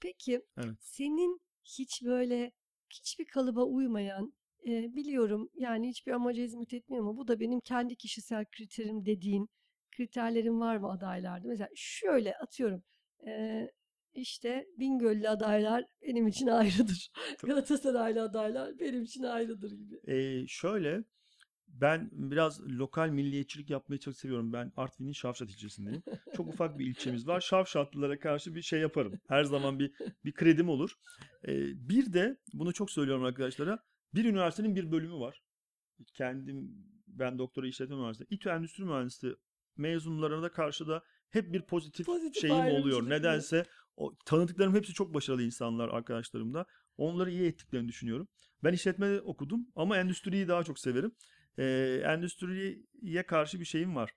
Peki 0.00 0.42
Evet. 0.56 0.76
senin 0.80 1.40
hiç 1.64 2.02
böyle 2.04 2.52
hiçbir 2.90 3.24
kalıba 3.24 3.64
uymayan 3.64 4.32
e, 4.66 4.94
biliyorum 4.94 5.50
yani 5.54 5.88
hiçbir 5.88 6.12
amaca 6.12 6.42
hizmet 6.42 6.74
etmiyor 6.74 7.04
ama 7.04 7.16
bu 7.16 7.28
da 7.28 7.40
benim 7.40 7.60
kendi 7.60 7.96
kişisel 7.96 8.44
kriterim 8.44 9.06
dediğin 9.06 9.48
kriterlerin 9.96 10.60
var 10.60 10.76
mı 10.76 10.90
adaylarda? 10.90 11.48
Mesela 11.48 11.68
şöyle 11.74 12.36
atıyorum 12.36 12.82
e, 13.26 13.66
işte 14.14 14.66
Bingöllü 14.78 15.28
adaylar 15.28 15.84
benim 16.02 16.26
için 16.26 16.46
ayrıdır. 16.46 17.10
Galatasaraylı 17.44 18.22
adaylar 18.22 18.78
benim 18.78 19.02
için 19.02 19.22
ayrıdır 19.22 19.70
gibi. 19.70 20.00
Ee, 20.06 20.46
şöyle 20.48 21.04
ben 21.68 22.10
biraz 22.12 22.60
lokal 22.60 23.08
milliyetçilik 23.08 23.70
yapmayı 23.70 24.00
çok 24.00 24.16
seviyorum. 24.16 24.52
Ben 24.52 24.72
Artvin'in 24.76 25.12
Şavşat 25.12 25.50
ilçesindeyim. 25.50 26.02
Çok 26.36 26.48
ufak 26.48 26.78
bir 26.78 26.86
ilçemiz 26.86 27.26
var. 27.26 27.40
Şavşatlılara 27.40 28.18
karşı 28.18 28.54
bir 28.54 28.62
şey 28.62 28.80
yaparım. 28.80 29.20
Her 29.28 29.44
zaman 29.44 29.78
bir 29.78 29.92
bir 30.24 30.32
kredim 30.32 30.68
olur. 30.68 30.94
Ee, 31.48 31.54
bir 31.88 32.12
de 32.12 32.36
bunu 32.52 32.72
çok 32.72 32.90
söylüyorum 32.90 33.24
arkadaşlara. 33.24 33.78
Bir 34.14 34.24
üniversitenin 34.24 34.76
bir 34.76 34.92
bölümü 34.92 35.14
var. 35.14 35.42
Kendim 36.14 36.70
ben 37.06 37.38
doktora 37.38 37.66
işletme 37.66 37.96
mühendisliği. 37.96 38.26
İTÜ 38.30 38.48
Endüstri 38.48 38.84
Mühendisliği 38.84 39.36
mezunlarına 39.76 40.42
da 40.42 40.52
karşı 40.52 40.88
da 40.88 41.02
hep 41.30 41.52
bir 41.52 41.62
pozitif, 41.62 42.06
Pozitif 42.06 42.40
şeyim 42.40 42.56
oluyor. 42.56 43.10
Nedense 43.10 43.64
o 43.96 44.16
tanıdıklarım 44.24 44.74
hepsi 44.74 44.92
çok 44.92 45.14
başarılı 45.14 45.42
insanlar 45.42 45.88
arkadaşlarım 45.88 46.54
da. 46.54 46.66
Onları 46.96 47.30
iyi 47.30 47.42
ettiklerini 47.42 47.88
düşünüyorum. 47.88 48.28
Ben 48.64 48.72
işletme 48.72 49.20
okudum 49.20 49.66
ama 49.76 49.96
endüstriyi 49.96 50.48
daha 50.48 50.64
çok 50.64 50.78
severim. 50.78 51.12
Ee, 51.58 52.02
endüstriye 52.04 53.22
karşı 53.26 53.60
bir 53.60 53.64
şeyim 53.64 53.96
var. 53.96 54.14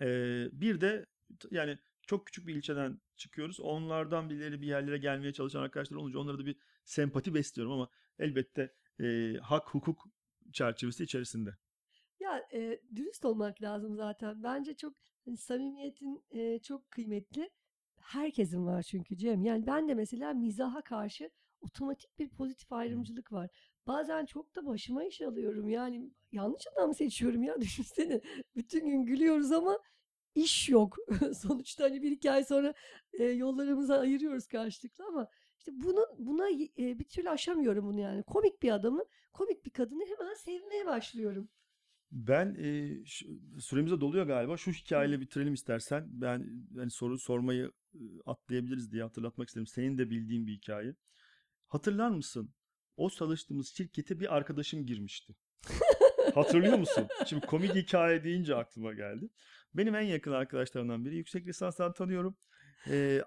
Ee, 0.00 0.48
bir 0.52 0.80
de 0.80 1.06
yani 1.50 1.78
çok 2.06 2.26
küçük 2.26 2.46
bir 2.46 2.54
ilçeden 2.54 3.00
çıkıyoruz. 3.16 3.60
Onlardan 3.60 4.30
birileri 4.30 4.60
bir 4.60 4.66
yerlere 4.66 4.98
gelmeye 4.98 5.32
çalışan 5.32 5.62
arkadaşlar 5.62 5.96
olunca 5.96 6.18
onlara 6.18 6.38
da 6.38 6.46
bir 6.46 6.56
sempati 6.84 7.34
besliyorum 7.34 7.72
ama 7.72 7.88
elbette 8.18 8.74
e, 9.00 9.34
hak 9.42 9.68
hukuk 9.74 10.04
çerçevesi 10.52 11.04
içerisinde. 11.04 11.50
Ya 12.20 12.48
e, 12.52 12.80
dürüst 12.96 13.24
olmak 13.24 13.62
lazım 13.62 13.96
zaten. 13.96 14.42
Bence 14.42 14.74
çok 14.76 14.94
hani, 15.24 15.36
samimiyetin 15.36 16.24
e, 16.30 16.58
çok 16.58 16.90
kıymetli. 16.90 17.50
Herkesin 18.00 18.66
var 18.66 18.82
çünkü 18.82 19.16
Cem. 19.16 19.44
Yani 19.44 19.66
ben 19.66 19.88
de 19.88 19.94
mesela 19.94 20.34
mizaha 20.34 20.82
karşı 20.82 21.30
otomatik 21.60 22.18
bir 22.18 22.28
pozitif 22.28 22.72
ayrımcılık 22.72 23.32
var. 23.32 23.50
Bazen 23.86 24.26
çok 24.26 24.56
da 24.56 24.66
başıma 24.66 25.04
iş 25.04 25.20
alıyorum. 25.20 25.68
Yani 25.68 26.10
yanlış 26.32 26.62
adam 26.74 26.94
seçiyorum 26.94 27.42
ya 27.42 27.54
düşünsene. 27.60 28.20
Bütün 28.56 28.86
gün 28.88 29.06
gülüyoruz 29.06 29.52
ama 29.52 29.78
iş 30.34 30.68
yok. 30.68 30.96
Sonuçta 31.42 31.84
hani 31.84 32.02
bir 32.02 32.10
iki 32.10 32.30
ay 32.30 32.44
sonra 32.44 32.74
e, 33.12 33.24
yollarımızı 33.24 33.98
ayırıyoruz 33.98 34.46
karşılıklı 34.46 35.04
ama 35.04 35.28
işte 35.64 35.84
bunu 35.84 36.06
buna 36.18 36.50
e, 36.50 36.98
bir 36.98 37.04
türlü 37.04 37.30
aşamıyorum 37.30 37.84
bunu 37.84 38.00
yani. 38.00 38.22
Komik 38.22 38.62
bir 38.62 38.70
adamı, 38.70 39.04
komik 39.32 39.64
bir 39.64 39.70
kadını 39.70 40.04
hemen 40.18 40.34
sevmeye 40.34 40.86
başlıyorum. 40.86 41.48
Ben 42.12 42.56
e, 42.58 42.98
süremize 43.60 44.00
doluyor 44.00 44.26
galiba. 44.26 44.56
Şu 44.56 44.70
hikayeyle 44.70 45.20
bitirelim 45.20 45.54
istersen. 45.54 46.06
Ben 46.08 46.66
hani 46.76 46.90
soru 46.90 47.18
sormayı 47.18 47.72
e, 47.94 48.00
atlayabiliriz 48.26 48.92
diye 48.92 49.02
hatırlatmak 49.02 49.48
istedim. 49.48 49.66
Senin 49.66 49.98
de 49.98 50.10
bildiğin 50.10 50.46
bir 50.46 50.52
hikaye. 50.52 50.94
Hatırlar 51.66 52.10
mısın? 52.10 52.54
O 52.96 53.10
çalıştığımız 53.10 53.68
şirkete 53.68 54.20
bir 54.20 54.36
arkadaşım 54.36 54.86
girmişti. 54.86 55.34
Hatırlıyor 56.34 56.78
musun? 56.78 57.08
Şimdi 57.26 57.46
komik 57.46 57.74
hikaye 57.74 58.24
deyince 58.24 58.54
aklıma 58.54 58.92
geldi. 58.92 59.28
Benim 59.74 59.94
en 59.94 60.02
yakın 60.02 60.32
arkadaşlarımdan 60.32 61.04
biri. 61.04 61.16
Yüksek 61.16 61.46
lisanstan 61.46 61.92
tanıyorum. 61.92 62.36
Ee, 62.90 63.22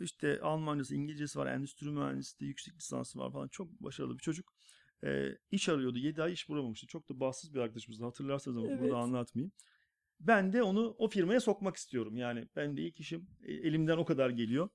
işte 0.00 0.40
Almancası, 0.40 0.94
İngilizcesi 0.94 1.38
var, 1.38 1.46
endüstri 1.46 1.90
mühendisliği, 1.90 2.48
yüksek 2.48 2.76
lisansı 2.76 3.18
var 3.18 3.32
falan. 3.32 3.48
Çok 3.48 3.70
başarılı 3.70 4.14
bir 4.18 4.22
çocuk. 4.22 4.52
Ee, 5.04 5.38
iş 5.50 5.68
arıyordu. 5.68 5.98
7 5.98 6.22
ay 6.22 6.32
iş 6.32 6.48
bulamamıştı. 6.48 6.86
Çok 6.86 7.08
da 7.08 7.20
bahtsız 7.20 7.54
bir 7.54 7.60
arkadaşımızdı. 7.60 8.04
Hatırlarsanız 8.04 8.58
ama 8.58 8.68
Evet. 8.68 8.80
burada 8.80 8.96
anlatmayayım. 8.96 9.52
Ben 10.20 10.52
de 10.52 10.62
onu 10.62 10.94
o 10.98 11.08
firmaya 11.08 11.40
sokmak 11.40 11.76
istiyorum. 11.76 12.16
Yani 12.16 12.48
ben 12.56 12.76
de 12.76 12.82
ilk 12.82 13.00
işim 13.00 13.28
e, 13.42 13.52
elimden 13.52 13.96
o 13.96 14.04
kadar 14.04 14.30
geliyor. 14.30 14.68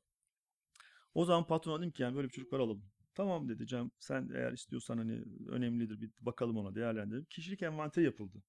O 1.14 1.26
zaman 1.26 1.48
patrona 1.48 1.80
dedim 1.80 1.92
ki 1.92 2.04
yani 2.04 2.16
böyle 2.16 2.28
bir 2.28 2.34
çocuk 2.34 2.54
var 2.54 2.60
alalım. 2.60 2.84
Tamam 3.16 3.50
dedi 3.50 3.68
Cem 3.68 3.92
sen 4.00 4.30
eğer 4.36 4.52
istiyorsan 4.52 4.98
hani 4.98 5.24
önemlidir 5.48 6.02
bir 6.02 6.12
bakalım 6.20 6.58
ona 6.58 6.76
değerlendirelim. 6.76 7.26
Kişilik 7.26 7.62
envanteri 7.62 8.06
yapıldı. 8.06 8.44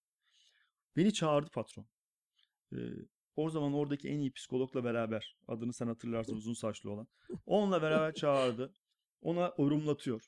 Beni 0.97 1.13
çağırdı 1.13 1.51
patron. 1.51 1.87
Ee, 2.73 2.77
o 3.37 3.51
zaman 3.51 3.75
oradaki 3.75 4.09
en 4.09 4.19
iyi 4.19 4.33
psikologla 4.33 4.85
beraber 4.85 5.37
adını 5.49 5.73
sen 5.73 5.87
hatırlarsın 5.87 6.37
uzun 6.37 6.55
saçlı 6.55 6.91
olan. 6.91 7.07
Onunla 7.47 7.83
beraber 7.83 8.15
çağırdı. 8.15 8.75
Ona 9.23 9.55
yorumlatıyor. 9.59 10.23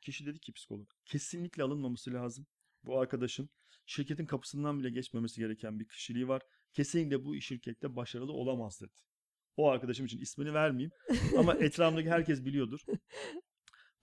Kişi 0.00 0.26
dedi 0.26 0.40
ki 0.40 0.52
psikolog 0.52 0.88
kesinlikle 1.04 1.62
alınmaması 1.62 2.12
lazım. 2.12 2.46
Bu 2.84 3.00
arkadaşın 3.00 3.50
şirketin 3.86 4.26
kapısından 4.26 4.78
bile 4.78 4.90
geçmemesi 4.90 5.40
gereken 5.40 5.80
bir 5.80 5.88
kişiliği 5.88 6.28
var. 6.28 6.42
Kesinlikle 6.72 7.24
bu 7.24 7.40
şirkette 7.40 7.96
başarılı 7.96 8.32
olamaz 8.32 8.80
dedi. 8.80 8.92
O 9.56 9.68
arkadaşım 9.68 10.06
için 10.06 10.20
ismini 10.20 10.54
vermeyeyim 10.54 10.92
ama 11.38 11.54
etrafımdaki 11.60 12.10
herkes 12.10 12.44
biliyordur. 12.44 12.80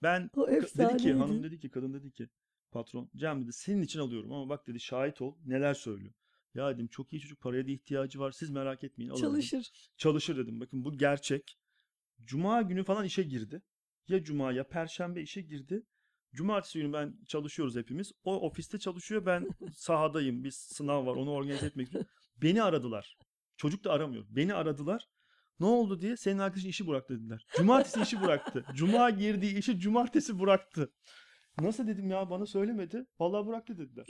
Ben 0.02 0.30
dedi 0.78 0.96
ki 0.96 1.12
hanım 1.12 1.42
dedi 1.42 1.58
ki 1.60 1.70
kadın 1.70 1.94
dedi 1.94 2.12
ki 2.12 2.28
patron 2.70 3.10
Cem 3.16 3.42
dedi 3.42 3.52
senin 3.52 3.82
için 3.82 4.00
alıyorum 4.00 4.32
ama 4.32 4.48
bak 4.48 4.66
dedi 4.66 4.80
şahit 4.80 5.20
ol 5.20 5.36
neler 5.46 5.74
söylüyor. 5.74 6.14
Ya 6.58 6.74
dedim 6.74 6.88
çok 6.88 7.12
iyi 7.12 7.20
çocuk 7.20 7.40
paraya 7.40 7.66
da 7.66 7.70
ihtiyacı 7.70 8.20
var 8.20 8.32
siz 8.32 8.50
merak 8.50 8.84
etmeyin 8.84 9.10
dedim. 9.10 9.20
Çalışır. 9.20 9.70
Çalışır 9.96 10.36
dedim 10.36 10.60
bakın 10.60 10.84
bu 10.84 10.98
gerçek. 10.98 11.58
Cuma 12.24 12.62
günü 12.62 12.84
falan 12.84 13.04
işe 13.04 13.22
girdi. 13.22 13.62
Ya 14.08 14.22
cuma 14.22 14.52
ya 14.52 14.68
perşembe 14.68 15.22
işe 15.22 15.40
girdi. 15.40 15.82
Cumartesi 16.34 16.78
günü 16.78 16.92
ben 16.92 17.14
çalışıyoruz 17.28 17.76
hepimiz. 17.76 18.12
O 18.24 18.40
ofiste 18.40 18.78
çalışıyor 18.78 19.26
ben 19.26 19.48
sahadayım. 19.72 20.44
Bir 20.44 20.50
sınav 20.50 21.06
var 21.06 21.16
onu 21.16 21.30
organize 21.30 21.66
etmek 21.66 21.88
için. 21.88 22.06
Beni 22.36 22.62
aradılar. 22.62 23.18
Çocuk 23.56 23.84
da 23.84 23.92
aramıyor. 23.92 24.24
Beni 24.28 24.54
aradılar. 24.54 25.08
Ne 25.60 25.66
oldu 25.66 26.00
diye 26.00 26.16
senin 26.16 26.38
arkadaşın 26.38 26.68
işi 26.68 26.86
bıraktı 26.86 27.18
dediler. 27.18 27.46
Cumartesi 27.56 28.02
işi 28.02 28.20
bıraktı. 28.20 28.64
Cuma 28.74 29.10
girdiği 29.10 29.58
işi 29.58 29.78
cumartesi 29.78 30.40
bıraktı. 30.40 30.92
Nasıl 31.60 31.86
dedim 31.86 32.10
ya 32.10 32.30
bana 32.30 32.46
söylemedi. 32.46 33.06
Vallahi 33.20 33.46
bıraktı 33.46 33.78
dediler. 33.78 34.06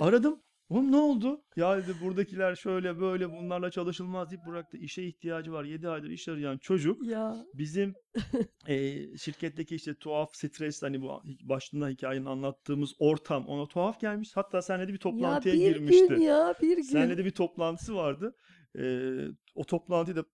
Aradım. 0.00 0.42
Oğlum 0.72 0.92
ne 0.92 0.96
oldu? 0.96 1.44
Ya 1.56 1.76
dedi 1.76 1.92
buradakiler 2.04 2.54
şöyle 2.54 3.00
böyle 3.00 3.32
bunlarla 3.32 3.70
çalışılmaz 3.70 4.30
deyip 4.30 4.46
bıraktı. 4.46 4.76
İşe 4.76 5.02
ihtiyacı 5.02 5.52
var. 5.52 5.64
7 5.64 5.88
aydır 5.88 6.10
iş 6.10 6.28
arayan 6.28 6.58
çocuk 6.58 7.06
Ya 7.06 7.46
bizim 7.54 7.94
eee, 8.68 9.16
şirketteki 9.18 9.74
işte 9.74 9.94
tuhaf 9.94 10.30
stres 10.36 10.82
hani 10.82 11.02
bu 11.02 11.22
başında 11.42 11.88
hikayenin 11.88 12.26
anlattığımız 12.26 12.94
ortam 12.98 13.46
ona 13.48 13.66
tuhaf 13.66 14.00
gelmiş. 14.00 14.30
Hatta 14.34 14.62
senle 14.62 14.82
de 14.82 14.88
bir 14.88 14.92
ya 14.92 14.98
toplantıya 14.98 15.54
bir 15.54 15.60
girmişti. 15.60 16.06
gün 16.08 16.20
ya 16.20 16.54
bir 16.62 16.76
gün. 16.76 16.82
Seninle 16.82 17.18
de 17.18 17.24
bir 17.24 17.30
toplantısı 17.30 17.94
vardı. 17.94 18.36
Ee, 18.78 19.26
o 19.54 19.64
toplantıyı 19.64 20.16
da 20.16 20.24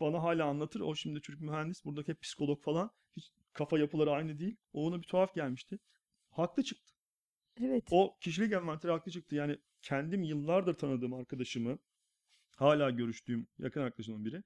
bana 0.00 0.22
hala 0.22 0.44
anlatır. 0.44 0.80
O 0.80 0.94
şimdi 0.94 1.20
çocuk 1.20 1.40
mühendis. 1.40 1.84
Buradaki 1.84 2.08
hep 2.12 2.20
psikolog 2.22 2.62
falan. 2.62 2.90
Hiç 3.16 3.30
kafa 3.52 3.78
yapıları 3.78 4.10
aynı 4.10 4.38
değil. 4.38 4.56
O 4.72 4.86
ona 4.86 4.98
bir 4.98 5.06
tuhaf 5.06 5.34
gelmişti. 5.34 5.78
Haklı 6.30 6.62
çıktı. 6.62 6.92
Evet. 7.60 7.84
O 7.90 8.16
kişilik 8.20 8.52
envanteri 8.52 8.92
haklı 8.92 9.12
çıktı. 9.12 9.34
Yani 9.34 9.56
kendim 9.82 10.22
yıllardır 10.22 10.74
tanıdığım 10.74 11.14
arkadaşımı 11.14 11.78
hala 12.56 12.90
görüştüğüm 12.90 13.46
yakın 13.58 13.80
arkadaşımın 13.80 14.24
biri 14.24 14.42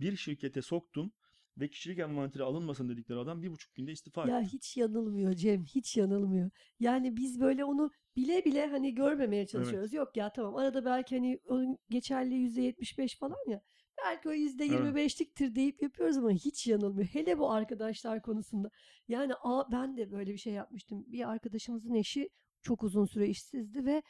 bir 0.00 0.16
şirkete 0.16 0.62
soktum 0.62 1.12
ve 1.58 1.68
kişilik 1.70 1.98
envanteri 1.98 2.42
alınmasın 2.42 2.88
dedikleri 2.88 3.18
adam 3.18 3.42
bir 3.42 3.50
buçuk 3.50 3.74
günde 3.74 3.92
istifa 3.92 4.28
Ya 4.28 4.40
etti. 4.40 4.52
hiç 4.52 4.76
yanılmıyor 4.76 5.34
Cem, 5.34 5.64
hiç 5.64 5.96
yanılmıyor. 5.96 6.50
Yani 6.80 7.16
biz 7.16 7.40
böyle 7.40 7.64
onu 7.64 7.90
bile 8.16 8.44
bile 8.44 8.66
hani 8.66 8.94
görmemeye 8.94 9.46
çalışıyoruz. 9.46 9.92
Yok 9.92 10.16
ya 10.16 10.32
tamam 10.32 10.56
arada 10.56 10.84
belki 10.84 11.16
hani 11.16 11.40
onun 11.48 11.78
geçerli 11.90 12.34
yüzde 12.34 12.62
yetmiş 12.62 12.98
beş 12.98 13.18
falan 13.18 13.50
ya. 13.50 13.62
Belki 14.04 14.28
o 14.28 14.32
yüzde 14.32 14.64
yirmi 14.64 14.94
beşliktir 14.94 15.54
deyip 15.54 15.82
yapıyoruz 15.82 16.16
ama 16.16 16.30
hiç 16.30 16.66
yanılmıyor. 16.66 17.08
Hele 17.08 17.38
bu 17.38 17.52
arkadaşlar 17.52 18.22
konusunda. 18.22 18.70
Yani 19.08 19.32
a, 19.42 19.72
ben 19.72 19.96
de 19.96 20.10
böyle 20.10 20.32
bir 20.32 20.38
şey 20.38 20.52
yapmıştım. 20.52 21.04
Bir 21.06 21.30
arkadaşımızın 21.30 21.94
eşi 21.94 22.28
çok 22.62 22.82
uzun 22.82 23.04
süre 23.04 23.28
işsizdi 23.28 23.84
ve 23.84 24.02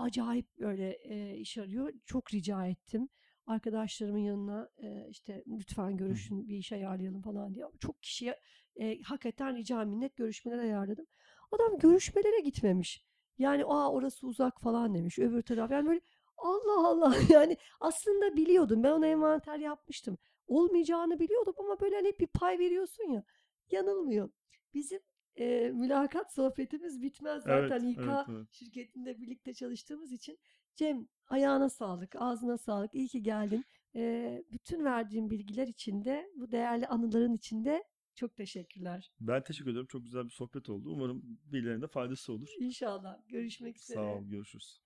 acayip 0.00 0.58
böyle 0.58 0.90
e, 0.90 1.36
iş 1.36 1.58
arıyor. 1.58 1.92
Çok 2.06 2.34
rica 2.34 2.66
ettim. 2.66 3.08
Arkadaşlarımın 3.46 4.18
yanına 4.18 4.70
e, 4.82 5.06
işte 5.10 5.44
lütfen 5.46 5.96
görüşün 5.96 6.48
bir 6.48 6.56
iş 6.56 6.72
ayarlayalım 6.72 7.22
falan 7.22 7.54
diye. 7.54 7.64
Çok 7.80 8.02
kişiye 8.02 8.40
e, 8.76 9.02
hakikaten 9.02 9.56
rica 9.56 9.84
minnet 9.84 10.16
görüşmeler 10.16 10.58
ayarladım. 10.58 11.06
Adam 11.52 11.78
görüşmelere 11.78 12.40
gitmemiş. 12.40 13.04
Yani 13.38 13.64
aa 13.64 13.92
orası 13.92 14.26
uzak 14.26 14.60
falan 14.60 14.94
demiş. 14.94 15.18
Öbür 15.18 15.42
taraf 15.42 15.70
yani 15.70 15.88
böyle 15.88 16.00
Allah 16.38 16.88
Allah 16.88 17.14
yani 17.30 17.56
aslında 17.80 18.36
biliyordum. 18.36 18.82
Ben 18.82 18.90
ona 18.90 19.06
envanter 19.06 19.58
yapmıştım. 19.58 20.18
Olmayacağını 20.46 21.18
biliyordum 21.18 21.54
ama 21.58 21.80
böyle 21.80 21.96
hani 21.96 22.08
hep 22.08 22.20
bir 22.20 22.26
pay 22.26 22.58
veriyorsun 22.58 23.04
ya. 23.04 23.24
Yanılmıyor. 23.70 24.30
Bizim 24.74 25.00
e, 25.40 25.70
mülakat 25.70 26.32
sohbetimiz 26.32 27.02
bitmez 27.02 27.42
Evet, 27.46 27.70
zaten 27.70 27.88
İK 27.88 27.98
evet, 27.98 28.26
evet. 28.28 28.46
şirketinde 28.52 29.20
birlikte 29.20 29.54
çalıştığımız 29.54 30.12
için. 30.12 30.38
Cem 30.76 31.08
ayağına 31.28 31.68
sağlık, 31.68 32.16
ağzına 32.18 32.58
sağlık. 32.58 32.94
İyi 32.94 33.08
ki 33.08 33.22
geldin. 33.22 33.64
E, 33.94 34.42
bütün 34.52 34.84
verdiğin 34.84 35.30
bilgiler 35.30 35.66
için 35.66 36.04
de 36.04 36.30
bu 36.36 36.52
değerli 36.52 36.86
anıların 36.86 37.34
için 37.34 37.64
de 37.64 37.84
çok 38.14 38.36
teşekkürler. 38.36 39.12
Ben 39.20 39.42
teşekkür 39.42 39.70
ederim. 39.70 39.86
Çok 39.86 40.04
güzel 40.04 40.24
bir 40.24 40.30
sohbet 40.30 40.68
oldu. 40.68 40.90
Umarım 40.90 41.22
birilerine 41.52 41.82
de 41.82 41.86
faydası 41.86 42.32
olur. 42.32 42.48
İnşallah. 42.58 43.28
Görüşmek 43.28 43.76
üzere. 43.76 43.98
Sağ 43.98 44.14
ol. 44.14 44.24
Görüşürüz. 44.24 44.80